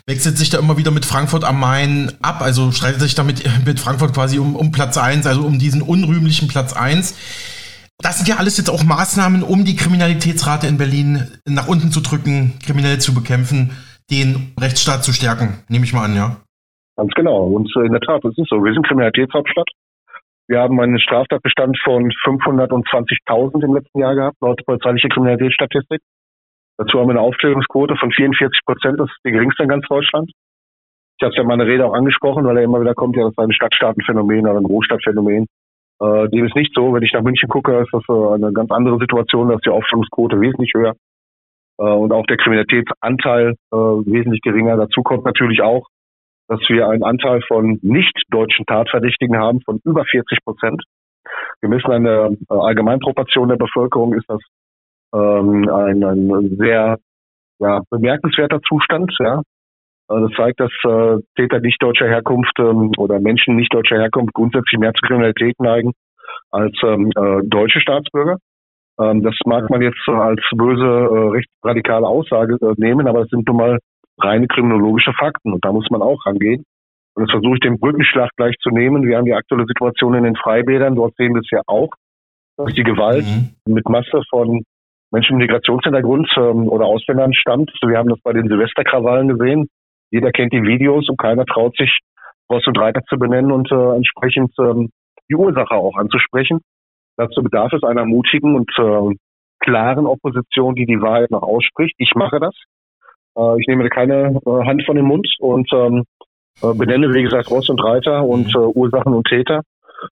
wechselt 0.09 0.39
sich 0.39 0.51
da 0.51 0.59
immer 0.59 0.77
wieder 0.77 0.93
mit 0.93 1.05
Frankfurt 1.05 1.43
am 1.43 1.59
Main 1.59 2.13
ab, 2.23 2.41
also 2.41 2.71
streitet 2.71 3.01
sich 3.01 3.17
damit 3.17 3.43
mit 3.67 3.81
Frankfurt 3.81 4.15
quasi 4.15 4.39
um, 4.39 4.55
um 4.57 4.71
Platz 4.71 4.97
1, 4.97 5.27
also 5.27 5.43
um 5.43 5.59
diesen 5.59 5.83
unrühmlichen 5.83 6.49
Platz 6.49 6.73
1. 6.73 7.15
Das 7.99 8.19
sind 8.19 8.29
ja 8.29 8.37
alles 8.37 8.57
jetzt 8.57 8.71
auch 8.71 8.85
Maßnahmen, 8.85 9.43
um 9.43 9.65
die 9.65 9.75
Kriminalitätsrate 9.75 10.67
in 10.67 10.79
Berlin 10.79 11.27
nach 11.45 11.67
unten 11.67 11.91
zu 11.91 12.01
drücken, 12.01 12.53
kriminell 12.65 13.01
zu 13.01 13.15
bekämpfen, 13.15 13.73
den 14.11 14.53
Rechtsstaat 14.61 15.03
zu 15.03 15.13
stärken, 15.13 15.59
nehme 15.69 15.85
ich 15.85 15.93
mal 15.93 16.05
an, 16.05 16.15
ja. 16.15 16.37
Ganz 16.97 17.13
genau. 17.15 17.45
Und 17.45 17.71
in 17.77 17.93
der 17.93 18.01
Tat, 18.01 18.25
es 18.25 18.37
ist 18.39 18.49
so. 18.49 18.65
Wir 18.65 18.73
sind 18.73 18.87
Kriminalitätshauptstadt. 18.87 19.69
Wir 20.49 20.61
haben 20.61 20.81
einen 20.81 20.99
Straftatbestand 21.01 21.79
von 21.83 22.11
520.000 22.25 23.65
im 23.65 23.75
letzten 23.75 23.99
Jahr 23.99 24.15
gehabt, 24.15 24.37
laut 24.41 24.65
polizeiliche 24.65 25.09
Kriminalitätsstatistik. 25.09 26.01
Dazu 26.79 26.99
haben 26.99 27.09
wir 27.09 27.13
eine 27.13 27.21
Aufklärungsquote 27.21 27.97
von 27.97 28.13
44 28.13 28.61
Prozent. 28.65 29.01
Das 29.01 29.09
ist 29.09 29.19
die 29.27 29.33
geringste 29.33 29.65
in 29.65 29.69
ganz 29.69 29.87
Deutschland. 29.89 30.31
Ich 31.19 31.25
habe 31.25 31.31
es 31.31 31.37
ja 31.37 31.43
in 31.43 31.49
meiner 31.49 31.67
Rede 31.67 31.87
auch 31.87 31.95
angesprochen, 31.95 32.45
weil 32.45 32.59
er 32.59 32.65
immer 32.65 32.81
wieder 32.81 32.95
kommt, 32.95 33.17
ja, 33.17 33.23
das 33.25 33.33
ist 33.33 33.39
ein 33.39 33.53
Stadtstaatenphänomen 33.53 34.47
oder 34.47 34.59
ein 34.59 34.65
Großstadtphänomen. 34.65 35.47
Äh, 36.01 36.29
dem 36.29 36.47
ist 36.47 36.55
nicht 36.55 36.75
so. 36.75 36.93
Wenn 36.93 37.03
ich 37.03 37.13
nach 37.13 37.23
München 37.23 37.49
gucke, 37.49 37.81
ist 37.81 37.93
das 37.93 38.03
äh, 38.09 38.35
eine 38.35 38.53
ganz 38.53 38.71
andere 38.71 38.99
Situation. 38.99 39.49
Da 39.49 39.55
ist 39.55 39.65
die 39.65 39.71
Aufklärungsquote 39.71 40.39
wesentlich 40.41 40.73
höher. 40.75 40.95
Äh, 41.79 41.85
und 41.85 42.13
auch 42.13 42.27
der 42.27 42.37
Kriminalitätsanteil 42.37 43.55
äh, 43.73 43.77
wesentlich 43.77 44.43
geringer. 44.43 44.77
Dazu 44.77 45.03
kommt 45.03 45.25
natürlich 45.25 45.63
auch, 45.63 45.89
dass 46.49 46.61
wir 46.69 46.89
einen 46.89 47.03
Anteil 47.03 47.41
von 47.49 47.79
nicht-deutschen 47.83 48.67
Tatverdächtigen 48.67 49.37
haben 49.37 49.61
von 49.63 49.81
über 49.85 50.05
40 50.05 50.39
Prozent. 50.45 50.83
Gemessen 51.61 51.91
an 51.91 52.05
der 52.05 52.31
äh, 52.51 52.55
Allgemeinproportion 52.55 53.49
der 53.49 53.57
Bevölkerung 53.57 54.15
ist 54.15 54.29
das 54.29 54.41
ähm, 55.15 55.69
ein, 55.69 56.05
ein 56.05 56.57
sehr 56.57 56.99
ja, 57.59 57.83
bemerkenswerter 57.91 58.61
Zustand. 58.63 59.13
Ja. 59.19 59.41
Äh, 60.09 60.21
das 60.21 60.31
zeigt, 60.37 60.61
dass 60.61 60.73
äh, 60.85 61.19
Täter 61.37 61.61
nicht 61.61 61.83
deutscher 61.83 62.07
Herkunft 62.07 62.59
ähm, 62.59 62.93
oder 62.97 63.19
Menschen 63.21 63.57
nicht 63.57 63.73
deutscher 63.75 63.99
Herkunft 63.99 64.35
grundsätzlich 64.35 64.79
mehr 64.79 64.93
zur 64.95 65.09
Kriminalität 65.09 65.59
neigen 65.59 65.93
als 66.51 66.77
ähm, 66.85 67.11
äh, 67.17 67.43
deutsche 67.45 67.81
Staatsbürger. 67.81 68.37
Ähm, 69.01 69.23
das 69.23 69.35
mag 69.45 69.69
man 69.71 69.83
jetzt 69.83 70.09
als 70.09 70.41
böse 70.55 70.85
äh, 70.85 71.29
rechtsradikale 71.37 72.07
Aussage 72.07 72.57
äh, 72.63 72.75
nehmen, 72.77 73.07
aber 73.09 73.23
es 73.23 73.29
sind 73.29 73.47
nun 73.47 73.57
mal 73.57 73.79
reine 74.19 74.47
kriminologische 74.49 75.13
Fakten. 75.13 75.53
Und 75.53 75.65
da 75.65 75.73
muss 75.73 75.89
man 75.91 76.03
auch 76.03 76.25
rangehen. 76.27 76.65
Und 77.15 77.25
jetzt 77.25 77.33
versuche 77.33 77.55
ich 77.55 77.61
den 77.61 77.79
Brückenschlag 77.79 78.31
gleich 78.37 78.57
zu 78.63 78.71
nehmen. 78.71 79.07
Wir 79.07 79.17
haben 79.17 79.25
die 79.25 79.35
aktuelle 79.35 79.67
Situation 79.67 80.15
in 80.15 80.25
den 80.25 80.37
Freibädern. 80.37 80.95
Dort 80.95 81.15
sehen 81.17 81.35
wir 81.35 81.41
es 81.41 81.51
ja 81.51 81.63
auch, 81.67 81.91
dass 82.57 82.75
die 82.75 82.83
Gewalt 82.83 83.25
mhm. 83.25 83.75
mit 83.75 83.89
Masse 83.89 84.21
von 84.31 84.63
Menschen 85.13 85.37
mit 85.37 85.49
Migrationshintergrund 85.49 86.29
ähm, 86.37 86.69
oder 86.69 86.87
Ausländern 86.87 87.33
stammt. 87.33 87.71
Wir 87.81 87.97
haben 87.97 88.09
das 88.09 88.21
bei 88.23 88.33
den 88.33 88.49
Silvesterkrawallen 88.49 89.29
gesehen. 89.29 89.69
Jeder 90.11 90.31
kennt 90.31 90.53
die 90.53 90.63
Videos 90.63 91.09
und 91.09 91.19
keiner 91.19 91.45
traut 91.47 91.77
sich, 91.77 92.01
Ross 92.51 92.67
und 92.67 92.79
Reiter 92.79 93.03
zu 93.09 93.19
benennen 93.19 93.53
und 93.53 93.71
äh, 93.71 93.97
entsprechend 93.97 94.53
ähm, 94.59 94.91
die 95.29 95.35
Ursache 95.35 95.75
auch 95.75 95.97
anzusprechen. 95.97 96.61
Dazu 97.17 97.43
bedarf 97.43 97.73
es 97.73 97.83
einer 97.83 98.05
mutigen 98.05 98.55
und 98.57 98.71
äh, 98.79 99.17
klaren 99.61 100.07
Opposition, 100.07 100.75
die 100.75 100.87
die 100.87 101.01
Wahrheit 101.01 101.31
noch 101.31 101.43
ausspricht. 101.43 101.95
Ich 101.99 102.13
mache 102.15 102.39
das. 102.41 102.55
Äh, 103.37 103.61
ich 103.61 103.67
nehme 103.67 103.85
da 103.85 103.89
keine 103.89 104.41
äh, 104.45 104.67
Hand 104.67 104.85
von 104.85 104.97
dem 104.97 105.07
Mund 105.07 105.29
und 105.39 105.69
ähm, 105.73 106.05
äh, 106.63 106.73
benenne, 106.75 107.13
wie 107.13 107.23
gesagt, 107.23 107.51
Ross 107.51 107.69
und 107.69 107.83
Reiter 107.83 108.25
und 108.25 108.55
äh, 108.55 108.59
Ursachen 108.59 109.13
und 109.13 109.27
Täter. 109.27 109.63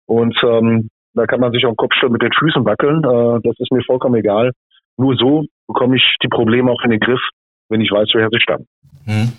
Und 0.06 0.36
ähm, 0.42 0.88
da 1.14 1.26
kann 1.26 1.40
man 1.40 1.52
sich 1.52 1.66
auch 1.66 1.76
Kopf 1.76 1.94
mit 2.08 2.22
den 2.22 2.32
Füßen 2.32 2.64
wackeln. 2.64 2.98
Äh, 2.98 3.40
das 3.42 3.56
ist 3.58 3.72
mir 3.72 3.82
vollkommen 3.84 4.16
egal. 4.16 4.52
Nur 4.96 5.16
so 5.16 5.44
bekomme 5.66 5.96
ich 5.96 6.16
die 6.22 6.28
Probleme 6.28 6.70
auch 6.70 6.82
in 6.84 6.90
den 6.90 7.00
Griff, 7.00 7.20
wenn 7.68 7.80
ich 7.80 7.90
weiß, 7.90 8.08
woher 8.14 8.28
sie 8.30 8.40
stammen. 8.40 8.66
Hm. 9.04 9.32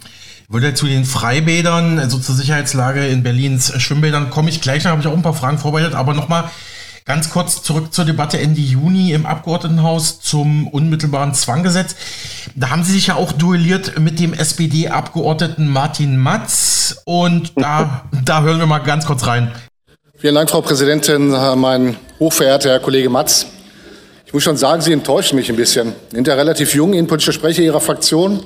Würde 0.49 0.73
zu 0.73 0.87
den 0.87 1.03
Freibädern, 1.03 1.99
also 1.99 2.17
zur 2.17 2.33
Sicherheitslage 2.33 3.05
in 3.05 3.21
Berlins 3.21 3.79
Schwimmbädern, 3.79 4.31
komme 4.31 4.49
ich 4.49 4.61
gleich, 4.61 4.83
da 4.83 4.89
habe 4.89 5.01
ich 5.01 5.07
auch 5.07 5.15
ein 5.15 5.21
paar 5.21 5.33
Fragen 5.33 5.59
vorbereitet, 5.59 5.93
aber 5.93 6.15
nochmal 6.15 6.45
ganz 7.09 7.31
kurz 7.31 7.63
zurück 7.63 7.91
zur 7.91 8.05
Debatte 8.05 8.37
Ende 8.37 8.61
Juni 8.61 9.13
im 9.13 9.25
Abgeordnetenhaus 9.25 10.21
zum 10.21 10.67
unmittelbaren 10.67 11.33
Zwanggesetz. 11.33 11.95
Da 12.55 12.69
haben 12.69 12.83
Sie 12.83 12.91
sich 12.91 13.07
ja 13.07 13.15
auch 13.15 13.31
duelliert 13.31 13.97
mit 13.97 14.19
dem 14.19 14.31
SPD-Abgeordneten 14.31 15.67
Martin 15.67 16.17
Matz 16.17 17.01
und 17.05 17.53
da, 17.55 18.03
da 18.25 18.43
hören 18.43 18.59
wir 18.59 18.67
mal 18.67 18.77
ganz 18.77 19.07
kurz 19.07 19.25
rein. 19.25 19.51
Vielen 20.17 20.35
Dank, 20.35 20.51
Frau 20.51 20.61
Präsidentin, 20.61 21.29
mein 21.55 21.97
hochverehrter 22.19 22.69
Herr 22.69 22.79
Kollege 22.79 23.09
Matz. 23.09 23.47
Ich 24.27 24.33
muss 24.33 24.43
schon 24.43 24.57
sagen, 24.57 24.83
Sie 24.83 24.93
enttäuschen 24.93 25.35
mich 25.35 25.49
ein 25.49 25.55
bisschen. 25.55 25.93
In 26.13 26.25
der 26.25 26.37
relativ 26.37 26.75
jungen 26.75 26.93
innenpolitische 26.93 27.33
Sprecher 27.33 27.63
Ihrer 27.63 27.81
Fraktion 27.81 28.43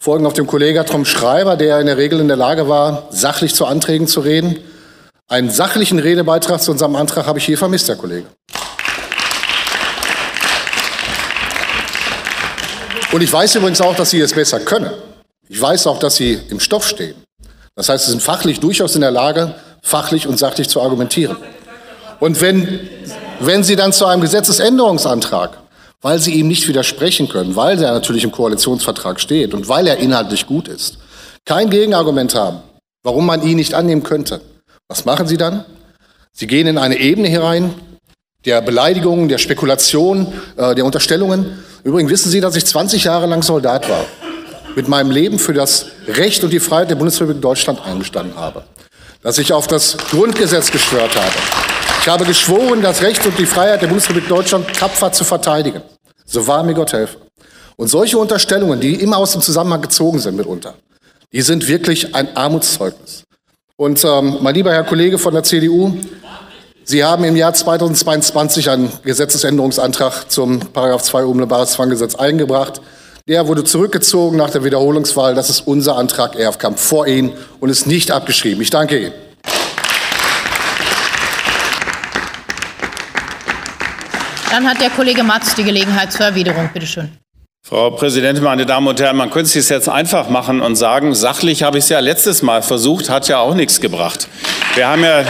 folgen 0.00 0.26
auf 0.26 0.32
dem 0.32 0.48
Kollegen 0.48 0.84
Tom 0.84 1.04
Schreiber, 1.04 1.56
der 1.56 1.78
in 1.78 1.86
der 1.86 1.96
Regel 1.96 2.18
in 2.18 2.26
der 2.26 2.36
Lage 2.36 2.68
war, 2.68 3.06
sachlich 3.10 3.54
zu 3.54 3.66
Anträgen 3.66 4.08
zu 4.08 4.18
reden. 4.18 4.56
Einen 5.28 5.50
sachlichen 5.50 5.98
Redebeitrag 5.98 6.60
zu 6.60 6.70
unserem 6.70 6.96
Antrag 6.96 7.26
habe 7.26 7.38
ich 7.38 7.46
hier 7.46 7.58
vermisst, 7.58 7.88
Herr 7.88 7.96
Kollege. 7.96 8.26
Und 13.12 13.22
ich 13.22 13.32
weiß 13.32 13.54
übrigens 13.54 13.80
auch, 13.80 13.96
dass 13.96 14.10
Sie 14.10 14.20
es 14.20 14.32
besser 14.32 14.60
können. 14.60 14.90
Ich 15.48 15.60
weiß 15.60 15.86
auch, 15.86 15.98
dass 15.98 16.16
Sie 16.16 16.38
im 16.50 16.60
Stoff 16.60 16.86
stehen. 16.86 17.14
Das 17.74 17.88
heißt, 17.88 18.04
Sie 18.04 18.10
sind 18.10 18.22
fachlich 18.22 18.60
durchaus 18.60 18.94
in 18.94 19.00
der 19.00 19.10
Lage, 19.10 19.54
fachlich 19.82 20.26
und 20.26 20.38
sachlich 20.38 20.68
zu 20.68 20.82
argumentieren. 20.82 21.36
Und 22.20 22.40
wenn, 22.40 22.88
wenn 23.40 23.62
Sie 23.62 23.76
dann 23.76 23.92
zu 23.92 24.06
einem 24.06 24.20
Gesetzesänderungsantrag 24.20 25.58
weil 26.04 26.18
sie 26.18 26.34
ihm 26.34 26.48
nicht 26.48 26.68
widersprechen 26.68 27.30
können, 27.30 27.56
weil 27.56 27.82
er 27.82 27.92
natürlich 27.92 28.24
im 28.24 28.30
Koalitionsvertrag 28.30 29.18
steht 29.18 29.54
und 29.54 29.70
weil 29.70 29.86
er 29.86 29.96
inhaltlich 29.96 30.46
gut 30.46 30.68
ist, 30.68 30.98
kein 31.46 31.70
Gegenargument 31.70 32.34
haben, 32.34 32.58
warum 33.02 33.24
man 33.24 33.42
ihn 33.42 33.56
nicht 33.56 33.72
annehmen 33.72 34.02
könnte. 34.02 34.42
Was 34.94 35.04
machen 35.04 35.26
sie 35.26 35.36
dann? 35.36 35.64
Sie 36.30 36.46
gehen 36.46 36.68
in 36.68 36.78
eine 36.78 36.96
Ebene 37.00 37.26
herein 37.26 37.74
der 38.44 38.60
Beleidigungen, 38.60 39.28
der 39.28 39.38
Spekulation, 39.38 40.32
äh, 40.56 40.76
der 40.76 40.84
Unterstellungen. 40.84 41.64
Übrigens 41.82 42.12
wissen 42.12 42.30
Sie, 42.30 42.40
dass 42.40 42.54
ich 42.54 42.64
20 42.64 43.02
Jahre 43.02 43.26
lang 43.26 43.42
Soldat 43.42 43.88
war, 43.88 44.04
mit 44.76 44.86
meinem 44.86 45.10
Leben 45.10 45.40
für 45.40 45.52
das 45.52 45.86
Recht 46.06 46.44
und 46.44 46.52
die 46.52 46.60
Freiheit 46.60 46.90
der 46.90 46.94
Bundesrepublik 46.94 47.42
Deutschland 47.42 47.84
eingestanden 47.84 48.36
habe, 48.36 48.62
dass 49.20 49.38
ich 49.38 49.52
auf 49.52 49.66
das 49.66 49.96
Grundgesetz 49.96 50.70
geschwört 50.70 51.16
habe. 51.16 51.34
Ich 52.00 52.08
habe 52.08 52.24
geschworen, 52.24 52.80
das 52.80 53.02
Recht 53.02 53.26
und 53.26 53.36
die 53.36 53.46
Freiheit 53.46 53.82
der 53.82 53.88
Bundesrepublik 53.88 54.28
Deutschland 54.28 54.72
tapfer 54.78 55.10
zu 55.10 55.24
verteidigen. 55.24 55.82
So 56.24 56.46
wahr 56.46 56.62
mir 56.62 56.74
Gott 56.74 56.92
helfe. 56.92 57.16
Und 57.74 57.88
solche 57.88 58.16
Unterstellungen, 58.16 58.78
die 58.78 58.94
immer 58.94 59.16
aus 59.16 59.32
dem 59.32 59.42
Zusammenhang 59.42 59.82
gezogen 59.82 60.20
sind 60.20 60.36
mitunter, 60.36 60.74
die 61.32 61.42
sind 61.42 61.66
wirklich 61.66 62.14
ein 62.14 62.36
Armutszeugnis. 62.36 63.24
Und 63.84 64.02
ähm, 64.02 64.38
mein 64.40 64.54
lieber 64.54 64.72
Herr 64.72 64.84
Kollege 64.84 65.18
von 65.18 65.34
der 65.34 65.42
CDU, 65.42 65.94
Sie 66.84 67.04
haben 67.04 67.22
im 67.24 67.36
Jahr 67.36 67.52
2022 67.52 68.70
einen 68.70 68.90
Gesetzesänderungsantrag 69.04 70.30
zum 70.30 70.60
Paragraph 70.72 71.02
2 71.02 71.26
Unmittelbares 71.26 71.72
Zwanggesetz 71.72 72.14
eingebracht. 72.14 72.80
Der 73.28 73.46
wurde 73.46 73.62
zurückgezogen 73.62 74.38
nach 74.38 74.48
der 74.48 74.64
Wiederholungswahl. 74.64 75.34
Das 75.34 75.50
ist 75.50 75.66
unser 75.66 75.98
Antrag. 75.98 76.34
Er 76.34 76.50
kam 76.52 76.78
vor 76.78 77.06
Ihnen 77.06 77.34
und 77.60 77.68
ist 77.68 77.86
nicht 77.86 78.10
abgeschrieben. 78.10 78.62
Ich 78.62 78.70
danke 78.70 78.98
Ihnen. 78.98 79.12
Dann 84.50 84.66
hat 84.66 84.80
der 84.80 84.88
Kollege 84.88 85.22
Matz 85.22 85.54
die 85.56 85.64
Gelegenheit 85.64 86.10
zur 86.10 86.24
Erwiderung. 86.24 86.70
Bitte 86.72 86.86
schön. 86.86 87.23
Frau 87.74 87.90
Präsidentin, 87.90 88.44
meine 88.44 88.66
Damen 88.66 88.86
und 88.86 89.00
Herren, 89.00 89.16
man 89.16 89.30
könnte 89.30 89.46
es 89.46 89.52
sich 89.54 89.68
jetzt 89.68 89.88
einfach 89.88 90.28
machen 90.28 90.60
und 90.60 90.76
sagen, 90.76 91.12
sachlich 91.12 91.64
habe 91.64 91.78
ich 91.78 91.82
es 91.82 91.90
ja 91.90 91.98
letztes 91.98 92.40
Mal 92.40 92.62
versucht, 92.62 93.10
hat 93.10 93.26
ja 93.26 93.40
auch 93.40 93.56
nichts 93.56 93.80
gebracht. 93.80 94.28
Wir 94.76 94.86
haben 94.86 95.02
ja 95.02 95.24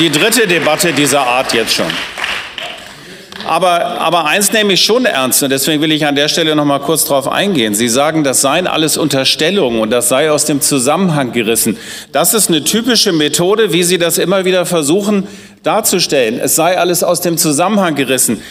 die 0.00 0.10
dritte 0.10 0.48
Debatte 0.48 0.92
dieser 0.92 1.20
Art 1.20 1.54
jetzt 1.54 1.74
schon. 1.74 1.86
Aber, 3.46 4.00
aber 4.00 4.24
eins 4.24 4.52
nehme 4.52 4.72
ich 4.72 4.82
schon 4.82 5.04
ernst 5.04 5.44
und 5.44 5.50
deswegen 5.50 5.80
will 5.80 5.92
ich 5.92 6.04
an 6.04 6.16
der 6.16 6.26
Stelle 6.26 6.56
noch 6.56 6.64
mal 6.64 6.80
kurz 6.80 7.04
darauf 7.04 7.28
eingehen. 7.28 7.74
Sie 7.74 7.88
sagen, 7.88 8.24
das 8.24 8.40
seien 8.40 8.66
alles 8.66 8.96
Unterstellungen 8.96 9.80
und 9.80 9.90
das 9.90 10.08
sei 10.08 10.28
aus 10.28 10.46
dem 10.46 10.60
Zusammenhang 10.60 11.30
gerissen. 11.30 11.78
Das 12.10 12.34
ist 12.34 12.48
eine 12.48 12.64
typische 12.64 13.12
Methode, 13.12 13.72
wie 13.72 13.84
Sie 13.84 13.98
das 13.98 14.18
immer 14.18 14.44
wieder 14.44 14.66
versuchen 14.66 15.28
darzustellen. 15.62 16.40
Es 16.40 16.56
sei 16.56 16.76
alles 16.76 17.04
aus 17.04 17.20
dem 17.20 17.38
Zusammenhang 17.38 17.94
gerissen. 17.94 18.42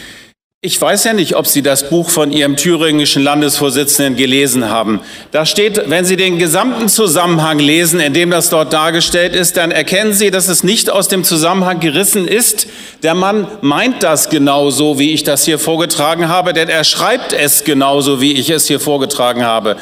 Ich 0.64 0.80
weiß 0.80 1.02
ja 1.02 1.12
nicht, 1.12 1.34
ob 1.34 1.48
Sie 1.48 1.60
das 1.60 1.90
Buch 1.90 2.08
von 2.08 2.30
Ihrem 2.30 2.54
thüringischen 2.54 3.20
Landesvorsitzenden 3.20 4.14
gelesen 4.14 4.70
haben. 4.70 5.00
Da 5.32 5.44
steht, 5.44 5.90
wenn 5.90 6.04
Sie 6.04 6.16
den 6.16 6.38
gesamten 6.38 6.88
Zusammenhang 6.88 7.58
lesen, 7.58 7.98
in 7.98 8.14
dem 8.14 8.30
das 8.30 8.48
dort 8.48 8.72
dargestellt 8.72 9.34
ist, 9.34 9.56
dann 9.56 9.72
erkennen 9.72 10.12
Sie, 10.12 10.30
dass 10.30 10.46
es 10.46 10.62
nicht 10.62 10.88
aus 10.88 11.08
dem 11.08 11.24
Zusammenhang 11.24 11.80
gerissen 11.80 12.28
ist. 12.28 12.68
Der 13.02 13.14
Mann 13.16 13.48
meint 13.60 14.04
das 14.04 14.30
genauso, 14.30 15.00
wie 15.00 15.10
ich 15.10 15.24
das 15.24 15.44
hier 15.44 15.58
vorgetragen 15.58 16.28
habe, 16.28 16.52
denn 16.52 16.68
er 16.68 16.84
schreibt 16.84 17.32
es 17.32 17.64
genauso, 17.64 18.20
wie 18.20 18.34
ich 18.34 18.48
es 18.48 18.68
hier 18.68 18.78
vorgetragen 18.78 19.44
habe. 19.44 19.74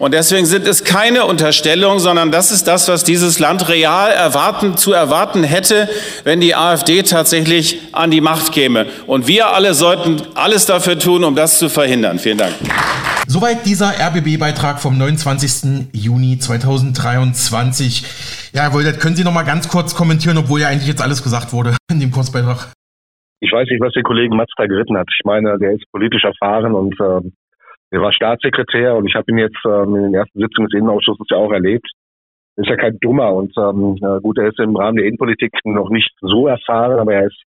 Und 0.00 0.14
deswegen 0.14 0.46
sind 0.46 0.66
es 0.66 0.82
keine 0.82 1.26
Unterstellungen, 1.26 2.00
sondern 2.00 2.32
das 2.32 2.50
ist 2.50 2.66
das, 2.66 2.88
was 2.88 3.04
dieses 3.04 3.38
Land 3.38 3.68
real 3.68 4.10
erwarten, 4.10 4.76
zu 4.76 4.92
erwarten 4.92 5.44
hätte, 5.44 5.88
wenn 6.24 6.40
die 6.40 6.56
AfD 6.56 7.04
tatsächlich 7.04 7.78
an 7.92 8.10
die 8.10 8.20
Macht 8.20 8.50
käme. 8.50 8.86
Und 9.06 9.28
wir 9.28 9.54
alle 9.54 9.74
sollten 9.74 10.23
alles 10.34 10.66
dafür 10.66 10.98
tun, 10.98 11.24
um 11.24 11.34
das 11.34 11.58
zu 11.58 11.68
verhindern. 11.68 12.18
Vielen 12.18 12.38
Dank. 12.38 12.54
Soweit 13.26 13.64
dieser 13.64 13.92
RBB-Beitrag 13.96 14.80
vom 14.80 14.98
29. 14.98 15.88
Juni 15.92 16.38
2023. 16.38 18.52
Ja, 18.54 18.62
Herr 18.62 18.74
Woldet, 18.74 19.00
können 19.00 19.16
Sie 19.16 19.24
noch 19.24 19.32
mal 19.32 19.44
ganz 19.44 19.68
kurz 19.68 19.94
kommentieren, 19.94 20.38
obwohl 20.38 20.60
ja 20.60 20.68
eigentlich 20.68 20.88
jetzt 20.88 21.02
alles 21.02 21.22
gesagt 21.22 21.52
wurde 21.52 21.76
in 21.90 22.00
dem 22.00 22.10
Kurzbeitrag? 22.10 22.72
Ich 23.40 23.50
weiß 23.50 23.68
nicht, 23.68 23.80
was 23.80 23.92
der 23.92 24.02
Kollege 24.02 24.34
Matz 24.34 24.50
da 24.56 24.66
geritten 24.66 24.96
hat. 24.96 25.08
Ich 25.10 25.24
meine, 25.24 25.58
der 25.58 25.72
ist 25.72 25.90
politisch 25.90 26.24
erfahren 26.24 26.74
und 26.74 26.94
äh, 27.00 27.20
er 27.90 28.00
war 28.00 28.12
Staatssekretär 28.12 28.96
und 28.96 29.06
ich 29.06 29.14
habe 29.14 29.30
ihn 29.30 29.38
jetzt 29.38 29.58
ähm, 29.66 29.96
in 29.96 30.02
den 30.02 30.14
ersten 30.14 30.40
Sitzungen 30.40 30.68
des 30.68 30.78
Innenausschusses 30.78 31.26
ja 31.30 31.36
auch 31.36 31.52
erlebt. 31.52 31.86
Ist 32.56 32.68
ja 32.68 32.76
kein 32.76 32.98
Dummer 33.00 33.34
und 33.34 33.52
ähm, 33.56 33.98
gut, 34.22 34.38
er 34.38 34.48
ist 34.48 34.60
im 34.60 34.76
Rahmen 34.76 34.96
der 34.96 35.06
Innenpolitik 35.06 35.52
noch 35.64 35.90
nicht 35.90 36.10
so 36.20 36.46
erfahren, 36.46 36.98
aber 36.98 37.14
er 37.14 37.26
ist 37.26 37.42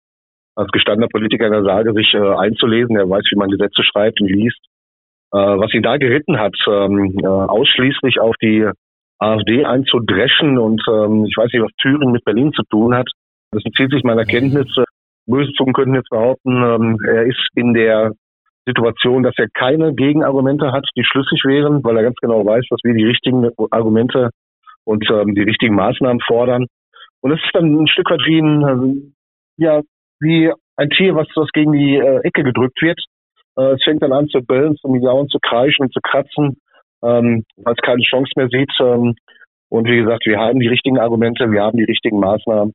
als 0.57 0.70
gestandener 0.72 1.09
Politiker 1.09 1.46
in 1.46 1.52
der 1.52 1.61
Lage, 1.61 1.92
sich 1.92 2.12
äh, 2.14 2.18
einzulesen. 2.18 2.96
Er 2.96 3.09
weiß, 3.09 3.24
wie 3.30 3.36
man 3.36 3.50
Gesetze 3.50 3.84
schreibt 3.84 4.20
und 4.20 4.28
liest. 4.28 4.59
Äh, 5.32 5.38
was 5.38 5.72
ihn 5.74 5.82
da 5.82 5.96
geritten 5.96 6.38
hat, 6.38 6.57
ähm, 6.66 7.18
äh, 7.22 7.26
ausschließlich 7.26 8.20
auf 8.20 8.34
die 8.42 8.68
AfD 9.18 9.64
einzudreschen 9.64 10.59
und 10.59 10.82
ähm, 10.88 11.24
ich 11.26 11.36
weiß 11.36 11.52
nicht, 11.52 11.62
was 11.62 11.72
Thüringen 11.80 12.12
mit 12.12 12.24
Berlin 12.24 12.52
zu 12.52 12.62
tun 12.70 12.94
hat. 12.94 13.09
Das 13.50 13.62
entzieht 13.64 13.90
sich 13.90 14.02
meiner 14.02 14.24
Kenntnis. 14.24 14.66
Böse 15.26 15.52
Zungen 15.52 15.72
könnten 15.72 15.94
jetzt 15.94 16.11
behaupten, 16.11 16.62
ähm, 16.62 16.98
er 17.07 17.24
ist 17.24 17.48
in 17.54 17.74
der 17.74 18.12
Situation, 18.66 19.22
dass 19.22 19.34
er 19.36 19.48
keine 19.52 19.94
Gegenargumente 19.94 20.72
hat, 20.72 20.86
die 20.96 21.04
schlüssig 21.04 21.42
wären, 21.44 21.82
weil 21.84 21.96
er 21.96 22.02
ganz 22.02 22.16
genau 22.20 22.44
weiß, 22.44 22.64
dass 22.70 22.80
wir 22.84 22.94
die 22.94 23.04
richtigen 23.04 23.48
Argumente 23.70 24.30
und 24.84 25.04
ähm, 25.11 25.34
die 25.34 25.42
richtigen 25.42 25.74
Maßnahmen 25.74 26.20
fordern. 26.26 26.66
Und 27.20 27.32
es 27.32 27.40
ist 27.42 27.54
dann 27.54 27.82
ein 27.82 27.88
Stück 27.88 28.11
weit 28.11 28.20
wie 28.26 28.40
ein, 28.40 28.62
äh, 28.62 29.64
ja, 29.64 29.80
wie 30.20 30.52
ein 30.76 30.90
Tier, 30.90 31.14
was, 31.14 31.28
was 31.34 31.48
gegen 31.52 31.72
die 31.72 31.96
äh, 31.96 32.20
Ecke 32.22 32.42
gedrückt 32.42 32.80
wird. 32.82 33.00
Äh, 33.56 33.74
es 33.74 33.82
fängt 33.84 34.02
dann 34.02 34.12
an 34.12 34.28
zu 34.28 34.40
bellen, 34.42 34.76
zu 34.76 34.88
miauen, 34.88 35.28
zu 35.28 35.38
kreischen 35.40 35.84
und 35.84 35.92
zu 35.92 36.00
kratzen, 36.02 36.58
ähm, 37.02 37.44
weil 37.56 37.74
es 37.74 37.82
keine 37.82 38.02
Chance 38.02 38.30
mehr 38.36 38.48
sieht. 38.48 38.72
Ähm, 38.80 39.14
und 39.68 39.88
wie 39.88 39.96
gesagt, 39.96 40.26
wir 40.26 40.38
haben 40.38 40.60
die 40.60 40.68
richtigen 40.68 40.98
Argumente, 40.98 41.50
wir 41.50 41.62
haben 41.62 41.76
die 41.76 41.84
richtigen 41.84 42.20
Maßnahmen. 42.20 42.72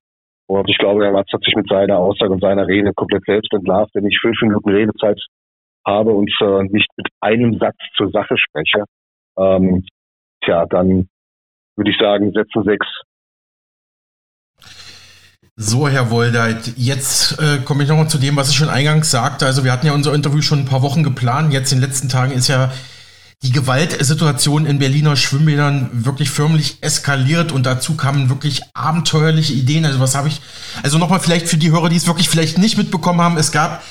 Und 0.48 0.70
ich 0.70 0.78
glaube, 0.78 1.06
Herr 1.06 1.14
Watz 1.14 1.32
hat 1.32 1.44
sich 1.44 1.56
mit 1.56 1.70
seiner 1.70 1.98
Aussage 1.98 2.34
und 2.34 2.42
seiner 2.42 2.68
Rede 2.68 2.92
komplett 2.94 3.24
selbst 3.26 3.54
entlarvt. 3.54 3.92
Wenn 3.96 4.06
ich 4.06 4.20
fünf 4.20 4.42
Minuten 4.42 4.70
Redezeit 4.70 5.20
habe 5.86 6.12
und 6.12 6.30
äh, 6.42 6.64
nicht 6.64 6.90
mit 6.98 7.08
einem 7.22 7.58
Satz 7.58 7.78
zur 7.96 8.10
Sache 8.10 8.38
spreche, 8.38 8.84
ähm, 9.38 9.86
tja, 10.44 10.66
dann 10.66 11.08
würde 11.78 11.92
ich 11.92 11.98
sagen, 11.98 12.32
Sätze 12.34 12.64
sechs. 12.64 12.86
So, 15.58 15.88
Herr 15.88 16.10
Woldeit, 16.10 16.74
jetzt 16.78 17.38
äh, 17.40 17.58
komme 17.58 17.84
ich 17.84 17.90
nochmal 17.90 18.10
zu 18.10 18.18
dem, 18.18 18.36
was 18.38 18.50
ich 18.50 18.56
schon 18.56 18.70
eingangs 18.70 19.12
sagte. 19.12 19.46
Also 19.46 19.64
wir 19.64 19.72
hatten 19.72 19.86
ja 19.86 19.94
unser 19.94 20.14
Interview 20.14 20.42
schon 20.42 20.60
ein 20.60 20.66
paar 20.66 20.82
Wochen 20.82 21.04
geplant. 21.04 21.52
Jetzt 21.52 21.72
in 21.72 21.80
den 21.80 21.90
letzten 21.90 22.10
Tagen 22.10 22.32
ist 22.32 22.48
ja 22.48 22.72
die 23.44 23.52
Gewaltsituation 23.52 24.66
in 24.66 24.80
Berliner 24.80 25.16
Schwimmbädern 25.16 25.90
wirklich 26.06 26.30
förmlich 26.30 26.78
eskaliert 26.82 27.52
und 27.52 27.66
dazu 27.66 27.96
kamen 27.96 28.30
wirklich 28.30 28.62
abenteuerliche 28.74 29.54
Ideen. 29.54 29.86
Also 29.86 30.00
was 30.00 30.16
habe 30.16 30.30
ich, 30.30 30.42
also 30.84 30.98
nochmal 30.98 31.20
vielleicht 31.20 31.50
für 31.50 31.58
die 31.58 31.72
Hörer, 31.72 31.90
die 31.90 31.98
es 31.98 32.08
wirklich 32.08 32.30
vielleicht 32.30 32.58
nicht 32.58 32.78
mitbekommen 32.78 33.20
haben, 33.20 33.38
es 33.38 33.52
gab 33.52 33.84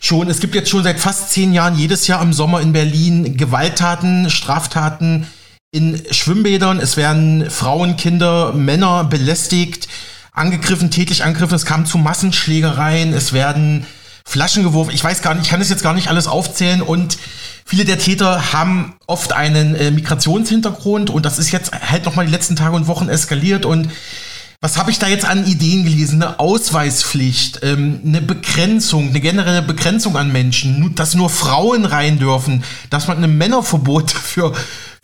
schon, 0.00 0.30
es 0.30 0.40
gibt 0.40 0.54
jetzt 0.54 0.70
schon 0.70 0.84
seit 0.84 1.00
fast 1.00 1.30
zehn 1.32 1.52
Jahren 1.52 1.76
jedes 1.76 2.06
Jahr 2.06 2.22
im 2.22 2.32
Sommer 2.32 2.60
in 2.60 2.72
Berlin 2.72 3.36
Gewalttaten, 3.36 4.30
Straftaten 4.30 5.26
in 5.70 6.00
Schwimmbädern. 6.10 6.78
Es 6.78 6.96
werden 6.96 7.50
Frauen, 7.50 7.96
Kinder, 7.96 8.52
Männer 8.52 9.04
belästigt, 9.04 9.88
angegriffen, 10.34 10.90
tätlich 10.90 11.24
angegriffen. 11.24 11.54
Es 11.54 11.64
kam 11.64 11.86
zu 11.86 11.96
Massenschlägereien. 11.96 13.14
Es 13.14 13.32
werden 13.32 13.86
Flaschen 14.26 14.62
geworfen. 14.62 14.90
Ich 14.92 15.04
weiß 15.04 15.22
gar 15.22 15.34
nicht, 15.34 15.44
ich 15.44 15.50
kann 15.50 15.60
das 15.60 15.70
jetzt 15.70 15.82
gar 15.82 15.94
nicht 15.94 16.08
alles 16.08 16.26
aufzählen 16.26 16.82
und 16.82 17.18
viele 17.64 17.84
der 17.84 17.98
Täter 17.98 18.52
haben 18.52 18.94
oft 19.06 19.32
einen 19.32 19.74
äh, 19.74 19.90
Migrationshintergrund 19.90 21.10
und 21.10 21.24
das 21.24 21.38
ist 21.38 21.52
jetzt 21.52 21.72
halt 21.72 22.04
nochmal 22.04 22.26
die 22.26 22.32
letzten 22.32 22.56
Tage 22.56 22.74
und 22.74 22.86
Wochen 22.86 23.08
eskaliert 23.08 23.64
und 23.66 23.90
was 24.60 24.78
habe 24.78 24.90
ich 24.90 24.98
da 24.98 25.08
jetzt 25.08 25.26
an 25.26 25.46
Ideen 25.46 25.84
gelesen? 25.84 26.22
Eine 26.22 26.40
Ausweispflicht, 26.40 27.60
ähm, 27.62 28.00
eine 28.02 28.22
Begrenzung, 28.22 29.10
eine 29.10 29.20
generelle 29.20 29.60
Begrenzung 29.60 30.16
an 30.16 30.32
Menschen, 30.32 30.94
dass 30.94 31.14
nur 31.14 31.28
Frauen 31.28 31.84
rein 31.84 32.18
dürfen, 32.18 32.64
dass 32.88 33.06
man 33.06 33.22
ein 33.22 33.36
Männerverbot 33.36 34.10
für, 34.12 34.54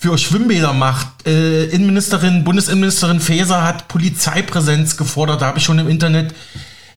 für 0.00 0.16
Schwimmbäder 0.16 0.72
macht. 0.72 1.26
Äh, 1.26 1.64
Innenministerin, 1.66 2.42
Bundesinnenministerin 2.42 3.20
Faeser 3.20 3.62
hat 3.62 3.86
Polizeipräsenz 3.86 4.96
gefordert. 4.96 5.42
Da 5.42 5.46
habe 5.46 5.58
ich 5.58 5.64
schon 5.64 5.78
im 5.78 5.90
Internet 5.90 6.34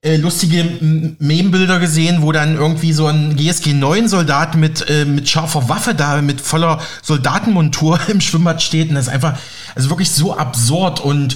äh, 0.02 0.16
lustige 0.16 0.64
Meme-Bilder 1.20 1.80
gesehen, 1.80 2.22
wo 2.22 2.32
dann 2.32 2.56
irgendwie 2.56 2.94
so 2.94 3.08
ein 3.08 3.36
GSG 3.36 3.74
9 3.74 4.08
Soldat 4.08 4.56
mit, 4.56 4.90
äh, 4.90 5.04
mit 5.04 5.28
scharfer 5.28 5.68
Waffe 5.68 5.96
da, 5.96 6.22
mit 6.22 6.40
voller 6.40 6.82
Soldatenmontur 7.02 8.00
im 8.08 8.22
Schwimmbad 8.22 8.64
steht. 8.64 8.88
Und 8.88 8.96
das 8.96 9.08
ist 9.08 9.14
einfach, 9.14 9.38
also 9.76 9.90
wirklich 9.90 10.12
so 10.12 10.38
absurd. 10.38 11.02
Und 11.02 11.36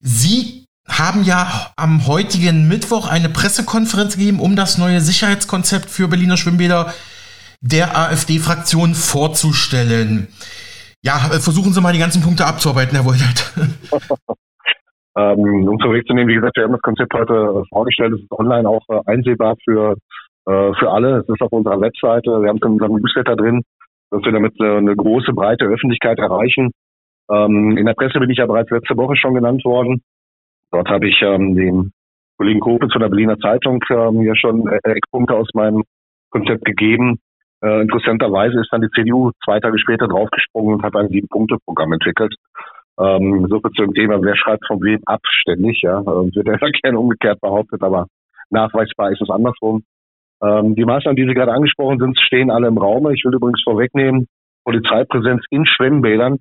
Sie 0.00 0.66
haben 0.86 1.24
ja 1.24 1.70
am 1.76 2.06
heutigen 2.06 2.68
Mittwoch 2.68 3.08
eine 3.08 3.30
Pressekonferenz 3.30 4.18
gegeben, 4.18 4.40
um 4.40 4.56
das 4.56 4.76
neue 4.76 5.00
Sicherheitskonzept 5.00 5.88
für 5.88 6.06
Berliner 6.06 6.36
Schwimmbäder 6.36 6.92
der 7.62 7.96
AfD-Fraktion 7.96 8.94
vorzustellen. 8.94 10.28
Ja, 11.02 11.12
versuchen 11.30 11.72
Sie 11.72 11.80
mal 11.80 11.92
die 11.92 12.00
ganzen 12.00 12.22
Punkte 12.22 12.44
abzuarbeiten, 12.44 12.96
Herr 12.96 13.04
Woldert. 13.04 13.54
ähm, 15.16 15.68
um 15.68 15.78
zurückzunehmen, 15.78 16.28
wie 16.28 16.34
gesagt, 16.34 16.56
wir 16.56 16.64
haben 16.64 16.72
das 16.72 16.82
Konzept 16.82 17.14
heute 17.14 17.34
äh, 17.34 17.68
vorgestellt. 17.68 18.14
Es 18.14 18.20
ist 18.22 18.32
online 18.32 18.68
auch 18.68 18.82
äh, 18.88 19.00
einsehbar 19.06 19.54
für, 19.64 19.92
äh, 20.46 20.72
für 20.74 20.90
alle. 20.90 21.18
Es 21.18 21.28
ist 21.28 21.40
auf 21.40 21.52
unserer 21.52 21.80
Webseite. 21.80 22.42
Wir 22.42 22.48
haben 22.48 22.56
es 22.56 22.66
in 22.66 22.72
unserem 22.72 22.96
Newsletter 22.96 23.36
drin, 23.36 23.62
dass 24.10 24.24
wir 24.24 24.32
damit 24.32 24.58
äh, 24.60 24.76
eine 24.78 24.96
große, 24.96 25.32
breite 25.32 25.66
Öffentlichkeit 25.66 26.18
erreichen. 26.18 26.72
Ähm, 27.30 27.76
in 27.76 27.86
der 27.86 27.94
Presse 27.94 28.18
bin 28.18 28.30
ich 28.30 28.38
ja 28.38 28.46
bereits 28.46 28.70
letzte 28.70 28.96
Woche 28.96 29.16
schon 29.16 29.34
genannt 29.34 29.64
worden. 29.64 30.02
Dort 30.72 30.88
habe 30.88 31.08
ich 31.08 31.22
ähm, 31.22 31.54
dem 31.54 31.92
Kollegen 32.38 32.60
Kopitz 32.60 32.92
von 32.92 33.02
der 33.02 33.08
Berliner 33.08 33.38
Zeitung 33.38 33.82
ähm, 33.90 34.22
ja 34.22 34.34
schon 34.34 34.66
äh, 34.66 34.78
Eckpunkte 34.82 35.34
aus 35.34 35.48
meinem 35.54 35.84
Konzept 36.30 36.64
gegeben. 36.64 37.18
Äh, 37.62 37.82
interessanterweise 37.82 38.60
ist 38.60 38.68
dann 38.72 38.82
die 38.82 38.90
CDU 38.90 39.32
zwei 39.44 39.58
Tage 39.60 39.78
später 39.78 40.06
draufgesprungen 40.06 40.74
und 40.74 40.82
hat 40.82 40.94
ein 40.94 41.08
Sieben-Punkte-Programm 41.08 41.92
entwickelt. 41.92 42.34
Ähm, 42.98 43.46
so 43.48 43.60
viel 43.60 43.70
zum 43.72 43.94
Thema, 43.94 44.20
wer 44.22 44.36
schreibt 44.36 44.66
von 44.66 44.80
wem 44.82 45.00
abständig, 45.06 45.80
ja. 45.82 45.98
Ähm, 45.98 46.30
wird 46.34 46.46
ja 46.46 46.56
gerne 46.82 46.98
umgekehrt 46.98 47.40
behauptet, 47.40 47.82
aber 47.82 48.06
nachweisbar 48.50 49.12
ist 49.12 49.22
es 49.22 49.30
andersrum. 49.30 49.82
Ähm, 50.42 50.74
die 50.74 50.84
Maßnahmen, 50.84 51.16
die 51.16 51.26
Sie 51.26 51.34
gerade 51.34 51.52
angesprochen 51.52 51.98
sind, 51.98 52.18
stehen 52.20 52.50
alle 52.50 52.68
im 52.68 52.78
Raum. 52.78 53.10
Ich 53.10 53.24
will 53.24 53.34
übrigens 53.34 53.62
vorwegnehmen, 53.62 54.26
Polizeipräsenz 54.64 55.44
in 55.50 55.66
Schwimmbädern. 55.66 56.38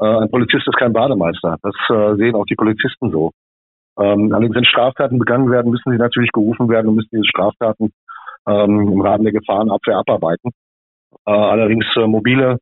Äh, 0.00 0.06
ein 0.06 0.30
Polizist 0.30 0.66
ist 0.66 0.76
kein 0.76 0.92
Bademeister. 0.92 1.56
Das 1.62 1.74
äh, 1.90 2.16
sehen 2.16 2.34
auch 2.34 2.46
die 2.46 2.56
Polizisten 2.56 3.10
so. 3.10 3.30
Ähm, 3.98 4.32
allerdings, 4.32 4.54
wenn 4.54 4.64
Straftaten 4.64 5.18
begangen 5.18 5.50
werden, 5.50 5.70
müssen 5.70 5.90
sie 5.90 5.98
natürlich 5.98 6.30
gerufen 6.32 6.68
werden 6.68 6.88
und 6.88 6.96
müssen 6.96 7.10
diese 7.12 7.26
Straftaten 7.26 7.90
ähm, 8.48 8.92
im 8.92 9.00
Rahmen 9.00 9.24
der 9.24 9.32
Gefahrenabwehr 9.32 9.98
abarbeiten. 9.98 10.50
Äh, 11.26 11.30
allerdings 11.30 11.84
äh, 11.96 12.06
mobile 12.06 12.58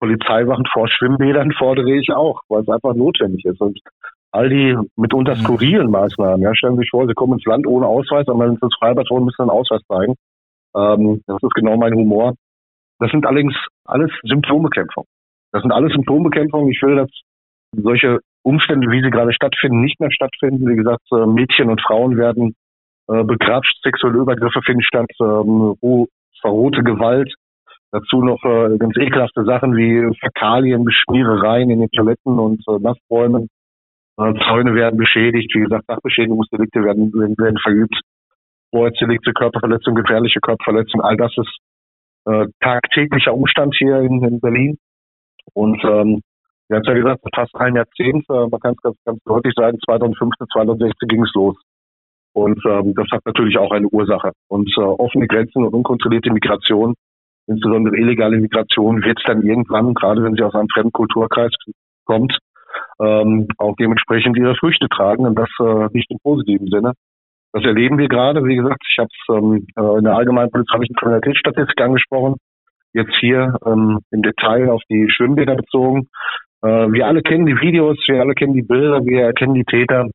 Polizeiwachen 0.00 0.66
vor 0.72 0.88
Schwimmbädern 0.88 1.52
fordere 1.58 1.92
ich 1.92 2.12
auch, 2.12 2.40
weil 2.48 2.62
es 2.62 2.68
einfach 2.68 2.94
notwendig 2.94 3.44
ist. 3.44 3.60
Und 3.60 3.78
all 4.32 4.48
die 4.48 4.76
mitunter 4.96 5.34
mhm. 5.34 5.40
skurrilen 5.40 5.90
Maßnahmen, 5.90 6.42
ja, 6.42 6.54
stellen 6.54 6.74
Sie 6.74 6.80
sich 6.80 6.90
vor, 6.90 7.06
Sie 7.06 7.14
kommen 7.14 7.34
ins 7.34 7.44
Land 7.44 7.66
ohne 7.66 7.86
Ausweis, 7.86 8.28
aber 8.28 8.40
wenn 8.40 8.56
Sie 8.56 8.64
ins 8.64 8.76
Freibad 8.78 9.08
wollen, 9.10 9.24
müssen 9.24 9.36
Sie 9.38 9.42
einen 9.42 9.50
Ausweis 9.50 9.80
zeigen. 9.88 10.14
Ähm, 10.76 11.22
das 11.26 11.42
ist 11.42 11.54
genau 11.54 11.76
mein 11.76 11.94
Humor. 11.94 12.34
Das 12.98 13.10
sind 13.10 13.26
allerdings 13.26 13.54
alles 13.84 14.10
Symptombekämpfung. 14.22 15.04
Das 15.52 15.62
sind 15.62 15.72
alles 15.72 15.92
Symptombekämpfungen. 15.92 16.70
Ich 16.70 16.80
will, 16.82 16.96
dass 16.96 17.10
solche 17.72 18.20
Umstände, 18.42 18.90
wie 18.90 19.02
sie 19.02 19.10
gerade 19.10 19.32
stattfinden, 19.32 19.80
nicht 19.80 20.00
mehr 20.00 20.10
stattfinden. 20.10 20.68
Wie 20.68 20.76
gesagt, 20.76 21.02
äh, 21.12 21.26
Mädchen 21.26 21.68
und 21.68 21.80
Frauen 21.80 22.16
werden 22.16 22.54
äh, 23.12 23.24
begrapscht, 23.24 23.82
sexuelle 23.82 24.18
Übergriffe 24.18 24.60
finden 24.64 24.82
statt, 24.82 25.10
ähm, 25.20 25.76
verrohte 26.40 26.82
Gewalt. 26.82 27.32
Dazu 27.90 28.22
noch 28.22 28.42
äh, 28.44 28.78
ganz 28.78 28.96
ekelhafte 28.96 29.44
Sachen 29.44 29.76
wie 29.76 30.16
Fäkalien, 30.18 30.84
Beschmierereien 30.84 31.70
in 31.70 31.80
den 31.80 31.90
Toiletten 31.90 32.38
und 32.38 32.62
äh, 32.66 32.78
Nassräumen. 32.78 33.48
Äh, 34.16 34.34
Zäune 34.46 34.74
werden 34.74 34.96
beschädigt, 34.96 35.54
wie 35.54 35.60
gesagt, 35.60 35.84
Sachbeschädigungsdelikte 35.86 36.82
werden, 36.84 37.12
werden, 37.12 37.36
werden 37.36 37.58
verübt. 37.62 38.00
Vorheitsdelikte, 38.70 39.32
Körperverletzung, 39.34 39.94
gefährliche 39.94 40.40
Körperverletzung, 40.40 41.02
all 41.02 41.16
das 41.16 41.36
ist 41.36 41.58
äh, 42.24 42.46
tagtäglicher 42.60 43.34
Umstand 43.34 43.74
hier 43.76 43.98
in, 43.98 44.24
in 44.24 44.40
Berlin. 44.40 44.78
Und 45.52 45.82
ähm, 45.84 46.22
wir 46.68 46.76
haben 46.76 46.84
ja 46.84 46.94
gesagt, 46.94 47.20
fast 47.34 47.54
ein 47.56 47.76
Jahrzehnt, 47.76 48.24
äh, 48.30 48.46
man 48.48 48.60
kann 48.60 48.72
es 48.72 48.82
ganz, 48.82 48.96
ganz 49.04 49.22
deutlich 49.24 49.52
sagen, 49.54 49.78
2015, 49.84 50.46
2016 50.50 51.08
ging 51.08 51.22
es 51.24 51.32
los. 51.34 51.56
Und 52.34 52.60
ähm, 52.66 52.94
das 52.94 53.06
hat 53.10 53.24
natürlich 53.26 53.58
auch 53.58 53.70
eine 53.70 53.88
Ursache. 53.88 54.32
Und 54.48 54.72
äh, 54.76 54.80
offene 54.80 55.26
Grenzen 55.26 55.64
und 55.64 55.74
unkontrollierte 55.74 56.32
Migration, 56.32 56.94
insbesondere 57.46 57.96
illegale 57.96 58.38
Migration, 58.38 59.02
wird 59.04 59.20
dann 59.26 59.42
irgendwann, 59.42 59.94
gerade 59.94 60.22
wenn 60.22 60.34
sie 60.34 60.42
aus 60.42 60.54
einem 60.54 60.68
fremden 60.72 60.92
Kulturkreis 60.92 61.52
kommt, 62.04 62.38
ähm, 63.00 63.48
auch 63.58 63.76
dementsprechend 63.76 64.36
ihre 64.38 64.56
Früchte 64.56 64.88
tragen 64.88 65.26
und 65.26 65.38
das 65.38 65.50
äh, 65.60 65.88
nicht 65.92 66.10
im 66.10 66.18
positiven 66.22 66.68
Sinne. 66.68 66.92
Das 67.52 67.64
erleben 67.64 67.98
wir 67.98 68.08
gerade. 68.08 68.44
Wie 68.44 68.56
gesagt, 68.56 68.82
ich 68.90 68.98
habe 68.98 69.10
es 69.10 69.36
ähm, 69.36 69.66
äh, 69.76 69.98
in 69.98 70.04
der 70.04 70.16
allgemeinen 70.16 70.50
polizeilichen 70.50 70.96
Kriminalitätsstatistik 70.96 71.80
angesprochen 71.80 72.36
jetzt 72.92 73.16
hier 73.20 73.56
ähm, 73.66 74.00
im 74.10 74.22
Detail 74.22 74.70
auf 74.70 74.82
die 74.90 75.08
Schwimmbäder 75.10 75.56
bezogen. 75.56 76.08
Äh, 76.62 76.92
wir 76.92 77.06
alle 77.06 77.22
kennen 77.22 77.46
die 77.46 77.60
Videos, 77.60 77.98
wir 78.06 78.20
alle 78.20 78.34
kennen 78.34 78.54
die 78.54 78.62
Bilder, 78.62 79.04
wir 79.04 79.22
erkennen 79.22 79.54
die 79.54 79.64
Täter. 79.64 80.08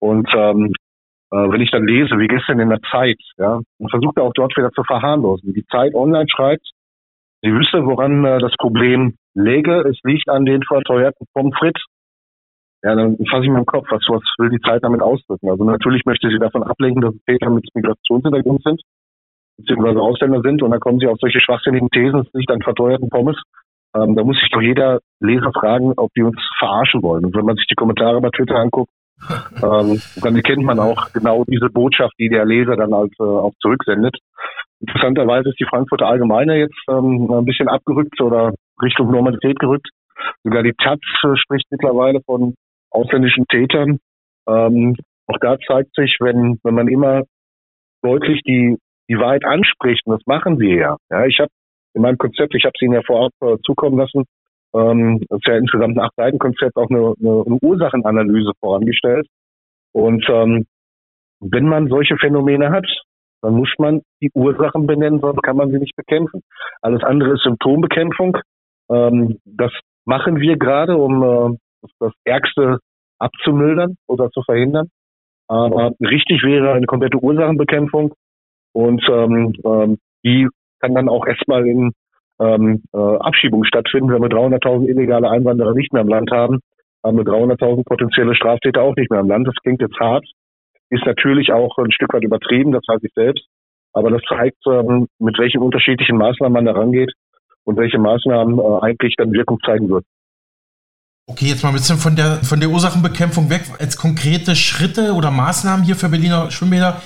Und 0.00 0.28
ähm, 0.34 0.66
äh, 0.66 0.87
wenn 1.36 1.60
ich 1.60 1.70
dann 1.70 1.86
lese, 1.86 2.18
wie 2.18 2.26
gestern 2.26 2.60
in 2.60 2.70
der 2.70 2.80
Zeit, 2.90 3.18
ja, 3.36 3.60
und 3.78 3.90
versuche 3.90 4.22
auch 4.22 4.32
dort 4.34 4.56
wieder 4.56 4.70
zu 4.72 4.82
verharmlosen. 4.84 5.52
Die 5.54 5.66
Zeit 5.66 5.94
online 5.94 6.26
schreibt, 6.28 6.66
sie 7.42 7.52
wüsste, 7.52 7.84
woran 7.84 8.24
äh, 8.24 8.38
das 8.38 8.54
Problem 8.58 9.16
läge. 9.34 9.80
Es 9.88 9.98
liegt 10.04 10.28
an 10.28 10.44
den 10.44 10.62
verteuerten 10.62 11.26
Pommes 11.34 11.54
frites. 11.58 11.84
Ja, 12.82 12.94
dann 12.94 13.16
fasse 13.28 13.44
ich 13.44 13.50
mir 13.50 13.58
im 13.58 13.66
Kopf, 13.66 13.86
was, 13.90 14.04
was 14.08 14.22
will 14.38 14.50
die 14.50 14.60
Zeit 14.60 14.84
damit 14.84 15.02
ausdrücken? 15.02 15.50
Also 15.50 15.64
natürlich 15.64 16.04
möchte 16.04 16.28
sie 16.28 16.38
davon 16.38 16.62
ablenken, 16.62 17.02
dass 17.02 17.14
Täter 17.26 17.50
mit 17.50 17.68
Migrationshintergrund 17.74 18.62
sind 18.62 18.80
beziehungsweise 19.58 20.00
Ausländer 20.00 20.40
sind 20.40 20.62
und 20.62 20.70
dann 20.70 20.80
kommen 20.80 20.98
sie 20.98 21.08
auf 21.08 21.18
solche 21.20 21.40
schwachsinnigen 21.40 21.90
Thesen, 21.90 22.20
es 22.20 22.32
liegt 22.32 22.50
an 22.50 22.62
verteuerten 22.62 23.10
Pommes. 23.10 23.36
Ähm, 23.94 24.14
da 24.14 24.22
muss 24.22 24.38
sich 24.38 24.50
doch 24.50 24.62
jeder 24.62 25.00
Leser 25.20 25.50
fragen, 25.52 25.92
ob 25.96 26.12
die 26.14 26.22
uns 26.22 26.40
verarschen 26.58 27.02
wollen. 27.02 27.24
Und 27.24 27.34
wenn 27.34 27.44
man 27.44 27.56
sich 27.56 27.66
die 27.66 27.74
Kommentare 27.74 28.20
bei 28.20 28.30
Twitter 28.30 28.56
anguckt, 28.56 28.90
ähm, 29.62 30.00
dann 30.22 30.36
erkennt 30.36 30.64
man 30.64 30.78
auch 30.78 31.12
genau 31.12 31.44
diese 31.44 31.68
Botschaft, 31.70 32.14
die 32.18 32.28
der 32.28 32.44
Leser 32.44 32.76
dann 32.76 32.94
halt 32.94 33.12
äh, 33.18 33.22
auch 33.22 33.52
zurücksendet. 33.60 34.16
Interessanterweise 34.80 35.50
ist 35.50 35.60
die 35.60 35.66
Frankfurter 35.68 36.06
Allgemeine 36.06 36.56
jetzt 36.56 36.78
ähm, 36.88 37.30
ein 37.30 37.44
bisschen 37.44 37.68
abgerückt 37.68 38.20
oder 38.20 38.54
Richtung 38.80 39.10
Normalität 39.10 39.58
gerückt. 39.58 39.88
Sogar 40.44 40.62
die 40.62 40.74
Taz 40.74 41.00
äh, 41.24 41.36
spricht 41.36 41.66
mittlerweile 41.70 42.20
von 42.22 42.54
ausländischen 42.90 43.46
Tätern. 43.48 43.98
Ähm, 44.48 44.96
auch 45.26 45.38
da 45.40 45.58
zeigt 45.66 45.94
sich, 45.94 46.16
wenn, 46.20 46.58
wenn 46.62 46.74
man 46.74 46.88
immer 46.88 47.22
deutlich 48.02 48.42
die 48.42 48.76
die 49.10 49.18
Wahrheit 49.18 49.44
anspricht, 49.44 50.06
und 50.06 50.18
das 50.18 50.26
machen 50.26 50.58
wir 50.60 50.76
ja. 50.76 50.96
ja 51.10 51.26
ich 51.26 51.38
habe 51.40 51.50
in 51.94 52.02
meinem 52.02 52.18
Konzept, 52.18 52.54
ich 52.54 52.64
habe 52.64 52.72
es 52.74 52.82
Ihnen 52.82 52.94
ja 52.94 53.02
vorab 53.02 53.32
äh, 53.42 53.56
zukommen 53.64 53.98
lassen, 53.98 54.24
ähm, 54.74 55.20
ist 55.28 55.46
ja 55.46 55.56
insgesamt 55.56 55.96
ein 55.96 56.04
Acht-Seiten-Konzept, 56.04 56.76
auch 56.76 56.90
eine, 56.90 57.14
eine, 57.20 57.42
eine 57.46 57.58
Ursachenanalyse 57.62 58.52
vorangestellt. 58.60 59.26
Und 59.92 60.24
ähm, 60.28 60.66
wenn 61.40 61.66
man 61.66 61.88
solche 61.88 62.16
Phänomene 62.16 62.70
hat, 62.70 62.86
dann 63.42 63.54
muss 63.54 63.72
man 63.78 64.02
die 64.20 64.30
Ursachen 64.34 64.86
benennen, 64.86 65.20
sonst 65.20 65.42
kann 65.42 65.56
man 65.56 65.70
sie 65.70 65.78
nicht 65.78 65.96
bekämpfen. 65.96 66.42
Alles 66.82 67.02
andere 67.04 67.34
ist 67.34 67.44
Symptombekämpfung. 67.44 68.38
Ähm, 68.90 69.38
das 69.44 69.72
machen 70.04 70.40
wir 70.40 70.56
gerade, 70.56 70.96
um 70.96 71.22
äh, 71.22 71.88
das 72.00 72.12
Ärgste 72.24 72.78
abzumildern 73.18 73.96
oder 74.06 74.30
zu 74.30 74.42
verhindern. 74.42 74.88
Aber 75.46 75.92
richtig 76.00 76.42
wäre 76.42 76.72
eine 76.72 76.86
komplette 76.86 77.18
Ursachenbekämpfung 77.18 78.12
und 78.72 79.02
ähm, 79.08 79.54
ähm, 79.64 79.98
die 80.24 80.46
kann 80.80 80.94
dann 80.94 81.08
auch 81.08 81.26
erstmal 81.26 81.66
in 81.66 81.92
ähm, 82.40 82.82
äh, 82.92 82.98
Abschiebung 82.98 83.64
stattfinden. 83.64 84.10
Wenn 84.10 84.22
wir 84.22 84.28
300.000 84.28 84.86
illegale 84.88 85.30
Einwanderer 85.30 85.74
nicht 85.74 85.92
mehr 85.92 86.02
im 86.02 86.08
Land 86.08 86.30
haben, 86.30 86.60
haben 87.04 87.16
wir 87.16 87.24
300.000 87.24 87.84
potenzielle 87.84 88.34
Straftäter 88.34 88.82
auch 88.82 88.96
nicht 88.96 89.10
mehr 89.10 89.20
im 89.20 89.28
Land. 89.28 89.46
Das 89.46 89.54
klingt 89.62 89.80
jetzt 89.80 89.98
hart, 89.98 90.24
ist 90.90 91.06
natürlich 91.06 91.52
auch 91.52 91.76
ein 91.78 91.92
Stück 91.92 92.12
weit 92.12 92.24
übertrieben, 92.24 92.72
das 92.72 92.82
weiß 92.86 93.00
ich 93.02 93.12
selbst. 93.14 93.44
Aber 93.92 94.10
das 94.10 94.22
zeigt, 94.28 94.58
ähm, 94.66 95.08
mit 95.18 95.38
welchen 95.38 95.60
unterschiedlichen 95.62 96.18
Maßnahmen 96.18 96.52
man 96.52 96.66
da 96.66 96.72
rangeht 96.72 97.12
und 97.64 97.76
welche 97.76 97.98
Maßnahmen 97.98 98.58
äh, 98.58 98.80
eigentlich 98.82 99.14
dann 99.16 99.32
Wirkung 99.32 99.58
zeigen 99.64 99.88
wird. 99.88 100.04
Okay, 101.26 101.46
jetzt 101.46 101.62
mal 101.62 101.70
ein 101.70 101.74
bisschen 101.74 101.98
von 101.98 102.16
der, 102.16 102.36
von 102.42 102.58
der 102.58 102.70
Ursachenbekämpfung 102.70 103.50
weg. 103.50 103.62
Als 103.78 103.98
konkrete 103.98 104.56
Schritte 104.56 105.12
oder 105.12 105.30
Maßnahmen 105.30 105.84
hier 105.84 105.94
für 105.94 106.08
Berliner 106.08 106.50
Schwimmbäder 106.50 107.02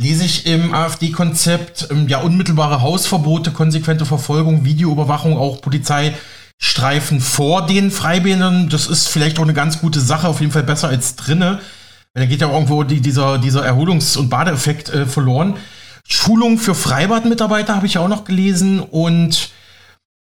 lese 0.00 0.24
ich 0.24 0.46
im 0.46 0.72
AfD-Konzept 0.72 1.88
ähm, 1.90 2.08
ja 2.08 2.20
unmittelbare 2.20 2.80
Hausverbote, 2.80 3.52
konsequente 3.52 4.06
Verfolgung, 4.06 4.64
Videoüberwachung, 4.64 5.36
auch 5.36 5.60
Polizeistreifen 5.60 7.20
vor 7.20 7.66
den 7.66 7.90
Freibädern. 7.90 8.70
Das 8.70 8.86
ist 8.86 9.08
vielleicht 9.08 9.38
auch 9.38 9.44
eine 9.44 9.52
ganz 9.52 9.80
gute 9.80 10.00
Sache, 10.00 10.26
auf 10.26 10.40
jeden 10.40 10.52
Fall 10.52 10.62
besser 10.62 10.88
als 10.88 11.16
drinne. 11.16 11.60
Da 12.14 12.24
geht 12.24 12.40
ja 12.40 12.46
auch 12.48 12.54
irgendwo 12.54 12.82
die, 12.82 13.00
dieser, 13.00 13.38
dieser 13.38 13.62
Erholungs- 13.62 14.16
und 14.16 14.30
Badeeffekt 14.30 14.88
äh, 14.88 15.04
verloren. 15.04 15.56
Schulung 16.08 16.56
für 16.56 16.74
Freibadmitarbeiter 16.74 17.76
habe 17.76 17.86
ich 17.86 17.98
auch 17.98 18.08
noch 18.08 18.24
gelesen 18.24 18.80
und 18.80 19.50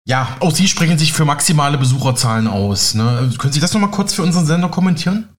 ja, 0.08 0.38
auch 0.40 0.52
Sie 0.52 0.68
sprechen 0.68 0.98
sich 0.98 1.12
für 1.12 1.26
maximale 1.26 1.78
Besucherzahlen 1.78 2.48
aus. 2.48 2.94
Ne? 2.94 3.30
Können 3.38 3.54
Sie 3.54 3.60
das 3.60 3.74
nochmal 3.74 3.92
kurz 3.92 4.14
für 4.14 4.24
unseren 4.24 4.46
Sender 4.46 4.70
kommentieren? 4.70 5.35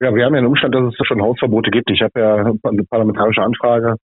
Ja, 0.00 0.14
wir 0.14 0.24
haben 0.24 0.34
ja 0.34 0.38
einen 0.38 0.48
Umstand, 0.48 0.74
dass 0.74 0.94
es 0.98 1.06
schon 1.06 1.22
Hausverbote 1.22 1.70
gibt. 1.70 1.90
Ich 1.90 2.02
habe 2.02 2.20
ja 2.20 2.34
eine 2.36 2.84
parlamentarische 2.84 3.42
Anfrage, 3.42 3.96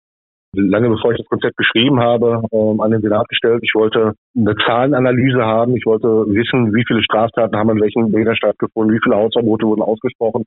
lange 0.53 0.89
bevor 0.89 1.11
ich 1.11 1.17
das 1.17 1.27
Konzept 1.27 1.57
geschrieben 1.57 1.99
habe, 1.99 2.43
ähm, 2.51 2.79
an 2.79 2.91
den 2.91 3.01
Senat 3.01 3.27
gestellt. 3.27 3.61
Ich 3.63 3.73
wollte 3.73 4.13
eine 4.37 4.55
Zahlenanalyse 4.65 5.43
haben. 5.43 5.75
Ich 5.75 5.85
wollte 5.85 6.07
wissen, 6.07 6.73
wie 6.73 6.83
viele 6.87 7.03
Straftaten 7.03 7.57
haben 7.57 7.71
in 7.71 7.81
welchen 7.81 8.11
Bädern 8.11 8.35
stattgefunden, 8.35 8.95
wie 8.95 9.01
viele 9.03 9.15
Hausverbote 9.15 9.65
wurden 9.65 9.81
ausgesprochen. 9.81 10.45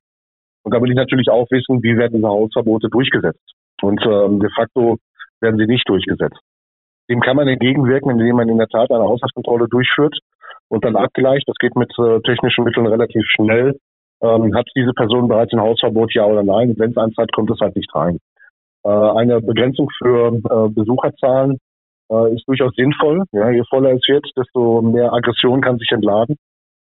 Und 0.64 0.74
da 0.74 0.80
will 0.80 0.90
ich 0.90 0.96
natürlich 0.96 1.28
auch 1.28 1.46
wissen, 1.50 1.82
wie 1.82 1.96
werden 1.96 2.14
diese 2.14 2.28
Hausverbote 2.28 2.88
durchgesetzt. 2.88 3.42
Und 3.82 4.00
ähm, 4.06 4.38
de 4.38 4.50
facto 4.54 4.98
werden 5.40 5.58
sie 5.58 5.66
nicht 5.66 5.88
durchgesetzt. 5.88 6.38
Dem 7.10 7.20
kann 7.20 7.36
man 7.36 7.48
entgegenwirken, 7.48 8.12
indem 8.12 8.36
man 8.36 8.48
in 8.48 8.58
der 8.58 8.68
Tat 8.68 8.90
eine 8.92 9.02
Haushaltskontrolle 9.02 9.66
durchführt 9.68 10.16
und 10.68 10.84
dann 10.84 10.94
abgleicht. 10.94 11.48
Das 11.48 11.56
geht 11.58 11.74
mit 11.74 11.92
äh, 11.98 12.20
technischen 12.20 12.64
Mitteln 12.64 12.86
relativ 12.86 13.24
schnell. 13.26 13.76
Ähm, 14.22 14.54
hat 14.54 14.66
diese 14.76 14.92
Person 14.92 15.28
bereits 15.28 15.52
ein 15.52 15.60
Hausverbot, 15.60 16.14
ja 16.14 16.24
oder 16.24 16.42
nein? 16.42 16.74
Wenn 16.76 16.90
es 16.90 16.96
eins 16.96 17.16
hat, 17.18 17.32
kommt 17.32 17.50
es 17.50 17.58
halt 17.60 17.74
nicht 17.74 17.92
rein. 17.94 18.18
Äh, 18.84 18.88
eine 18.88 19.40
Begrenzung 19.40 19.88
für 19.98 20.28
äh, 20.28 20.68
Besucherzahlen 20.68 21.58
äh, 22.10 22.34
ist 22.34 22.46
durchaus 22.46 22.72
sinnvoll. 22.76 23.24
Ja, 23.32 23.50
je 23.50 23.62
voller 23.68 23.92
es 23.92 24.02
wird, 24.08 24.26
desto 24.36 24.82
mehr 24.82 25.12
Aggression 25.12 25.60
kann 25.60 25.78
sich 25.78 25.90
entladen. 25.90 26.36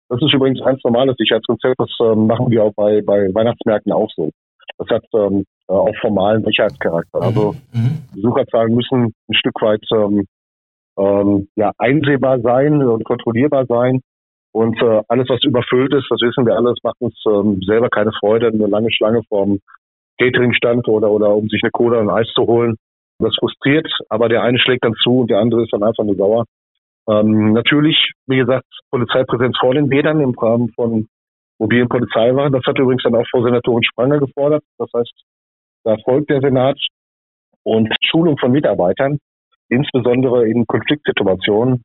Das 0.08 0.20
ist 0.22 0.32
übrigens 0.32 0.60
ganz 0.64 0.82
normales 0.84 1.16
Sicherheitskonzept. 1.18 1.76
Das 1.78 1.90
ähm, 2.00 2.26
machen 2.26 2.50
wir 2.50 2.64
auch 2.64 2.72
bei, 2.74 3.02
bei 3.02 3.32
Weihnachtsmärkten 3.34 3.92
auch 3.92 4.10
so. 4.16 4.30
Das 4.78 4.88
hat 4.88 5.04
ähm, 5.14 5.44
äh, 5.68 5.72
auch 5.72 5.94
formalen 6.00 6.44
Sicherheitscharakter. 6.44 7.22
Also 7.22 7.54
mhm. 7.72 7.80
mhm. 7.80 7.98
Besucherzahlen 8.14 8.74
müssen 8.74 9.12
ein 9.28 9.34
Stück 9.34 9.60
weit 9.60 9.84
ähm, 9.92 10.24
ähm, 10.98 11.48
ja, 11.56 11.72
einsehbar 11.78 12.40
sein 12.40 12.82
und 12.82 13.04
kontrollierbar 13.04 13.66
sein. 13.66 14.00
Und 14.52 14.80
äh, 14.82 15.02
alles, 15.08 15.28
was 15.28 15.44
überfüllt 15.44 15.92
ist, 15.94 16.06
das 16.10 16.20
wissen 16.20 16.46
wir 16.46 16.56
alles, 16.56 16.76
macht 16.82 17.00
uns 17.00 17.14
ähm, 17.26 17.60
selber 17.66 17.88
keine 17.88 18.12
Freude. 18.12 18.48
Eine 18.48 18.66
lange 18.66 18.90
Schlange 18.90 19.22
vorm 19.28 19.58
Cateringstand 20.18 20.88
oder, 20.88 21.10
oder 21.10 21.34
um 21.34 21.48
sich 21.48 21.62
eine 21.62 21.70
Cola 21.70 22.00
und 22.00 22.10
Eis 22.10 22.28
zu 22.34 22.46
holen. 22.46 22.76
Das 23.20 23.34
frustriert, 23.38 23.90
aber 24.08 24.28
der 24.28 24.42
eine 24.42 24.58
schlägt 24.58 24.84
dann 24.84 24.94
zu 25.02 25.20
und 25.20 25.30
der 25.30 25.38
andere 25.38 25.62
ist 25.62 25.72
dann 25.72 25.82
einfach 25.82 26.04
nur 26.04 26.14
sauer. 26.14 26.44
Ähm, 27.08 27.52
natürlich, 27.52 28.12
wie 28.26 28.36
gesagt, 28.36 28.66
Polizeipräsenz 28.90 29.56
vor 29.58 29.74
den 29.74 29.88
Bädern 29.88 30.20
im 30.20 30.34
Rahmen 30.38 30.70
von 30.74 31.08
mobilen 31.58 31.88
Polizeiwachen. 31.88 32.52
Das 32.52 32.64
hat 32.66 32.78
übrigens 32.78 33.02
dann 33.02 33.16
auch 33.16 33.26
Frau 33.30 33.42
Senatorin 33.42 33.82
Spranger 33.82 34.18
gefordert. 34.18 34.62
Das 34.78 34.88
heißt, 34.94 35.12
da 35.84 35.96
folgt 36.04 36.30
der 36.30 36.40
Senat 36.40 36.78
und 37.64 37.92
Schulung 38.04 38.38
von 38.38 38.52
Mitarbeitern, 38.52 39.18
insbesondere 39.68 40.48
in 40.48 40.66
Konfliktsituationen. 40.66 41.82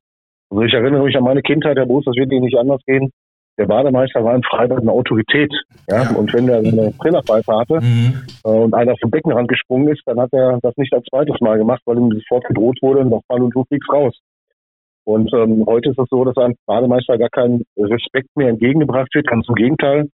Also 0.50 0.62
ich 0.62 0.72
erinnere 0.72 1.04
mich 1.04 1.16
an 1.16 1.24
meine 1.24 1.42
Kindheit, 1.42 1.76
Herr 1.76 1.86
Boos, 1.86 2.04
das 2.04 2.16
wird 2.16 2.32
Ihnen 2.32 2.44
nicht 2.44 2.56
anders 2.56 2.80
gehen. 2.86 3.10
Der 3.56 3.66
Bademeister 3.66 4.24
war 4.24 4.34
in 4.34 4.42
Freibad 4.42 4.80
eine 4.80 4.90
Autorität. 4.90 5.52
Ja? 5.88 6.02
ja. 6.02 6.16
Und 6.16 6.32
wenn 6.34 6.48
er 6.48 6.58
eine 6.58 6.92
Trillerpfeife 6.98 7.56
hatte 7.56 7.80
mhm. 7.80 8.22
äh, 8.44 8.48
und 8.48 8.74
einer 8.74 8.94
vom 9.00 9.10
Beckenrand 9.10 9.48
gesprungen 9.48 9.88
ist, 9.88 10.02
dann 10.06 10.20
hat 10.20 10.32
er 10.32 10.58
das 10.62 10.76
nicht 10.76 10.92
als 10.92 11.04
zweites 11.06 11.40
Mal 11.40 11.58
gemacht, 11.58 11.82
weil 11.86 11.98
ihm 11.98 12.10
sofort 12.10 12.44
gedroht 12.46 12.78
wurde, 12.82 13.04
noch 13.04 13.22
Fall 13.28 13.42
und 13.42 13.54
du 13.54 13.64
fliegst 13.64 13.90
raus. 13.92 14.18
Und 15.04 15.32
ähm, 15.34 15.64
heute 15.66 15.90
ist 15.90 15.98
es 15.98 16.08
so, 16.10 16.24
dass 16.24 16.36
einem 16.36 16.54
Bademeister 16.66 17.18
gar 17.18 17.28
kein 17.28 17.62
Respekt 17.76 18.28
mehr 18.36 18.48
entgegengebracht 18.48 19.14
wird, 19.14 19.26
ganz 19.26 19.46
im 19.48 19.54
Gegenteil. 19.54 20.08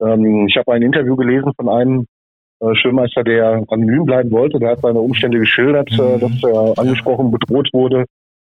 Ähm, 0.00 0.46
ich 0.48 0.56
habe 0.56 0.72
ein 0.72 0.82
Interview 0.82 1.16
gelesen 1.16 1.52
von 1.56 1.68
einem 1.68 2.06
äh, 2.60 2.74
Schulmeister, 2.76 3.24
der 3.24 3.64
anonym 3.68 4.04
bleiben 4.04 4.30
wollte. 4.30 4.58
Der 4.60 4.70
hat 4.70 4.80
seine 4.80 5.00
Umstände 5.00 5.38
geschildert, 5.38 5.90
äh, 5.92 6.16
mhm. 6.16 6.20
dass 6.20 6.42
er 6.44 6.78
angesprochen, 6.78 7.32
bedroht 7.32 7.68
wurde. 7.72 8.04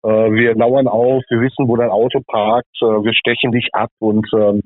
Äh, 0.05 0.33
wir 0.33 0.55
lauern 0.55 0.87
auf, 0.87 1.25
wir 1.31 1.41
wissen, 1.41 1.67
wo 1.67 1.77
dein 1.77 1.91
Auto 1.91 2.21
parkt, 2.27 2.77
äh, 2.83 2.85
wir 2.85 3.15
stechen 3.15 3.53
dich 3.53 3.71
ab 3.73 3.89
und 4.01 4.29
ähm, 4.35 4.61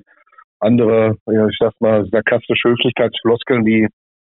andere, 0.58 1.16
ich 1.26 1.56
sag 1.60 1.74
mal, 1.78 2.04
sarkastische 2.10 2.70
Höflichkeitsfloskeln, 2.70 3.64
die 3.64 3.86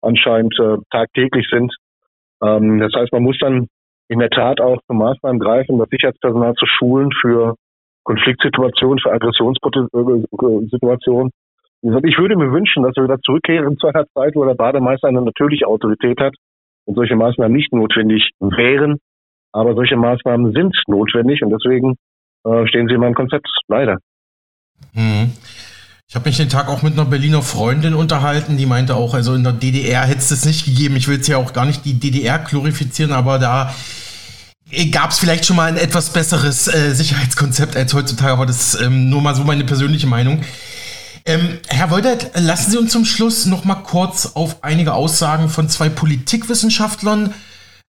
anscheinend 0.01 0.57
äh, 0.61 0.77
tagtäglich 0.91 1.49
sind. 1.51 1.75
Ähm, 2.41 2.79
das 2.79 2.93
heißt, 2.95 3.13
man 3.13 3.25
muss 3.25 3.37
dann 3.41 3.67
in 4.09 4.21
der 4.21 4.31
Tat 4.31 4.61
auch 4.61 4.81
zu 4.87 4.95
Maßnahmen 4.95 5.41
greifen, 5.41 5.79
das 5.79 5.89
Sicherheitspersonal 5.91 6.55
zu 6.55 6.67
schulen 6.67 7.11
für 7.21 7.57
Konfliktsituationen, 8.05 9.01
für 9.01 9.13
Aggressionssituationen. 9.13 11.33
Ich 11.83 12.19
würde 12.19 12.37
mir 12.37 12.53
wünschen, 12.53 12.85
dass 12.85 12.95
wir 12.95 13.03
wieder 13.05 13.21
zurückkehren 13.21 13.77
zu 13.79 13.89
einer 13.89 14.07
Zeit, 14.15 14.37
wo 14.37 14.45
der 14.45 14.55
Bademeister 14.55 15.09
eine 15.09 15.23
natürliche 15.23 15.67
Autorität 15.67 16.21
hat 16.21 16.35
und 16.85 16.95
solche 16.95 17.17
Maßnahmen 17.17 17.57
nicht 17.57 17.73
notwendig 17.73 18.31
wären. 18.39 19.01
Aber 19.53 19.75
solche 19.75 19.97
Maßnahmen 19.97 20.53
sind 20.53 20.75
notwendig 20.87 21.43
und 21.43 21.51
deswegen 21.51 21.97
äh, 22.45 22.67
stehen 22.67 22.89
sie 22.89 22.95
in 22.95 23.01
meinem 23.01 23.15
Konzept, 23.15 23.49
leider. 23.69 23.99
Mhm. 24.95 25.33
Ich 26.09 26.17
habe 26.17 26.29
mich 26.29 26.37
den 26.37 26.51
Tag 26.51 26.69
auch 26.69 26.83
mit 26.83 26.93
einer 26.93 27.07
Berliner 27.07 27.41
Freundin 27.41 27.95
unterhalten, 27.95 28.59
die 28.59 28.67
meinte 28.67 28.97
auch, 28.97 29.15
also 29.15 29.35
in 29.35 29.45
der 29.45 29.55
DDR 29.55 30.03
hätte 30.03 30.19
es 30.19 30.29
das 30.29 30.45
nicht 30.45 30.67
gegeben. 30.67 30.97
Ich 30.97 31.09
will 31.09 31.17
jetzt 31.17 31.29
ja 31.29 31.39
auch 31.39 31.55
gar 31.55 31.65
nicht 31.65 31.87
die 31.87 31.99
DDR 31.99 32.39
glorifizieren, 32.39 33.13
aber 33.13 33.39
da 33.39 33.75
gab 34.91 35.11
es 35.11 35.19
vielleicht 35.19 35.47
schon 35.47 35.57
mal 35.57 35.69
ein 35.69 35.79
etwas 35.79 36.13
besseres 36.13 36.69
äh, 36.69 36.95
Sicherheitskonzept 36.95 37.77
als 37.77 37.95
heutzutage, 37.95 38.33
aber 38.33 38.47
das 38.47 38.75
ist 38.75 38.83
ähm, 38.83 39.09
nur 39.09 39.23
mal 39.23 39.35
so 39.35 39.45
meine 39.45 39.65
persönliche 39.65 40.07
Meinung. 40.07 40.43
Ähm, 41.25 41.61
Herr 41.69 41.91
Woldert, 41.91 42.33
lassen 42.39 42.73
Sie 42.73 42.79
uns 42.79 42.93
zum 42.93 43.05
Schluss 43.05 43.47
noch 43.47 43.65
mal 43.65 43.77
kurz 43.77 44.33
auf 44.35 44.65
einige 44.65 44.93
Aussagen 44.95 45.49
von 45.49 45.69
zwei 45.69 45.89
Politikwissenschaftlern 45.89 47.33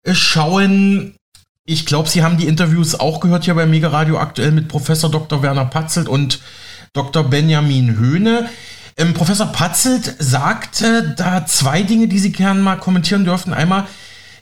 äh, 0.04 0.14
schauen. 0.14 1.16
Ich 1.66 1.86
glaube, 1.86 2.10
Sie 2.10 2.24
haben 2.24 2.38
die 2.38 2.48
Interviews 2.48 2.94
auch 2.94 3.22
gehört 3.22 3.46
hier 3.46 3.54
bei 3.54 3.66
Mega 3.66 3.88
Radio 3.88 4.18
aktuell 4.18 4.52
mit 4.52 4.68
Professor 4.68 5.10
Dr. 5.10 5.42
Werner 5.42 5.64
Patzelt 5.64 6.10
und 6.10 6.42
Dr. 6.92 7.24
Benjamin 7.24 7.96
Höhne. 7.96 8.50
Ähm, 8.98 9.14
Professor 9.14 9.48
Patzelt 9.48 10.14
sagte 10.20 11.16
da 11.18 11.46
zwei 11.46 11.84
Dinge, 11.84 12.10
die 12.10 12.20
Sie 12.20 12.34
gerne 12.34 12.60
mal 12.60 12.76
kommentieren 12.76 13.24
dürften. 13.24 13.54
Einmal, 13.54 13.88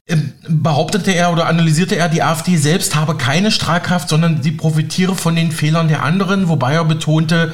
ähm, 0.08 0.34
behauptete 0.48 1.12
er 1.12 1.32
oder 1.32 1.46
analysierte 1.46 1.96
er, 1.96 2.10
die 2.10 2.24
AfD 2.24 2.58
selbst 2.58 2.96
habe 2.96 3.16
keine 3.16 3.52
Strahlkraft, 3.52 4.10
sondern 4.10 4.42
sie 4.42 4.54
profitiere 4.54 5.14
von 5.16 5.36
den 5.36 5.52
Fehlern 5.52 5.90
der 5.90 6.02
anderen, 6.02 6.50
wobei 6.50 6.74
er 6.74 6.86
betonte, 6.86 7.54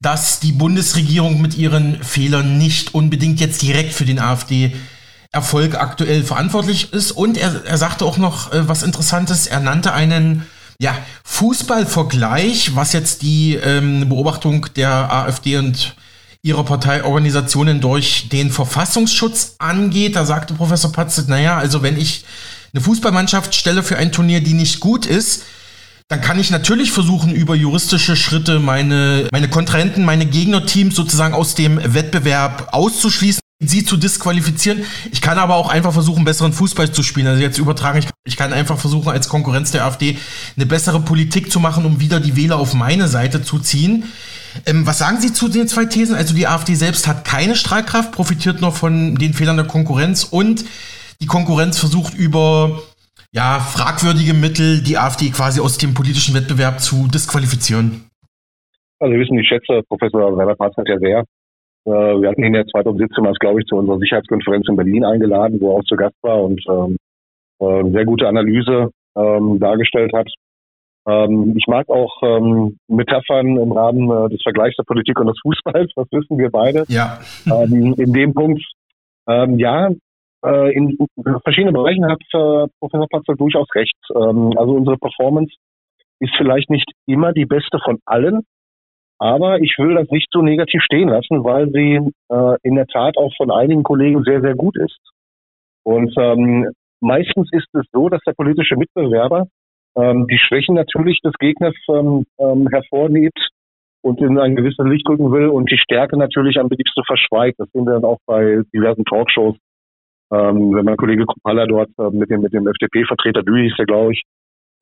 dass 0.00 0.38
die 0.38 0.52
Bundesregierung 0.52 1.42
mit 1.42 1.58
ihren 1.58 2.00
Fehlern 2.04 2.58
nicht 2.58 2.94
unbedingt 2.94 3.40
jetzt 3.40 3.60
direkt 3.60 3.92
für 3.92 4.04
den 4.04 4.20
AfD 4.20 4.72
Erfolg 5.32 5.76
aktuell 5.76 6.24
verantwortlich 6.24 6.92
ist. 6.92 7.12
Und 7.12 7.36
er, 7.36 7.64
er 7.64 7.78
sagte 7.78 8.04
auch 8.04 8.18
noch 8.18 8.52
äh, 8.52 8.68
was 8.68 8.82
Interessantes. 8.82 9.46
Er 9.46 9.60
nannte 9.60 9.92
einen 9.92 10.46
ja, 10.80 10.96
Fußballvergleich, 11.24 12.74
was 12.74 12.92
jetzt 12.92 13.22
die 13.22 13.54
ähm, 13.54 14.08
Beobachtung 14.08 14.66
der 14.76 15.12
AfD 15.12 15.56
und 15.58 15.94
ihrer 16.42 16.64
Parteiorganisationen 16.64 17.80
durch 17.80 18.28
den 18.30 18.50
Verfassungsschutz 18.50 19.56
angeht. 19.58 20.16
Da 20.16 20.24
sagte 20.24 20.54
Professor 20.54 20.90
Patzelt, 20.90 21.28
naja, 21.28 21.58
also 21.58 21.82
wenn 21.82 21.98
ich 21.98 22.24
eine 22.72 22.82
Fußballmannschaft 22.82 23.54
stelle 23.54 23.82
für 23.82 23.98
ein 23.98 24.10
Turnier, 24.10 24.40
die 24.40 24.54
nicht 24.54 24.80
gut 24.80 25.06
ist, 25.06 25.42
dann 26.08 26.20
kann 26.20 26.40
ich 26.40 26.50
natürlich 26.50 26.90
versuchen, 26.90 27.32
über 27.32 27.54
juristische 27.54 28.16
Schritte 28.16 28.58
meine, 28.58 29.28
meine 29.30 29.48
Kontrahenten, 29.48 30.04
meine 30.04 30.26
Gegnerteams 30.26 30.96
sozusagen 30.96 31.34
aus 31.34 31.54
dem 31.54 31.78
Wettbewerb 31.94 32.68
auszuschließen, 32.72 33.40
sie 33.60 33.84
zu 33.84 33.96
disqualifizieren. 33.96 34.84
Ich 35.12 35.20
kann 35.20 35.38
aber 35.38 35.54
auch 35.54 35.68
einfach 35.68 35.92
versuchen, 35.92 36.24
besseren 36.24 36.52
Fußball 36.52 36.90
zu 36.92 37.02
spielen. 37.02 37.26
Also 37.26 37.42
jetzt 37.42 37.58
übertrage 37.58 37.98
ich 37.98 38.08
ich 38.24 38.36
kann 38.36 38.52
einfach 38.52 38.78
versuchen, 38.78 39.08
als 39.08 39.28
Konkurrenz 39.28 39.72
der 39.72 39.84
AfD 39.84 40.16
eine 40.56 40.66
bessere 40.66 41.00
Politik 41.00 41.50
zu 41.50 41.58
machen, 41.58 41.84
um 41.84 42.00
wieder 42.00 42.20
die 42.20 42.36
Wähler 42.36 42.58
auf 42.58 42.74
meine 42.74 43.08
Seite 43.08 43.42
zu 43.42 43.58
ziehen. 43.58 44.04
Ähm, 44.66 44.86
was 44.86 44.98
sagen 44.98 45.20
Sie 45.20 45.32
zu 45.32 45.48
den 45.48 45.68
zwei 45.68 45.86
Thesen? 45.86 46.14
Also 46.14 46.34
die 46.34 46.46
AfD 46.46 46.74
selbst 46.74 47.08
hat 47.08 47.24
keine 47.24 47.54
Strahlkraft, 47.56 48.12
profitiert 48.12 48.60
nur 48.60 48.72
von 48.72 49.14
den 49.16 49.32
Fehlern 49.32 49.56
der 49.56 49.66
Konkurrenz 49.66 50.24
und 50.24 50.64
die 51.20 51.26
Konkurrenz 51.26 51.78
versucht 51.78 52.14
über 52.14 52.82
ja, 53.32 53.60
fragwürdige 53.60 54.34
Mittel 54.34 54.82
die 54.82 54.98
AfD 54.98 55.30
quasi 55.30 55.60
aus 55.60 55.78
dem 55.78 55.94
politischen 55.94 56.34
Wettbewerb 56.34 56.80
zu 56.80 57.08
disqualifizieren. 57.08 58.06
Also 58.98 59.12
wir 59.12 59.20
wissen, 59.20 59.38
ich 59.38 59.48
schätze 59.48 59.82
Professor 59.88 60.36
Werner 60.36 60.56
Patzert 60.56 60.88
ja 60.88 60.98
sehr. 60.98 61.24
Äh, 61.86 61.90
wir 61.90 62.28
hatten 62.28 62.44
ihn 62.44 62.54
ja 62.54 62.64
2017 62.66 63.24
mal, 63.24 63.32
glaube 63.40 63.60
ich, 63.60 63.66
zu 63.66 63.76
unserer 63.76 63.98
Sicherheitskonferenz 63.98 64.68
in 64.68 64.76
Berlin 64.76 65.04
eingeladen, 65.04 65.60
wo 65.60 65.72
er 65.72 65.78
auch 65.78 65.84
zu 65.84 65.96
Gast 65.96 66.16
war 66.22 66.42
und 66.42 66.62
ähm, 66.68 66.96
äh, 67.60 67.90
sehr 67.90 68.04
gute 68.04 68.28
Analyse 68.28 68.90
ähm, 69.16 69.58
dargestellt 69.58 70.12
hat. 70.12 70.28
Ähm, 71.06 71.54
ich 71.56 71.66
mag 71.66 71.88
auch 71.88 72.22
ähm, 72.22 72.78
Metaphern 72.88 73.56
im 73.56 73.72
Rahmen 73.72 74.10
äh, 74.10 74.28
des 74.28 74.42
Vergleichs 74.42 74.76
der 74.76 74.84
Politik 74.84 75.18
und 75.18 75.28
des 75.28 75.38
Fußballs, 75.42 75.90
das 75.96 76.06
wissen 76.10 76.38
wir 76.38 76.50
beide. 76.50 76.84
Ja. 76.88 77.18
Ähm, 77.46 77.94
in 77.96 78.12
dem 78.12 78.34
Punkt, 78.34 78.62
ähm, 79.26 79.58
ja, 79.58 79.88
äh, 80.44 80.72
in 80.74 80.96
verschiedenen 81.42 81.74
Bereichen 81.74 82.06
hat 82.06 82.20
äh, 82.32 82.66
Professor 82.78 83.08
Patzer 83.10 83.34
durchaus 83.34 83.68
recht. 83.74 83.96
Ähm, 84.14 84.52
also 84.56 84.72
unsere 84.72 84.98
Performance 84.98 85.54
ist 86.20 86.34
vielleicht 86.36 86.70
nicht 86.70 86.90
immer 87.06 87.32
die 87.32 87.46
beste 87.46 87.78
von 87.82 87.98
allen, 88.04 88.42
aber 89.20 89.60
ich 89.60 89.74
will 89.78 89.94
das 89.94 90.08
nicht 90.10 90.28
so 90.32 90.40
negativ 90.40 90.82
stehen 90.82 91.10
lassen, 91.10 91.44
weil 91.44 91.70
sie 91.70 92.00
äh, 92.30 92.56
in 92.62 92.74
der 92.74 92.86
Tat 92.86 93.18
auch 93.18 93.32
von 93.36 93.50
einigen 93.50 93.82
Kollegen 93.82 94.24
sehr, 94.24 94.40
sehr 94.40 94.54
gut 94.54 94.76
ist. 94.78 94.98
Und 95.84 96.12
ähm, 96.18 96.70
meistens 97.00 97.48
ist 97.52 97.68
es 97.74 97.84
so, 97.92 98.08
dass 98.08 98.22
der 98.26 98.32
politische 98.32 98.76
Mitbewerber 98.76 99.46
ähm, 99.94 100.26
die 100.26 100.38
Schwächen 100.38 100.74
natürlich 100.74 101.20
des 101.20 101.34
Gegners 101.38 101.74
ähm, 101.90 102.24
ähm, 102.38 102.68
hervorhebt 102.70 103.38
und 104.02 104.22
in 104.22 104.38
ein 104.38 104.56
gewisses 104.56 104.86
Licht 104.86 105.06
rücken 105.06 105.30
will 105.30 105.48
und 105.48 105.70
die 105.70 105.78
Stärke 105.78 106.16
natürlich 106.16 106.58
am 106.58 106.68
liebsten 106.70 107.04
verschweigt. 107.04 107.60
Das 107.60 107.68
sehen 107.72 107.84
wir 107.84 107.92
dann 107.92 108.04
auch 108.04 108.18
bei 108.24 108.62
diversen 108.74 109.04
Talkshows. 109.04 109.56
Ähm, 110.32 110.74
wenn 110.74 110.84
mein 110.86 110.96
Kollege 110.96 111.26
Kupala 111.26 111.66
dort 111.66 111.90
äh, 111.98 112.08
mit 112.10 112.30
dem, 112.30 112.40
mit 112.40 112.54
dem 112.54 112.66
FDP-Vertreter 112.66 113.42
Dü 113.42 113.66
ist 113.66 113.78
der, 113.78 113.84
glaube 113.84 114.12
ich, 114.12 114.22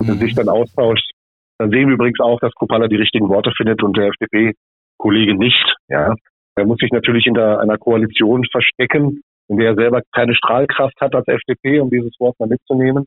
mhm. 0.01 0.13
sich 0.19 0.35
dann 0.35 0.49
austauscht, 0.49 1.11
dann 1.59 1.71
sehen 1.71 1.89
wir 1.89 1.95
übrigens 1.95 2.21
auch, 2.21 2.39
dass 2.41 2.55
Kupala 2.55 2.89
die 2.89 2.97
richtigen 2.97 3.29
Worte 3.29 3.53
findet 3.57 3.83
und 3.83 3.97
der 3.97 4.09
FDP-Kollege 4.09 5.35
nicht. 5.35 5.75
Ja, 5.89 6.15
er 6.57 6.67
muss 6.67 6.79
sich 6.79 6.91
natürlich 6.91 7.25
hinter 7.25 7.61
einer 7.61 7.79
Koalition 7.79 8.45
verstecken, 8.51 9.21
in 9.49 9.59
der 9.59 9.71
er 9.71 9.75
selber 9.75 10.03
keine 10.13 10.35
Strahlkraft 10.35 11.01
hat 11.01 11.15
als 11.15 11.27
FDP, 11.27 11.81
um 11.81 11.91
dieses 11.91 12.13
Wort 12.19 12.39
mal 12.39 12.49
mitzunehmen. 12.49 13.07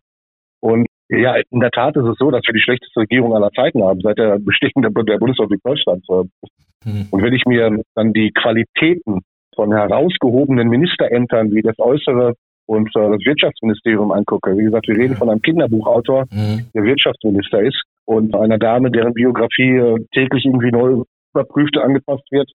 Und 0.62 0.88
ja, 1.10 1.36
in 1.50 1.60
der 1.60 1.72
Tat 1.72 1.96
ist 1.98 2.06
es 2.06 2.18
so, 2.18 2.32
dass 2.32 2.42
wir 2.46 2.54
die 2.54 2.62
schlechteste 2.62 3.02
Regierung 3.02 3.36
aller 3.36 3.52
Zeiten 3.52 3.84
haben, 3.84 4.00
seit 4.02 4.18
der 4.18 4.38
Bestehung 4.40 4.82
der, 4.82 4.92
der 5.04 5.18
Bundesrepublik 5.18 5.62
Deutschland. 5.64 6.06
Mhm. 6.10 7.08
Und 7.12 7.22
wenn 7.22 7.34
ich 7.34 7.46
mir 7.46 7.82
dann 7.96 8.14
die 8.14 8.32
Qualitäten 8.32 9.22
von 9.56 9.74
herausgehobenen 9.74 10.70
Ministerämtern 10.70 11.52
wie 11.52 11.62
das 11.62 11.78
Äußere 11.80 12.36
und 12.66 12.88
äh, 12.96 13.10
das 13.10 13.26
Wirtschaftsministerium 13.26 14.12
angucke, 14.12 14.58
wie 14.58 14.64
gesagt, 14.64 14.88
wir 14.88 14.98
reden 14.98 15.16
von 15.16 15.30
einem 15.30 15.42
Kinderbuchautor, 15.42 16.26
mhm. 16.32 16.68
der 16.74 16.84
Wirtschaftsminister 16.84 17.62
ist, 17.62 17.82
und 18.12 18.36
einer 18.36 18.58
Dame, 18.58 18.92
deren 18.92 19.14
Biografie 19.14 19.78
äh, 19.78 20.06
täglich 20.14 20.46
irgendwie 20.46 20.72
neu 20.72 21.04
überprüft 21.34 21.78
angepasst 21.78 22.30
wird, 22.30 22.52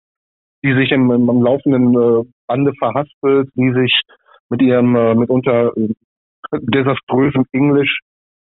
die 0.63 0.75
sich 0.75 0.93
im, 0.93 1.11
im, 1.11 1.43
laufenden 1.43 1.95
äh, 1.95 2.25
Bande 2.47 2.73
verhaspelt, 2.79 3.49
die 3.55 3.73
sich 3.73 4.03
mit 4.51 4.61
ihrem 4.63 4.95
äh, 4.95 5.15
mitunter 5.15 5.73
desaströsen 6.53 7.45
Englisch 7.53 8.01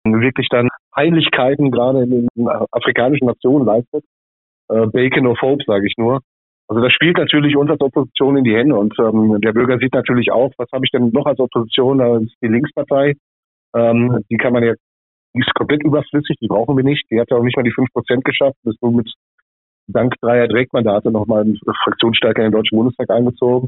wirklich 0.04 0.50
dann 0.50 0.68
Heiligkeiten 0.96 1.72
gerade 1.72 2.04
in 2.04 2.28
den 2.36 2.50
afrikanischen 2.72 3.26
Nationen 3.28 3.66
leistet. 3.66 4.04
Bacon 4.68 5.28
of 5.28 5.42
Hope, 5.42 5.64
sage 5.66 5.88
ich 5.88 5.94
nur. 5.98 6.22
Also 6.68 6.82
das 6.82 6.92
spielt 6.92 7.18
natürlich 7.18 7.56
uns 7.56 7.70
als 7.70 7.82
Opposition 7.82 8.38
in 8.38 8.44
die 8.44 8.56
Hände 8.56 8.76
und 8.76 8.94
ähm, 9.00 9.40
der 9.42 9.54
Bürger 9.54 9.78
sieht 9.78 9.94
natürlich 9.94 10.32
auch, 10.32 10.52
was 10.58 10.68
habe 10.74 10.86
ich 10.86 10.92
denn 10.92 11.10
noch 11.12 11.26
als 11.26 11.40
Opposition, 11.40 12.00
das 12.00 12.24
ist 12.24 12.36
die 12.42 12.48
Linkspartei. 12.48 13.14
Ähm, 13.76 14.24
die 14.30 14.38
kann 14.38 14.54
man 14.54 14.64
ja, 14.64 14.74
die 15.36 15.42
ist 15.42 15.54
komplett 15.54 15.84
überflüssig, 15.84 16.38
die 16.42 16.48
brauchen 16.48 16.78
wir 16.78 16.84
nicht. 16.84 17.06
Die 17.12 17.20
hat 17.20 17.30
ja 17.30 17.38
auch 17.38 17.44
nicht 17.44 17.58
mal 17.58 17.64
die 17.64 17.74
fünf 17.74 17.92
Prozent 17.92 18.24
geschafft, 18.24 18.56
ist 18.64 18.82
nur 18.82 18.94
mit 18.94 19.12
dank 19.88 20.14
dreier 20.22 20.48
Direktmandate 20.48 21.12
nochmal 21.12 21.42
einen 21.42 21.60
Fraktionsstärker 21.84 22.42
in 22.42 22.52
den 22.52 22.58
Deutschen 22.58 22.78
Bundestag 22.78 23.10
eingezogen. 23.10 23.68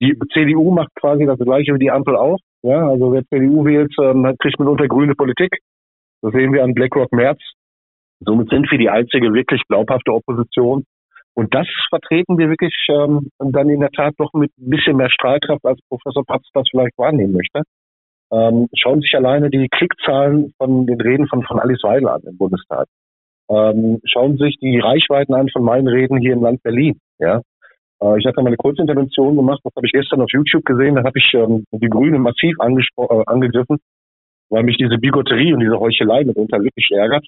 Die 0.00 0.16
CDU 0.32 0.70
macht 0.72 0.94
quasi 0.96 1.24
das 1.24 1.38
gleiche 1.38 1.74
wie 1.74 1.78
die 1.78 1.90
Ampel 1.90 2.16
auch. 2.16 2.38
Ja, 2.62 2.88
also 2.88 3.12
wer 3.12 3.24
CDU 3.24 3.64
wählt, 3.64 3.94
ähm, 4.00 4.34
kriegt 4.38 4.58
mitunter 4.58 4.86
grüne 4.86 5.14
Politik. 5.14 5.58
Das 6.22 6.32
sehen 6.32 6.52
wir 6.52 6.64
an 6.64 6.74
BlackRock 6.74 7.12
März. 7.12 7.40
Somit 8.20 8.48
sind 8.50 8.70
wir 8.70 8.78
die 8.78 8.90
einzige 8.90 9.32
wirklich 9.32 9.62
glaubhafte 9.68 10.12
Opposition. 10.12 10.84
Und 11.34 11.54
das 11.54 11.66
vertreten 11.88 12.38
wir 12.38 12.48
wirklich 12.48 12.74
ähm, 12.88 13.28
dann 13.38 13.68
in 13.68 13.80
der 13.80 13.90
Tat 13.90 14.14
doch 14.18 14.32
mit 14.34 14.52
ein 14.58 14.70
bisschen 14.70 14.96
mehr 14.96 15.10
Strahlkraft, 15.10 15.64
als 15.64 15.80
Professor 15.88 16.24
Patz 16.24 16.46
das 16.54 16.68
vielleicht 16.70 16.96
wahrnehmen 16.96 17.32
möchte. 17.32 17.62
Ähm, 18.34 18.68
schauen 18.74 19.00
sich 19.00 19.14
alleine 19.14 19.48
die 19.48 19.68
Klickzahlen 19.68 20.52
von 20.58 20.86
den 20.86 21.00
Reden 21.00 21.28
von, 21.28 21.44
von 21.44 21.60
Alice 21.60 21.84
Weidel 21.84 22.08
an 22.08 22.22
im 22.26 22.36
Bundestag. 22.36 22.86
Ähm, 23.48 24.00
schauen 24.04 24.38
sich 24.38 24.56
die 24.60 24.80
Reichweiten 24.80 25.34
an 25.34 25.48
von 25.50 25.62
meinen 25.62 25.86
Reden 25.86 26.18
hier 26.18 26.32
im 26.32 26.42
Land 26.42 26.62
Berlin. 26.62 26.98
Ja, 27.18 27.42
äh, 28.02 28.18
ich 28.18 28.26
hatte 28.26 28.42
mal 28.42 28.48
eine 28.48 28.56
Kurzintervention 28.56 29.36
gemacht, 29.36 29.60
das 29.62 29.72
habe 29.76 29.86
ich 29.86 29.92
gestern 29.92 30.20
auf 30.20 30.32
YouTube 30.32 30.64
gesehen, 30.64 30.96
da 30.96 31.04
habe 31.04 31.18
ich 31.18 31.32
ähm, 31.34 31.64
die 31.70 31.88
Grünen 31.88 32.22
massiv 32.22 32.56
äh, 32.58 33.22
angegriffen, 33.26 33.78
weil 34.48 34.64
mich 34.64 34.78
diese 34.78 34.98
Bigotterie 34.98 35.52
und 35.52 35.60
diese 35.60 35.78
Heuchelei 35.78 36.24
mitunter 36.24 36.60
wirklich 36.62 36.90
ärgert. 36.90 37.26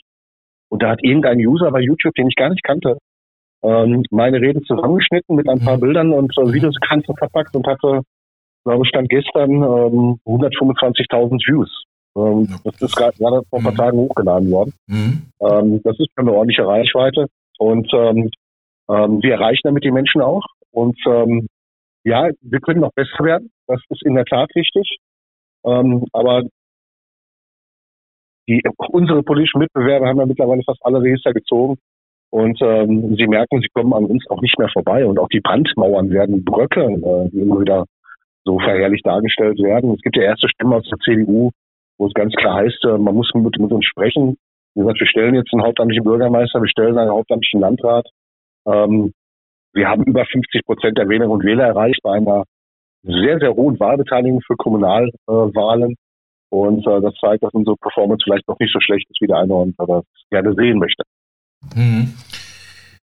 Und 0.68 0.82
da 0.82 0.90
hat 0.90 1.04
irgendein 1.04 1.38
User 1.38 1.70
bei 1.70 1.80
YouTube, 1.80 2.14
den 2.14 2.28
ich 2.28 2.34
gar 2.34 2.50
nicht 2.50 2.64
kannte, 2.64 2.98
ähm, 3.62 4.02
meine 4.10 4.40
Rede 4.40 4.62
zusammengeschnitten 4.62 5.36
mit 5.36 5.48
ein 5.48 5.60
paar 5.60 5.76
mhm. 5.76 5.80
Bildern 5.80 6.12
und 6.12 6.36
äh, 6.36 6.52
Videosequenzen 6.52 7.16
verpackt 7.16 7.54
und 7.54 7.66
hatte, 7.66 8.02
glaube 8.66 8.82
ich, 8.84 8.88
stand 8.88 9.08
gestern 9.08 9.50
ähm, 9.50 10.18
125.000 10.26 11.46
Views. 11.46 11.84
Ähm, 12.16 12.48
das 12.64 12.82
ist 12.82 12.96
gerade 12.96 13.16
vor 13.16 13.60
ein 13.60 13.62
paar 13.62 13.72
mhm. 13.72 13.76
Tagen 13.76 13.98
hochgeladen 13.98 14.50
worden. 14.50 14.74
Mhm. 14.88 15.22
Ähm, 15.40 15.80
das 15.84 15.98
ist 16.00 16.08
eine 16.16 16.32
ordentliche 16.32 16.66
Reichweite 16.66 17.26
und 17.58 17.88
ähm, 17.94 18.30
ähm, 18.88 19.22
wir 19.22 19.34
erreichen 19.34 19.62
damit 19.64 19.84
die 19.84 19.92
Menschen 19.92 20.20
auch. 20.20 20.42
Und 20.72 20.98
ähm, 21.06 21.46
ja, 22.04 22.28
wir 22.40 22.60
können 22.60 22.80
noch 22.80 22.92
besser 22.92 23.24
werden. 23.24 23.50
Das 23.66 23.80
ist 23.88 24.04
in 24.04 24.14
der 24.14 24.24
Tat 24.24 24.50
richtig. 24.54 24.98
Aber 25.64 26.44
die, 28.48 28.62
unsere 28.90 29.24
politischen 29.24 29.58
Mitbewerber 29.58 30.06
haben 30.06 30.18
ja 30.20 30.26
mittlerweile 30.26 30.62
fast 30.62 30.78
alle 30.84 31.02
Register 31.02 31.32
gezogen. 31.32 31.78
Und 32.30 32.60
ähm, 32.62 33.16
sie 33.16 33.26
merken, 33.26 33.60
sie 33.60 33.68
kommen 33.74 33.92
an 33.92 34.04
uns 34.04 34.24
auch 34.30 34.40
nicht 34.40 34.56
mehr 34.56 34.68
vorbei. 34.68 35.04
Und 35.04 35.18
auch 35.18 35.28
die 35.28 35.40
Brandmauern 35.40 36.10
werden 36.10 36.44
bröckeln, 36.44 37.02
äh, 37.02 37.28
die 37.30 37.40
immer 37.40 37.60
wieder 37.60 37.86
so 38.46 38.58
verherrlich 38.58 39.02
dargestellt 39.02 39.58
werden. 39.58 39.92
Es 39.92 40.00
gibt 40.00 40.16
ja 40.16 40.22
erste 40.22 40.48
Stimmen 40.48 40.72
aus 40.72 40.88
der 40.88 40.98
CDU, 40.98 41.50
wo 41.98 42.06
es 42.06 42.14
ganz 42.14 42.32
klar 42.34 42.54
heißt, 42.54 42.84
äh, 42.84 42.96
man 42.96 43.14
muss 43.14 43.30
mit, 43.34 43.58
mit 43.58 43.72
uns 43.72 43.84
sprechen. 43.84 44.36
Wie 44.74 44.80
gesagt, 44.80 45.00
wir 45.00 45.06
stellen 45.06 45.34
jetzt 45.34 45.52
einen 45.52 45.64
hauptamtlichen 45.64 46.04
Bürgermeister, 46.04 46.60
wir 46.60 46.68
stellen 46.68 46.96
einen 46.96 47.10
hauptamtlichen 47.10 47.60
Landrat. 47.60 48.06
Ähm, 48.66 49.12
wir 49.72 49.88
haben 49.88 50.04
über 50.04 50.24
50 50.24 50.64
Prozent 50.64 50.96
der 50.96 51.08
Wählerinnen 51.08 51.32
und 51.32 51.44
Wähler 51.44 51.66
erreicht 51.66 52.00
bei 52.02 52.12
einer 52.12 52.44
sehr, 53.02 53.38
sehr 53.38 53.54
hohen 53.54 53.78
Wahlbeteiligung 53.78 54.40
für 54.46 54.56
Kommunalwahlen. 54.56 55.96
Und 56.50 56.86
äh, 56.86 57.00
das 57.00 57.14
zeigt, 57.20 57.42
dass 57.42 57.52
unsere 57.52 57.76
Performance 57.76 58.22
vielleicht 58.24 58.46
noch 58.48 58.58
nicht 58.58 58.72
so 58.72 58.80
schlecht 58.80 59.10
ist, 59.10 59.20
wie 59.20 59.26
der 59.26 59.38
eine 59.38 59.52
oder 59.52 59.72
andere 59.78 60.02
gerne 60.30 60.54
sehen 60.54 60.78
möchte. 60.78 61.02
Mhm. 61.74 62.14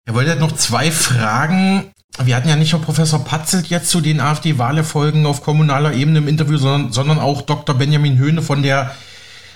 Er 0.07 0.13
wollte 0.13 0.37
noch 0.37 0.53
zwei 0.53 0.89
Fragen. 0.89 1.91
Wir 2.23 2.37
hatten 2.37 2.47
ja 2.47 2.55
nicht 2.55 2.71
nur 2.71 2.81
Professor 2.81 3.25
Patzelt 3.25 3.67
jetzt 3.67 3.89
zu 3.89 3.99
den 3.99 4.21
AfD-Wahlerfolgen 4.21 5.25
auf 5.25 5.43
kommunaler 5.43 5.93
Ebene 5.93 6.19
im 6.19 6.29
Interview, 6.29 6.57
sondern, 6.57 6.93
sondern 6.93 7.19
auch 7.19 7.41
Dr. 7.41 7.75
Benjamin 7.75 8.17
Höhne 8.17 8.41
von 8.41 8.63
der 8.63 8.95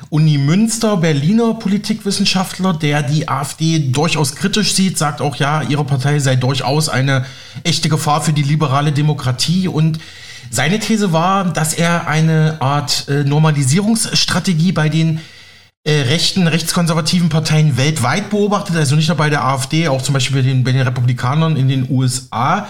Uni 0.09 0.37
Münster, 0.37 0.97
Berliner 0.97 1.53
Politikwissenschaftler, 1.53 2.73
der 2.73 3.01
die 3.01 3.29
AfD 3.29 3.79
durchaus 3.79 4.35
kritisch 4.35 4.73
sieht, 4.73 4.97
sagt 4.97 5.21
auch, 5.21 5.37
ja, 5.37 5.61
ihre 5.61 5.85
Partei 5.85 6.19
sei 6.19 6.35
durchaus 6.35 6.89
eine 6.89 7.25
echte 7.63 7.87
Gefahr 7.87 8.19
für 8.19 8.33
die 8.33 8.43
liberale 8.43 8.91
Demokratie 8.91 9.69
und 9.69 9.99
seine 10.49 10.79
These 10.79 11.13
war, 11.13 11.45
dass 11.45 11.73
er 11.73 12.09
eine 12.09 12.57
Art 12.59 13.07
äh, 13.07 13.23
Normalisierungsstrategie 13.23 14.73
bei 14.73 14.89
den 14.89 15.21
äh, 15.83 16.01
rechten, 16.01 16.47
rechtskonservativen 16.47 17.29
Parteien 17.29 17.77
weltweit 17.77 18.29
beobachtet, 18.29 18.75
also 18.75 18.95
nicht 18.95 19.07
nur 19.07 19.17
bei 19.17 19.29
der 19.29 19.43
AfD, 19.43 19.87
auch 19.87 20.01
zum 20.01 20.13
Beispiel 20.13 20.37
bei 20.37 20.47
den, 20.47 20.63
bei 20.63 20.71
den 20.71 20.81
Republikanern 20.81 21.55
in 21.57 21.67
den 21.67 21.89
USA. 21.89 22.67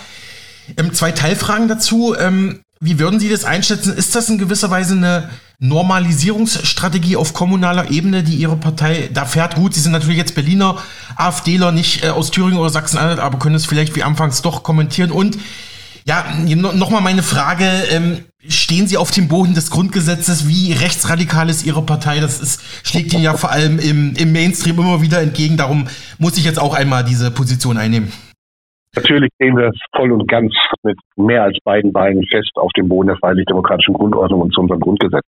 Ähm, 0.78 0.94
zwei 0.94 1.12
Teilfragen 1.12 1.68
dazu. 1.68 2.16
Ähm, 2.18 2.62
wie 2.80 3.00
würden 3.00 3.20
Sie 3.20 3.30
das 3.30 3.44
einschätzen? 3.44 3.94
Ist 3.94 4.16
das 4.16 4.30
in 4.30 4.38
gewisser 4.38 4.72
Weise 4.72 4.96
eine 4.96 5.30
Normalisierungsstrategie 5.60 7.16
auf 7.16 7.34
kommunaler 7.34 7.92
Ebene, 7.92 8.24
die 8.24 8.36
Ihre 8.36 8.56
Partei 8.56 9.10
da 9.14 9.26
fährt? 9.26 9.56
Gut, 9.56 9.76
Sie 9.76 9.82
sind 9.82 9.92
natürlich 9.92 10.18
jetzt 10.18 10.34
Berliner 10.34 10.78
AfDler, 11.16 11.72
nicht 11.72 12.04
äh, 12.04 12.10
aus 12.10 12.32
Thüringen 12.32 12.58
oder 12.58 12.70
Sachsen-Anhalt, 12.70 13.20
aber 13.20 13.40
können 13.40 13.56
es 13.56 13.66
vielleicht 13.66 13.96
wie 13.96 14.04
anfangs 14.04 14.42
doch 14.42 14.64
kommentieren. 14.64 15.12
Und 15.12 15.38
ja, 16.06 16.26
nochmal 16.46 17.02
meine 17.02 17.24
Frage, 17.24 17.66
ähm, 17.92 18.24
stehen 18.48 18.88
Sie 18.88 18.98
auf 18.98 19.12
dem 19.12 19.28
Boden 19.28 19.54
des 19.54 19.72
Grundgesetzes? 19.72 20.48
Wie 20.48 20.74
rechtsradikal 20.74 21.50
ist 21.50 21.66
Ihre 21.66 21.82
Partei? 21.82 22.20
Das 22.20 22.42
ist, 22.42 22.88
schlägt 22.88 23.14
Ihnen 23.14 23.24
ja 23.24 23.34
vor 23.34 23.52
allem 23.52 23.80
im, 23.80 24.14
im 24.18 24.32
Mainstream 24.32 24.78
immer 24.80 25.02
wieder 25.02 25.22
entgegen. 25.22 25.58
Darum 25.58 25.88
muss 26.20 26.38
ich 26.38 26.46
jetzt 26.46 26.60
auch 26.60 26.74
einmal 26.76 27.04
diese 27.04 27.32
Position 27.32 27.78
einnehmen. 27.78 28.12
Natürlich 28.96 29.30
stehen 29.36 29.56
wir 29.56 29.72
voll 29.96 30.12
und 30.12 30.28
ganz 30.28 30.54
mit 30.84 30.98
mehr 31.16 31.44
als 31.44 31.58
beiden 31.64 31.94
Beinen 31.94 32.26
fest 32.26 32.52
auf 32.56 32.72
dem 32.76 32.90
Boden 32.90 33.08
der 33.08 33.18
freiheitlich-demokratischen 33.18 33.94
Grundordnung 33.94 34.42
und 34.42 34.54
zu 34.54 34.62
unserem 34.62 34.82
Grundgesetz. 34.82 35.24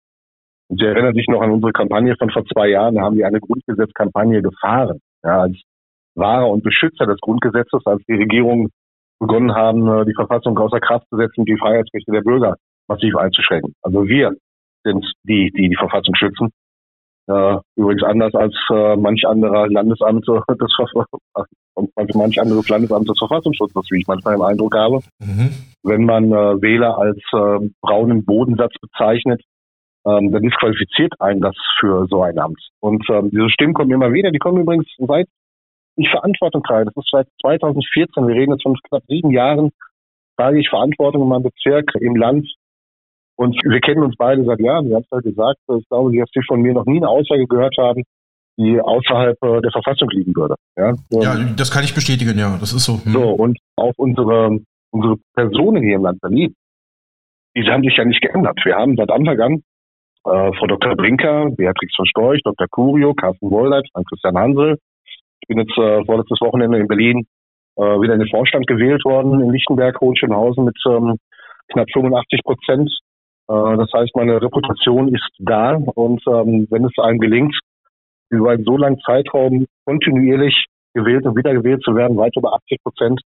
Und 0.69 0.79
Sie 0.79 0.85
erinnern 0.85 1.13
sich 1.13 1.27
noch 1.27 1.41
an 1.41 1.51
unsere 1.51 1.71
Kampagne 1.71 2.15
von 2.17 2.31
vor 2.31 2.43
zwei 2.45 2.69
Jahren. 2.69 2.95
Da 2.95 3.01
haben 3.01 3.17
wir 3.17 3.27
eine 3.27 3.39
Grundgesetzkampagne 3.39 4.41
gefahren. 4.41 4.99
Ja, 5.23 5.41
als 5.41 5.57
Wahrer 6.15 6.49
und 6.49 6.63
Beschützer 6.63 7.05
des 7.05 7.19
Grundgesetzes, 7.19 7.85
als 7.85 8.01
die 8.07 8.15
Regierung 8.15 8.69
begonnen 9.19 9.53
haben, 9.53 9.87
äh, 9.87 10.05
die 10.05 10.15
Verfassung 10.15 10.57
außer 10.57 10.79
Kraft 10.79 11.05
zu 11.09 11.17
setzen, 11.17 11.45
die 11.45 11.57
Freiheitsrechte 11.57 12.11
der 12.11 12.21
Bürger 12.21 12.55
massiv 12.91 13.15
einzuschränken. 13.15 13.73
Also 13.81 14.07
wir 14.07 14.35
sind 14.83 15.05
die, 15.23 15.51
die 15.51 15.69
die 15.69 15.75
Verfassung 15.75 16.15
schützen. 16.15 16.49
Äh, 17.27 17.57
übrigens 17.75 18.03
anders 18.03 18.33
als 18.33 18.55
äh, 18.71 18.95
manch 18.97 19.25
anderer 19.25 19.67
Landesamt 19.69 20.27
des 20.27 20.73
und 21.75 21.95
manch 22.15 22.41
anderes 22.41 22.67
Landesamt 22.67 23.09
des 23.09 23.17
Verfassungsschutzes, 23.17 23.87
wie 23.91 23.99
ich 24.01 24.07
manchmal 24.07 24.35
den 24.35 24.43
Eindruck 24.43 24.75
habe. 24.75 24.99
Mhm. 25.19 25.51
Wenn 25.83 26.05
man 26.05 26.25
äh, 26.31 26.61
Wähler 26.61 26.97
als 26.97 27.19
äh, 27.31 27.69
braunen 27.81 28.25
Bodensatz 28.25 28.73
bezeichnet, 28.81 29.41
ähm, 30.05 30.31
dann 30.31 30.41
disqualifiziert 30.41 31.13
einen 31.19 31.41
das 31.41 31.55
für 31.79 32.07
so 32.09 32.23
ein 32.23 32.39
Amt. 32.39 32.59
Und 32.79 33.05
ähm, 33.09 33.29
diese 33.29 33.49
Stimmen 33.51 33.73
kommen 33.73 33.91
immer 33.91 34.11
wieder. 34.11 34.31
Die 34.31 34.39
kommen 34.39 34.61
übrigens 34.61 34.87
seit 34.97 35.27
ich 35.97 36.09
Verantwortung 36.09 36.63
trage. 36.63 36.85
Das 36.85 36.95
ist 36.95 37.09
seit 37.11 37.27
2014. 37.41 38.27
Wir 38.27 38.35
reden 38.35 38.53
jetzt 38.53 38.63
von 38.63 38.77
knapp 38.89 39.03
sieben 39.07 39.31
Jahren. 39.31 39.71
Trage 40.37 40.59
ich 40.59 40.69
Verantwortung 40.69 41.23
in 41.23 41.27
meinem 41.27 41.43
Bezirk, 41.43 41.93
im 41.99 42.15
Land. 42.15 42.47
Und 43.41 43.55
wir 43.63 43.79
kennen 43.79 44.03
uns 44.03 44.15
beide 44.17 44.43
seit 44.45 44.59
Jahren. 44.59 44.87
Sie 44.87 44.93
haben 44.93 45.01
es 45.01 45.09
ja 45.11 45.19
gesagt. 45.19 45.57
Ich 45.75 45.89
glaube, 45.89 46.11
Sie 46.11 46.21
haben 46.21 46.45
von 46.47 46.61
mir 46.61 46.73
noch 46.73 46.85
nie 46.85 46.97
eine 46.97 47.09
Aussage 47.09 47.47
gehört 47.47 47.75
haben, 47.79 48.03
die 48.57 48.79
außerhalb 48.79 49.35
äh, 49.41 49.61
der 49.61 49.71
Verfassung 49.71 50.09
liegen 50.11 50.35
würde. 50.35 50.53
Ja, 50.77 50.93
ja 51.09 51.35
das 51.57 51.71
kann 51.71 51.83
ich 51.83 51.95
bestätigen, 51.95 52.37
ja. 52.37 52.57
Das 52.59 52.71
ist 52.71 52.85
so. 52.85 53.03
Hm. 53.03 53.11
So, 53.11 53.29
und 53.31 53.57
auch 53.77 53.93
unsere, 53.97 54.59
unsere 54.91 55.15
Personen 55.33 55.81
hier 55.81 55.95
im 55.95 56.03
Land 56.03 56.21
Berlin, 56.21 56.53
diese 57.57 57.71
haben 57.71 57.81
sich 57.81 57.97
ja 57.97 58.05
nicht 58.05 58.21
geändert. 58.21 58.59
Wir 58.63 58.75
haben 58.75 58.95
seit 58.95 59.09
Anfang 59.09 59.39
an 59.39 59.53
äh, 60.25 60.51
Frau 60.57 60.67
Dr. 60.67 60.95
Brinker, 60.95 61.49
Beatrix 61.49 61.95
von 61.95 62.05
Storch, 62.05 62.41
Dr. 62.43 62.67
Curio, 62.69 63.15
Carsten 63.15 63.49
Wolleit, 63.49 63.87
Frank-Christian 63.91 64.37
Hansel, 64.37 64.77
ich 65.41 65.47
bin 65.47 65.57
jetzt 65.57 65.75
äh, 65.79 66.05
vorletztes 66.05 66.39
Wochenende 66.41 66.77
in 66.77 66.87
Berlin 66.87 67.25
äh, 67.75 67.81
wieder 67.81 68.13
in 68.13 68.19
den 68.19 68.29
Vorstand 68.29 68.67
gewählt 68.67 69.03
worden, 69.03 69.41
in 69.41 69.49
Lichtenberg, 69.49 69.99
Hohenschönhausen 69.99 70.65
mit 70.65 70.77
ähm, 70.85 71.17
knapp 71.69 71.87
85 71.91 72.41
Prozent. 72.43 72.91
Äh, 73.51 73.77
das 73.77 73.91
heißt, 73.93 74.15
meine 74.15 74.41
Reputation 74.41 75.13
ist 75.13 75.29
da 75.39 75.75
und 75.75 76.21
ähm, 76.27 76.67
wenn 76.69 76.85
es 76.85 76.97
einem 76.97 77.19
gelingt, 77.19 77.57
über 78.29 78.51
einen 78.51 78.63
so 78.63 78.77
langen 78.77 78.99
Zeitraum 79.01 79.65
kontinuierlich 79.85 80.65
gewählt 80.93 81.25
und 81.25 81.35
wiedergewählt 81.35 81.83
zu 81.83 81.95
werden, 81.95 82.17
weit 82.17 82.35
über 82.37 82.53
80 82.53 82.81
Prozent, 82.83 83.21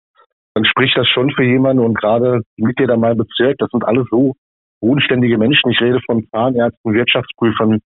dann 0.54 0.64
spricht 0.64 0.96
das 0.96 1.08
schon 1.08 1.30
für 1.30 1.42
jemanden 1.42 1.82
und 1.82 1.98
gerade 1.98 2.42
die 2.56 2.62
Mitglieder 2.62 2.96
meinem 2.96 3.18
Bezirk, 3.18 3.58
das 3.58 3.70
sind 3.70 3.84
alle 3.84 4.04
so 4.10 4.34
bodenständige 4.80 5.38
Menschen. 5.38 5.70
Ich 5.70 5.80
rede 5.80 6.00
von 6.06 6.26
Zahnärzten, 6.30 6.92
Wirtschaftsprüfern, 6.92 7.80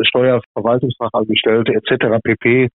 Steuerverwaltungsfachangestellte 0.00 1.72
etc. 1.74 2.20
pp. 2.22 2.68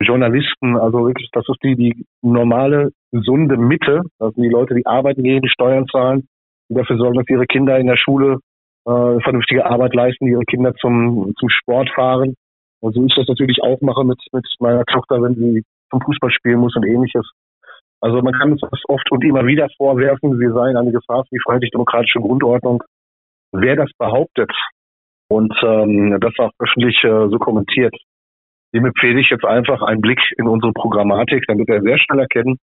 Journalisten, 0.00 0.76
also 0.76 1.06
wirklich, 1.06 1.28
das 1.32 1.44
ist 1.48 1.62
die, 1.62 1.76
die 1.76 2.06
normale, 2.22 2.90
gesunde 3.12 3.56
Mitte. 3.56 4.02
Das 4.18 4.34
sind 4.34 4.42
die 4.42 4.48
Leute, 4.48 4.74
die 4.74 4.86
arbeiten 4.86 5.22
gehen, 5.22 5.42
die 5.42 5.48
Steuern 5.48 5.86
zahlen, 5.86 6.26
die 6.68 6.74
dafür 6.74 6.96
sorgen, 6.96 7.18
dass 7.18 7.28
ihre 7.28 7.46
Kinder 7.46 7.78
in 7.78 7.86
der 7.86 7.96
Schule 7.96 8.38
äh, 8.86 9.20
vernünftige 9.20 9.64
Arbeit 9.64 9.94
leisten, 9.94 10.26
ihre 10.26 10.44
Kinder 10.44 10.74
zum, 10.74 11.32
zum 11.38 11.48
Sport 11.48 11.90
fahren. 11.94 12.34
So 12.80 13.04
ich 13.04 13.14
das 13.14 13.28
natürlich 13.28 13.62
auch 13.62 13.80
mache 13.80 14.04
mit, 14.04 14.18
mit 14.32 14.44
meiner 14.58 14.84
Tochter, 14.84 15.22
wenn 15.22 15.34
sie 15.34 15.62
zum 15.90 16.00
Fußball 16.00 16.32
spielen 16.32 16.58
muss 16.58 16.74
und 16.74 16.84
ähnliches. 16.84 17.30
Also 18.00 18.20
man 18.20 18.34
kann 18.34 18.50
uns 18.50 18.60
das 18.60 18.80
oft 18.88 19.08
und 19.12 19.22
immer 19.24 19.46
wieder 19.46 19.68
vorwerfen, 19.76 20.40
wir 20.40 20.52
seien 20.52 20.76
eine 20.76 20.90
Gefahr 20.90 21.22
für 21.22 21.36
die 21.36 21.42
freiheitlich-demokratische 21.46 22.18
Grundordnung. 22.18 22.82
Wer 23.52 23.76
das 23.76 23.90
behauptet 23.96 24.50
und 25.28 25.54
ähm, 25.62 26.18
das 26.20 26.32
auch 26.38 26.50
öffentlich 26.58 26.96
äh, 27.04 27.28
so 27.28 27.38
kommentiert, 27.38 27.94
dem 28.74 28.86
empfehle 28.86 29.20
ich 29.20 29.30
jetzt 29.30 29.44
einfach 29.44 29.82
einen 29.82 30.00
Blick 30.00 30.20
in 30.36 30.48
unsere 30.48 30.72
Programmatik, 30.72 31.44
wird 31.46 31.68
er 31.68 31.82
sehr 31.82 31.98
schnell 31.98 32.20
erkennen. 32.20 32.56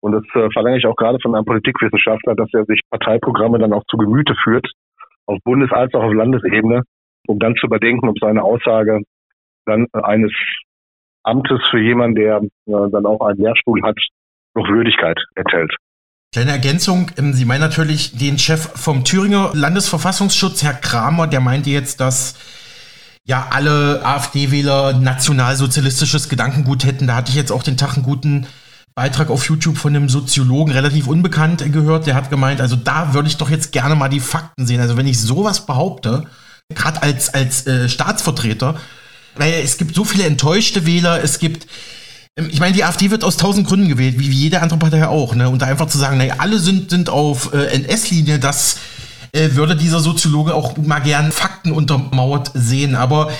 Und 0.00 0.12
das 0.12 0.24
äh, 0.34 0.48
verlange 0.52 0.78
ich 0.78 0.86
auch 0.86 0.96
gerade 0.96 1.18
von 1.20 1.34
einem 1.34 1.46
Politikwissenschaftler, 1.46 2.34
dass 2.36 2.50
er 2.52 2.64
sich 2.66 2.80
Parteiprogramme 2.90 3.58
dann 3.58 3.72
auch 3.72 3.84
zu 3.90 3.96
Gemüte 3.96 4.34
führt, 4.44 4.70
auf 5.26 5.38
Bundes- 5.44 5.72
als 5.72 5.92
auch 5.94 6.02
auf 6.02 6.12
Landesebene, 6.12 6.82
um 7.26 7.38
dann 7.38 7.54
zu 7.56 7.66
überdenken, 7.66 8.08
ob 8.08 8.18
seine 8.18 8.42
Aussage 8.42 9.00
dann 9.66 9.86
eines 9.92 10.32
Amtes 11.22 11.60
für 11.70 11.80
jemanden, 11.80 12.16
der 12.16 12.36
äh, 12.38 12.90
dann 12.92 13.06
auch 13.06 13.20
einen 13.20 13.38
Lehrstuhl 13.38 13.82
hat, 13.82 13.96
noch 14.54 14.68
Würdigkeit 14.68 15.18
enthält. 15.34 15.74
Kleine 16.32 16.50
Ergänzung, 16.50 17.10
ähm, 17.16 17.32
Sie 17.32 17.44
meinen 17.44 17.60
natürlich 17.60 18.18
den 18.18 18.38
Chef 18.38 18.60
vom 18.60 19.04
Thüringer 19.04 19.52
Landesverfassungsschutz, 19.54 20.62
Herr 20.62 20.74
Kramer, 20.74 21.26
der 21.26 21.40
meinte 21.40 21.70
jetzt, 21.70 22.00
dass 22.00 22.38
ja 23.24 23.46
alle 23.50 24.04
AfD-Wähler 24.04 25.00
nationalsozialistisches 25.00 26.28
Gedankengut 26.28 26.84
hätten. 26.84 27.06
Da 27.06 27.16
hatte 27.16 27.30
ich 27.30 27.36
jetzt 27.36 27.52
auch 27.52 27.62
den 27.62 27.76
Tag 27.76 27.94
einen 27.94 28.04
guten 28.04 28.46
Beitrag 28.94 29.30
auf 29.30 29.48
YouTube 29.48 29.76
von 29.76 29.94
einem 29.94 30.08
Soziologen, 30.08 30.72
relativ 30.72 31.08
unbekannt, 31.08 31.72
gehört. 31.72 32.06
Der 32.06 32.14
hat 32.14 32.30
gemeint, 32.30 32.60
also 32.60 32.76
da 32.76 33.12
würde 33.12 33.28
ich 33.28 33.36
doch 33.36 33.50
jetzt 33.50 33.72
gerne 33.72 33.96
mal 33.96 34.08
die 34.08 34.20
Fakten 34.20 34.66
sehen. 34.66 34.80
Also 34.80 34.96
wenn 34.96 35.06
ich 35.06 35.20
sowas 35.20 35.66
behaupte, 35.66 36.26
gerade 36.72 37.02
als, 37.02 37.34
als 37.34 37.66
äh, 37.66 37.88
Staatsvertreter, 37.88 38.76
weil 39.36 39.52
es 39.64 39.78
gibt 39.78 39.94
so 39.96 40.04
viele 40.04 40.24
enttäuschte 40.24 40.86
Wähler, 40.86 41.22
es 41.22 41.40
gibt 41.40 41.66
ähm, 42.36 42.48
ich 42.50 42.60
meine, 42.60 42.74
die 42.74 42.84
AfD 42.84 43.10
wird 43.10 43.24
aus 43.24 43.36
tausend 43.36 43.66
Gründen 43.66 43.88
gewählt, 43.88 44.18
wie, 44.18 44.28
jede 44.28 44.60
andere 44.62 44.78
Partei 44.78 45.06
auch. 45.06 45.34
Ne? 45.34 45.48
Und 45.48 45.62
da 45.62 45.66
einfach 45.66 45.86
zu 45.86 45.98
sagen, 45.98 46.18
naja, 46.18 46.36
alle 46.38 46.58
sind, 46.58 46.90
sind 46.90 47.08
auf 47.08 47.52
äh, 47.52 47.66
NS-Linie, 47.66 48.38
das 48.38 48.78
äh, 49.32 49.54
würde 49.54 49.76
dieser 49.76 50.00
Soziologe 50.00 50.54
auch 50.54 50.76
mal 50.76 51.00
gern 51.00 51.32
Fakten 51.32 51.72
untermauert 51.72 52.50
sehen. 52.54 52.94
Aber 52.94 53.32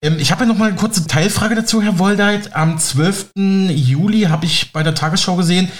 ich 0.00 0.30
habe 0.30 0.44
ja 0.44 0.46
noch 0.46 0.58
mal 0.58 0.68
eine 0.68 0.76
kurze 0.76 1.06
Teilfrage 1.06 1.56
dazu, 1.56 1.82
Herr 1.82 1.98
Woldeit. 1.98 2.54
Am 2.54 2.78
12. 2.78 3.30
Juli 3.34 4.22
habe 4.22 4.46
ich 4.46 4.72
bei 4.72 4.82
der 4.82 4.94
Tagesschau 4.94 5.34
gesehen, 5.36 5.70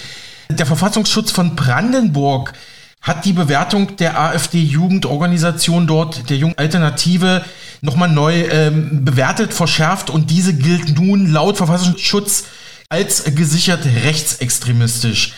der 0.51 0.67
Verfassungsschutz 0.67 1.31
von 1.31 1.55
Brandenburg 1.55 2.53
hat 3.01 3.25
die 3.25 3.33
Bewertung 3.33 3.97
der 3.97 4.19
AfD-Jugendorganisation 4.19 5.87
dort, 5.87 6.31
der 6.31 6.37
Jungen 6.37 6.59
Alternative, 6.59 7.45
nochmal 7.81 8.09
neu 8.09 8.43
ähm, 8.51 9.05
bewertet, 9.05 9.55
verschärft 9.55 10.11
und 10.11 10.31
diese 10.31 10.53
gilt 10.55 10.99
nun 10.99 11.31
laut 11.31 11.57
Verfassungsschutz 11.57 12.45
als 12.89 13.25
gesichert 13.37 13.85
rechtsextremistisch. 13.85 15.35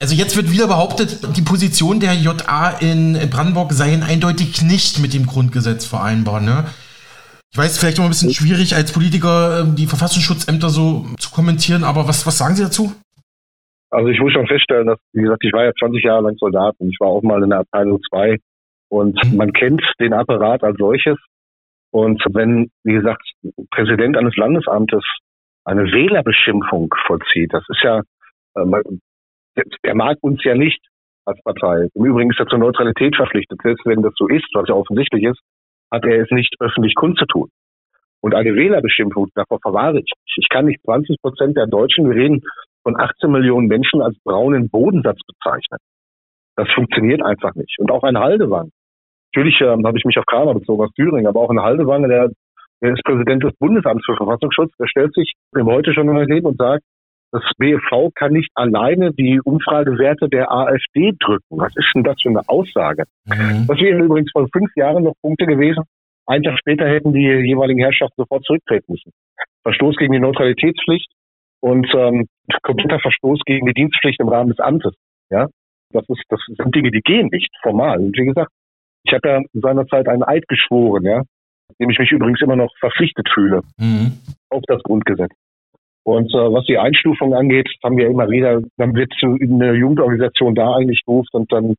Also 0.00 0.14
jetzt 0.14 0.36
wird 0.36 0.50
wieder 0.50 0.68
behauptet, 0.68 1.36
die 1.36 1.42
Position 1.42 2.00
der 2.00 2.14
JA 2.14 2.70
in 2.80 3.28
Brandenburg 3.28 3.72
seien 3.72 4.02
eindeutig 4.02 4.62
nicht 4.62 4.98
mit 4.98 5.12
dem 5.12 5.26
Grundgesetz 5.26 5.84
vereinbar. 5.84 6.40
Ne? 6.40 6.66
Ich 7.56 7.62
weiß, 7.62 7.78
vielleicht 7.78 7.96
immer 7.96 8.08
ein 8.08 8.10
bisschen 8.10 8.36
schwierig 8.36 8.76
als 8.76 8.92
Politiker 8.92 9.64
ähm, 9.64 9.76
die 9.76 9.86
Verfassungsschutzämter 9.86 10.68
so 10.68 11.06
zu 11.16 11.30
kommentieren, 11.32 11.84
aber 11.84 12.06
was, 12.06 12.26
was 12.26 12.36
sagen 12.36 12.54
Sie 12.54 12.62
dazu? 12.62 12.92
Also 13.88 14.08
ich 14.08 14.20
muss 14.20 14.34
schon 14.34 14.46
feststellen, 14.46 14.86
dass, 14.88 14.98
wie 15.14 15.22
gesagt, 15.22 15.42
ich 15.42 15.54
war 15.54 15.64
ja 15.64 15.72
20 15.72 16.04
Jahre 16.04 16.24
lang 16.24 16.36
Soldat 16.36 16.74
und 16.76 16.90
ich 16.90 17.00
war 17.00 17.08
auch 17.08 17.22
mal 17.22 17.42
in 17.42 17.48
der 17.48 17.60
Abteilung 17.60 17.98
2 18.10 18.36
und 18.90 19.16
mhm. 19.24 19.36
man 19.38 19.54
kennt 19.54 19.80
den 19.98 20.12
Apparat 20.12 20.62
als 20.64 20.76
solches. 20.76 21.16
Und 21.92 22.22
wenn, 22.34 22.68
wie 22.84 22.92
gesagt, 22.92 23.22
Präsident 23.70 24.18
eines 24.18 24.36
Landesamtes 24.36 25.02
eine 25.64 25.84
Wählerbeschimpfung 25.84 26.94
vollzieht, 27.06 27.54
das 27.54 27.64
ist 27.70 27.80
ja, 27.82 28.02
äh, 28.54 29.62
er 29.82 29.94
mag 29.94 30.18
uns 30.20 30.44
ja 30.44 30.54
nicht 30.54 30.84
als 31.24 31.40
Partei. 31.42 31.88
Im 31.94 32.04
Übrigen 32.04 32.30
ist 32.30 32.38
er 32.38 32.48
zur 32.48 32.58
Neutralität 32.58 33.16
verpflichtet. 33.16 33.58
Selbst 33.62 33.86
wenn 33.86 34.02
das 34.02 34.12
so 34.16 34.28
ist, 34.28 34.44
was 34.52 34.68
ja 34.68 34.74
offensichtlich 34.74 35.24
ist, 35.24 35.40
hat 35.90 36.04
er 36.04 36.22
es 36.22 36.30
nicht 36.30 36.54
öffentlich 36.60 36.94
kundzutun. 36.94 37.48
Und 38.20 38.34
eine 38.34 38.54
Wählerbestimmung, 38.54 39.28
davor 39.34 39.60
verwahre 39.60 40.00
ich. 40.00 40.12
Ich 40.36 40.48
kann 40.48 40.66
nicht 40.66 40.82
20 40.82 41.20
Prozent 41.20 41.56
der 41.56 41.66
Deutschen, 41.66 42.08
wir 42.08 42.16
reden 42.16 42.42
von 42.82 42.98
18 42.98 43.30
Millionen 43.30 43.68
Menschen, 43.68 44.02
als 44.02 44.16
braunen 44.24 44.68
Bodensatz 44.68 45.20
bezeichnen. 45.26 45.78
Das 46.56 46.68
funktioniert 46.72 47.22
einfach 47.22 47.54
nicht. 47.54 47.78
Und 47.78 47.90
auch 47.90 48.02
ein 48.02 48.18
Haldewang. 48.18 48.70
Natürlich 49.34 49.60
ähm, 49.60 49.86
habe 49.86 49.98
ich 49.98 50.04
mich 50.04 50.18
auf 50.18 50.24
Kramer 50.24 50.54
bezogen 50.54 50.82
aus 50.82 50.92
Thüringen, 50.94 51.26
aber 51.26 51.40
auch 51.40 51.50
ein 51.50 51.60
Haldewang, 51.60 52.08
der, 52.08 52.30
der 52.80 52.92
ist 52.92 53.04
Präsident 53.04 53.44
des 53.44 53.54
Bundesamts 53.58 54.04
für 54.06 54.16
Verfassungsschutz, 54.16 54.72
der 54.78 54.86
stellt 54.86 55.12
sich 55.14 55.34
im 55.54 55.66
Heute 55.66 55.92
schon 55.92 56.08
hin 56.26 56.46
und 56.46 56.56
sagt, 56.56 56.82
das 57.36 57.52
BFV 57.58 58.10
kann 58.14 58.32
nicht 58.32 58.50
alleine 58.54 59.12
die 59.12 59.40
Umfragewerte 59.44 60.28
der 60.28 60.50
AfD 60.50 61.12
drücken. 61.20 61.58
Was 61.58 61.76
ist 61.76 61.90
denn 61.94 62.02
das 62.02 62.16
für 62.22 62.30
eine 62.30 62.48
Aussage? 62.48 63.04
Mhm. 63.26 63.66
Das 63.68 63.78
wären 63.78 64.04
übrigens 64.04 64.30
vor 64.32 64.48
fünf 64.50 64.74
Jahren 64.74 65.04
noch 65.04 65.12
Punkte 65.20 65.44
gewesen. 65.44 65.84
Ein 66.26 66.42
Tag 66.42 66.58
später 66.58 66.88
hätten 66.88 67.12
die 67.12 67.28
jeweiligen 67.28 67.80
Herrschaften 67.80 68.14
sofort 68.16 68.44
zurücktreten 68.44 68.90
müssen. 68.90 69.12
Verstoß 69.64 69.96
gegen 69.96 70.14
die 70.14 70.18
Neutralitätspflicht 70.18 71.12
und 71.60 71.86
ähm, 71.94 72.26
kompletter 72.62 73.00
Verstoß 73.00 73.40
gegen 73.44 73.66
die 73.66 73.74
Dienstpflicht 73.74 74.18
im 74.20 74.28
Rahmen 74.28 74.48
des 74.48 74.58
Amtes. 74.58 74.94
Ja, 75.30 75.48
das 75.90 76.08
ist, 76.08 76.22
das 76.30 76.40
sind 76.46 76.74
Dinge, 76.74 76.90
die 76.90 77.02
gehen 77.02 77.28
nicht 77.30 77.50
formal. 77.62 77.98
Und 77.98 78.16
wie 78.16 78.24
gesagt, 78.24 78.50
Ich 79.04 79.12
habe 79.12 79.28
ja 79.28 79.40
seinerzeit 79.52 80.08
einen 80.08 80.22
Eid 80.22 80.48
geschworen, 80.48 81.04
ja, 81.04 81.22
dem 81.78 81.90
ich 81.90 81.98
mich 81.98 82.10
übrigens 82.10 82.40
immer 82.40 82.56
noch 82.56 82.72
verpflichtet 82.80 83.28
fühle 83.32 83.60
mhm. 83.76 84.12
auf 84.48 84.62
das 84.66 84.82
Grundgesetz. 84.82 85.32
Und 86.06 86.32
äh, 86.32 86.38
was 86.38 86.64
die 86.66 86.78
Einstufung 86.78 87.34
angeht, 87.34 87.68
haben 87.82 87.96
wir 87.96 88.06
immer 88.06 88.30
wieder, 88.30 88.62
dann 88.76 88.94
wird 88.94 89.12
eine 89.22 89.74
Jugendorganisation 89.74 90.54
da 90.54 90.76
eingestuft 90.76 91.34
und 91.34 91.50
dann 91.50 91.74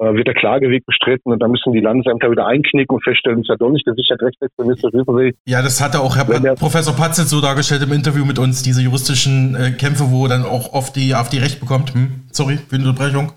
äh, 0.00 0.14
wird 0.14 0.26
der 0.26 0.34
Klageweg 0.34 0.84
bestritten 0.84 1.30
und 1.30 1.40
dann 1.40 1.52
müssen 1.52 1.72
die 1.72 1.78
Landesämter 1.78 2.28
wieder 2.28 2.44
einknicken 2.48 2.96
und 2.96 3.04
feststellen, 3.04 3.38
ist 3.38 3.48
ja 3.48 3.54
doch 3.54 3.70
nicht 3.70 3.86
gesichert 3.86 4.20
rechtsextremistisch, 4.20 4.92
wissen 4.92 5.16
Sie. 5.18 5.32
Ja, 5.46 5.62
das 5.62 5.80
hatte 5.80 6.00
auch 6.00 6.16
Herr 6.16 6.24
der, 6.24 6.54
Professor 6.54 6.92
Patzelt 6.92 7.28
so 7.28 7.40
dargestellt 7.40 7.84
im 7.84 7.92
Interview 7.92 8.24
mit 8.24 8.40
uns, 8.40 8.64
diese 8.64 8.82
juristischen 8.82 9.54
äh, 9.54 9.70
Kämpfe, 9.70 10.10
wo 10.10 10.26
dann 10.26 10.42
auch 10.42 10.74
oft 10.74 10.96
die 10.96 11.14
AfD 11.14 11.38
Recht 11.38 11.60
bekommt. 11.60 11.94
Hm? 11.94 12.26
Sorry 12.32 12.56
für 12.56 12.78
die 12.78 12.84
Unterbrechung. 12.84 13.30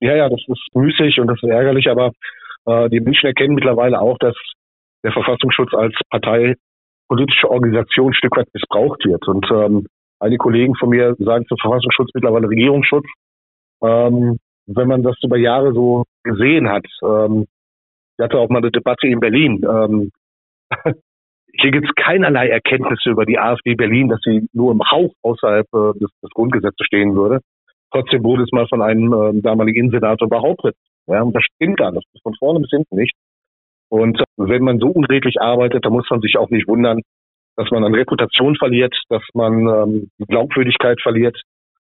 Ja, 0.00 0.14
ja, 0.14 0.28
das 0.28 0.40
ist 0.48 0.68
müßig 0.74 1.18
und 1.18 1.28
das 1.28 1.38
ist 1.42 1.48
ärgerlich, 1.48 1.88
aber 1.88 2.12
äh, 2.66 2.90
die 2.90 3.00
Menschen 3.00 3.24
erkennen 3.24 3.54
mittlerweile 3.54 4.02
auch, 4.02 4.18
dass 4.18 4.36
der 5.02 5.12
Verfassungsschutz 5.12 5.72
als 5.72 5.94
Partei 6.10 6.56
politische 7.12 7.50
Organisation 7.50 8.08
ein 8.08 8.14
Stück 8.14 8.34
weit 8.38 8.48
missbraucht 8.54 9.04
wird. 9.04 9.28
Und 9.28 9.46
ähm, 9.50 9.86
einige 10.18 10.38
Kollegen 10.38 10.74
von 10.76 10.88
mir 10.88 11.14
sagen 11.18 11.44
zum 11.46 11.58
Verfassungsschutz 11.58 12.08
mittlerweile 12.14 12.48
Regierungsschutz. 12.48 13.04
Ähm, 13.82 14.38
wenn 14.66 14.88
man 14.88 15.02
das 15.02 15.16
über 15.22 15.36
Jahre 15.36 15.74
so 15.74 16.04
gesehen 16.24 16.70
hat, 16.70 16.86
ähm, 17.02 17.44
ich 18.16 18.24
hatte 18.24 18.38
auch 18.38 18.48
mal 18.48 18.58
eine 18.58 18.70
Debatte 18.70 19.08
in 19.08 19.20
Berlin. 19.20 19.60
Ähm, 19.62 20.10
hier 21.52 21.70
gibt 21.70 21.86
es 21.86 21.94
keinerlei 22.02 22.48
Erkenntnisse 22.48 23.10
über 23.10 23.26
die 23.26 23.38
AfD 23.38 23.74
Berlin, 23.74 24.08
dass 24.08 24.20
sie 24.24 24.48
nur 24.54 24.72
im 24.72 24.80
Hauch 24.90 25.12
außerhalb 25.22 25.66
äh, 25.74 25.98
des, 25.98 26.10
des 26.22 26.30
Grundgesetzes 26.30 26.86
stehen 26.86 27.14
würde. 27.14 27.40
Trotzdem 27.90 28.24
wurde 28.24 28.44
es 28.44 28.52
mal 28.52 28.66
von 28.68 28.80
einem 28.80 29.12
äh, 29.12 29.42
damaligen 29.42 29.80
Innensenator 29.80 30.30
behauptet. 30.30 30.76
Ja, 31.08 31.20
und 31.20 31.36
das 31.36 31.42
stimmt 31.44 31.76
gar 31.76 31.92
nicht. 31.92 32.06
Von 32.22 32.34
vorne 32.36 32.60
bis 32.60 32.70
hinten 32.70 32.96
nicht. 32.96 33.14
Und 33.92 34.24
wenn 34.38 34.64
man 34.64 34.78
so 34.78 34.86
unredlich 34.88 35.38
arbeitet, 35.42 35.84
dann 35.84 35.92
muss 35.92 36.08
man 36.08 36.22
sich 36.22 36.38
auch 36.38 36.48
nicht 36.48 36.66
wundern, 36.66 37.02
dass 37.56 37.70
man 37.70 37.84
an 37.84 37.94
Reputation 37.94 38.56
verliert, 38.56 38.96
dass 39.10 39.22
man 39.34 39.68
ähm, 39.68 40.08
Glaubwürdigkeit 40.28 40.98
verliert. 41.02 41.38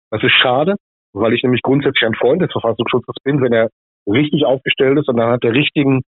Das 0.10 0.24
ist 0.24 0.32
schade, 0.32 0.76
weil 1.12 1.34
ich 1.34 1.43
nämlich 1.43 1.62
grundsätzlich 1.62 2.08
ein 2.08 2.16
Freund 2.16 2.41
des 2.41 2.53
Verfassungsschutzes 2.53 3.16
bin, 3.26 3.41
wenn 3.41 3.51
er 3.51 3.68
richtig 4.10 4.45
aufgestellt 4.45 4.97
ist 4.99 5.10
und 5.10 5.18
dann 5.18 5.34
hat 5.34 5.43
der 5.43 5.51
richtigen 5.51 5.99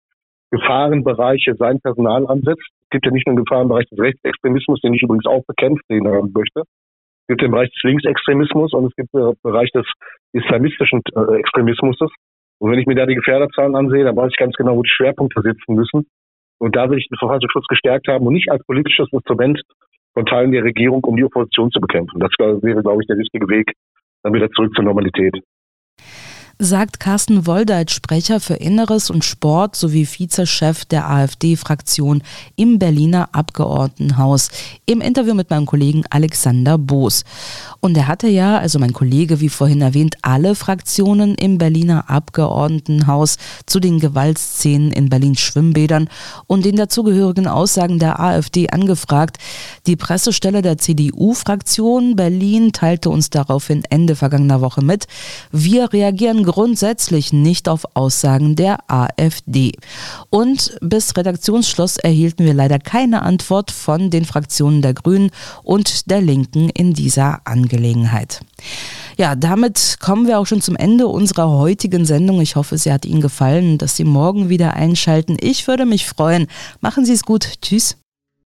Gefahrenbereiche 0.52 1.56
sein 1.56 1.82
Personal 1.82 2.28
ansetzt. 2.28 2.64
Es 2.84 2.90
gibt 2.92 3.06
ja 3.06 3.12
nicht 3.12 3.28
nur 3.28 3.36
einen 3.36 3.44
Gefahrenbereich 3.44 3.90
des 3.90 4.00
Rechtsextremismus, 4.00 4.80
den 4.80 4.94
ich 4.94 5.02
übrigens 5.04 5.26
auch 5.26 5.44
bekämpft 5.48 5.84
sehen 5.90 6.06
möchte. 6.34 6.62
Es 6.62 7.28
gibt 7.28 7.42
den 7.42 7.52
Bereich 7.52 7.72
des 7.72 7.84
Linksextremismus 7.84 8.72
und 8.72 8.86
es 8.86 8.96
gibt 8.96 9.14
den 9.14 9.34
Bereich 9.44 9.70
des 9.72 9.86
islamistischen 10.32 11.02
äh, 11.14 11.40
Extremismus. 11.40 11.98
Und 12.60 12.72
wenn 12.72 12.80
ich 12.80 12.86
mir 12.86 12.96
da 12.96 13.06
die 13.06 13.16
Gefährderzahlen 13.16 13.76
ansehe, 13.76 14.04
dann 14.04 14.16
weiß 14.16 14.30
ich 14.32 14.38
ganz 14.38 14.56
genau, 14.56 14.76
wo 14.76 14.84
die 14.84 14.90
Schwerpunkte 14.90 15.42
sitzen 15.42 15.76
müssen. 15.76 16.08
Und 16.60 16.76
da 16.76 16.90
will 16.90 16.98
ich 16.98 17.08
den 17.08 17.18
Verfassungsschutz 17.18 17.66
gestärkt 17.68 18.08
haben 18.08 18.28
und 18.28 18.34
nicht 18.34 18.52
als 18.52 18.64
politisches 18.66 19.08
Instrument 19.12 19.62
von 20.14 20.26
Teilen 20.26 20.52
der 20.52 20.64
Regierung, 20.64 21.04
um 21.06 21.16
die 21.16 21.24
Opposition 21.24 21.72
zu 21.72 21.80
bekämpfen. 21.80 22.20
Das 22.20 22.32
wäre, 22.38 22.82
glaube 22.82 23.02
ich, 23.02 23.08
der 23.08 23.18
richtige 23.18 23.48
Weg, 23.48 23.74
dann 24.24 24.34
wieder 24.34 24.52
zurück 24.52 24.74
zur 24.76 24.84
Normalität 24.84 25.40
sagt 26.62 27.00
Carsten 27.00 27.48
Woldeit, 27.48 27.90
Sprecher 27.90 28.42
für 28.42 28.56
Inneres 28.56 29.10
und 29.10 29.24
Sport 29.24 29.78
sowie 29.78 30.06
Vizechef 30.06 30.84
der 30.84 31.10
AfD-Fraktion 31.10 32.22
im 32.58 32.80
Berliner 32.80 33.30
Abgeordnetenhaus 33.32 34.50
im 34.86 35.00
Interview 35.00 35.34
mit 35.36 35.50
meinem 35.50 35.66
Kollegen 35.66 36.04
Alexander 36.10 36.78
Boos. 36.78 37.24
Und 37.80 37.96
er 37.96 38.08
hatte 38.10 38.28
ja, 38.28 38.58
also 38.58 38.78
mein 38.78 38.92
Kollege, 38.92 39.40
wie 39.40 39.48
vorhin 39.48 39.82
erwähnt, 39.82 40.18
alle 40.22 40.54
Fraktionen 40.54 41.36
im 41.36 41.58
Berliner 41.58 42.10
Abgeordnetenhaus 42.10 43.38
zu 43.66 43.80
den 43.80 44.02
Gewaltszenen 44.02 44.92
in 44.92 45.08
Berlins 45.08 45.40
Schwimmbädern 45.40 46.10
und 46.46 46.66
den 46.66 46.76
dazugehörigen 46.76 47.48
Aussagen 47.48 48.00
der 48.00 48.20
AfD 48.20 48.70
angefragt. 48.70 49.38
Die 49.88 49.96
Pressestelle 49.96 50.62
der 50.62 50.78
CDU-Fraktion 50.78 52.18
Berlin 52.18 52.74
teilte 52.74 53.10
uns 53.10 53.30
daraufhin 53.30 53.86
Ende 53.90 54.18
vergangener 54.18 54.60
Woche 54.60 54.84
mit. 54.84 55.08
Wir 55.54 55.94
reagieren 55.94 56.49
grundsätzlich 56.52 57.32
nicht 57.32 57.70
auf 57.70 57.86
Aussagen 57.94 58.56
der 58.56 58.80
AfD. 58.88 59.74
Und 60.30 60.78
bis 60.82 61.16
Redaktionsschluss 61.16 61.98
erhielten 61.98 62.46
wir 62.46 62.56
leider 62.56 62.80
keine 62.80 63.22
Antwort 63.22 63.70
von 63.70 64.10
den 64.10 64.26
Fraktionen 64.26 64.82
der 64.82 64.96
Grünen 64.96 65.30
und 65.64 66.10
der 66.10 66.22
Linken 66.22 66.70
in 66.70 66.94
dieser 66.94 67.42
Angelegenheit. 67.46 68.42
Ja, 69.18 69.36
damit 69.36 69.98
kommen 70.00 70.28
wir 70.28 70.40
auch 70.40 70.48
schon 70.48 70.62
zum 70.62 70.76
Ende 70.76 71.08
unserer 71.08 71.50
heutigen 71.50 72.06
Sendung. 72.06 72.42
Ich 72.42 72.56
hoffe, 72.56 72.78
sie 72.78 72.92
hat 72.92 73.06
Ihnen 73.06 73.22
gefallen, 73.22 73.78
dass 73.78 73.96
Sie 73.96 74.06
morgen 74.06 74.50
wieder 74.50 74.74
einschalten. 74.74 75.38
Ich 75.40 75.68
würde 75.68 75.86
mich 75.86 76.08
freuen. 76.08 76.48
Machen 76.82 77.06
Sie 77.06 77.14
es 77.14 77.24
gut. 77.24 77.54
Tschüss. 77.62 77.98